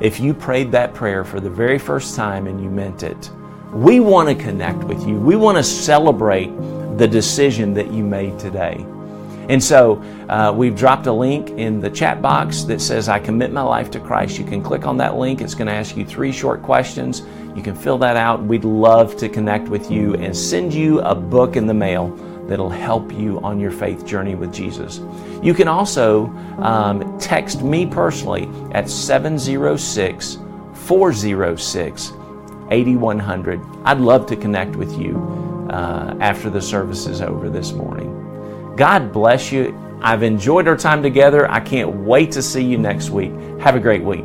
If 0.00 0.18
you 0.18 0.34
prayed 0.34 0.72
that 0.72 0.94
prayer 0.94 1.24
for 1.24 1.38
the 1.38 1.50
very 1.50 1.78
first 1.78 2.16
time 2.16 2.46
and 2.46 2.60
you 2.60 2.68
meant 2.68 3.02
it, 3.02 3.30
we 3.72 4.00
want 4.00 4.28
to 4.28 4.34
connect 4.34 4.84
with 4.84 5.06
you. 5.06 5.16
We 5.16 5.36
want 5.36 5.56
to 5.56 5.64
celebrate 5.64 6.50
the 6.98 7.08
decision 7.08 7.72
that 7.74 7.90
you 7.90 8.04
made 8.04 8.38
today. 8.38 8.84
And 9.48 9.62
so 9.62 10.00
uh, 10.28 10.52
we've 10.54 10.76
dropped 10.76 11.06
a 11.06 11.12
link 11.12 11.50
in 11.50 11.80
the 11.80 11.90
chat 11.90 12.22
box 12.22 12.62
that 12.64 12.80
says, 12.80 13.08
I 13.08 13.18
commit 13.18 13.50
my 13.50 13.62
life 13.62 13.90
to 13.92 14.00
Christ. 14.00 14.38
You 14.38 14.44
can 14.44 14.62
click 14.62 14.86
on 14.86 14.96
that 14.98 15.16
link. 15.16 15.40
It's 15.40 15.54
going 15.54 15.66
to 15.66 15.72
ask 15.72 15.96
you 15.96 16.04
three 16.04 16.32
short 16.32 16.62
questions. 16.62 17.22
You 17.56 17.62
can 17.62 17.74
fill 17.74 17.98
that 17.98 18.16
out. 18.16 18.42
We'd 18.42 18.64
love 18.64 19.16
to 19.16 19.28
connect 19.28 19.68
with 19.68 19.90
you 19.90 20.14
and 20.14 20.36
send 20.36 20.72
you 20.72 21.00
a 21.00 21.14
book 21.14 21.56
in 21.56 21.66
the 21.66 21.74
mail 21.74 22.08
that'll 22.46 22.70
help 22.70 23.12
you 23.12 23.40
on 23.40 23.58
your 23.58 23.70
faith 23.70 24.04
journey 24.04 24.34
with 24.34 24.52
Jesus. 24.52 25.00
You 25.42 25.54
can 25.54 25.68
also 25.68 26.26
um, 26.58 27.18
text 27.18 27.62
me 27.62 27.86
personally 27.86 28.48
at 28.72 28.88
706 28.88 30.38
406 30.74 32.12
8100. 32.72 33.60
I'd 33.84 34.00
love 34.00 34.26
to 34.26 34.36
connect 34.36 34.76
with 34.76 34.98
you 34.98 35.16
uh, 35.70 36.16
after 36.20 36.50
the 36.50 36.60
service 36.60 37.06
is 37.06 37.20
over 37.20 37.48
this 37.48 37.72
morning. 37.72 38.74
God 38.76 39.12
bless 39.12 39.52
you. 39.52 39.78
I've 40.00 40.22
enjoyed 40.22 40.66
our 40.66 40.76
time 40.76 41.02
together. 41.02 41.48
I 41.50 41.60
can't 41.60 41.94
wait 41.94 42.32
to 42.32 42.42
see 42.42 42.64
you 42.64 42.78
next 42.78 43.10
week. 43.10 43.32
Have 43.60 43.76
a 43.76 43.80
great 43.80 44.02
week. 44.02 44.24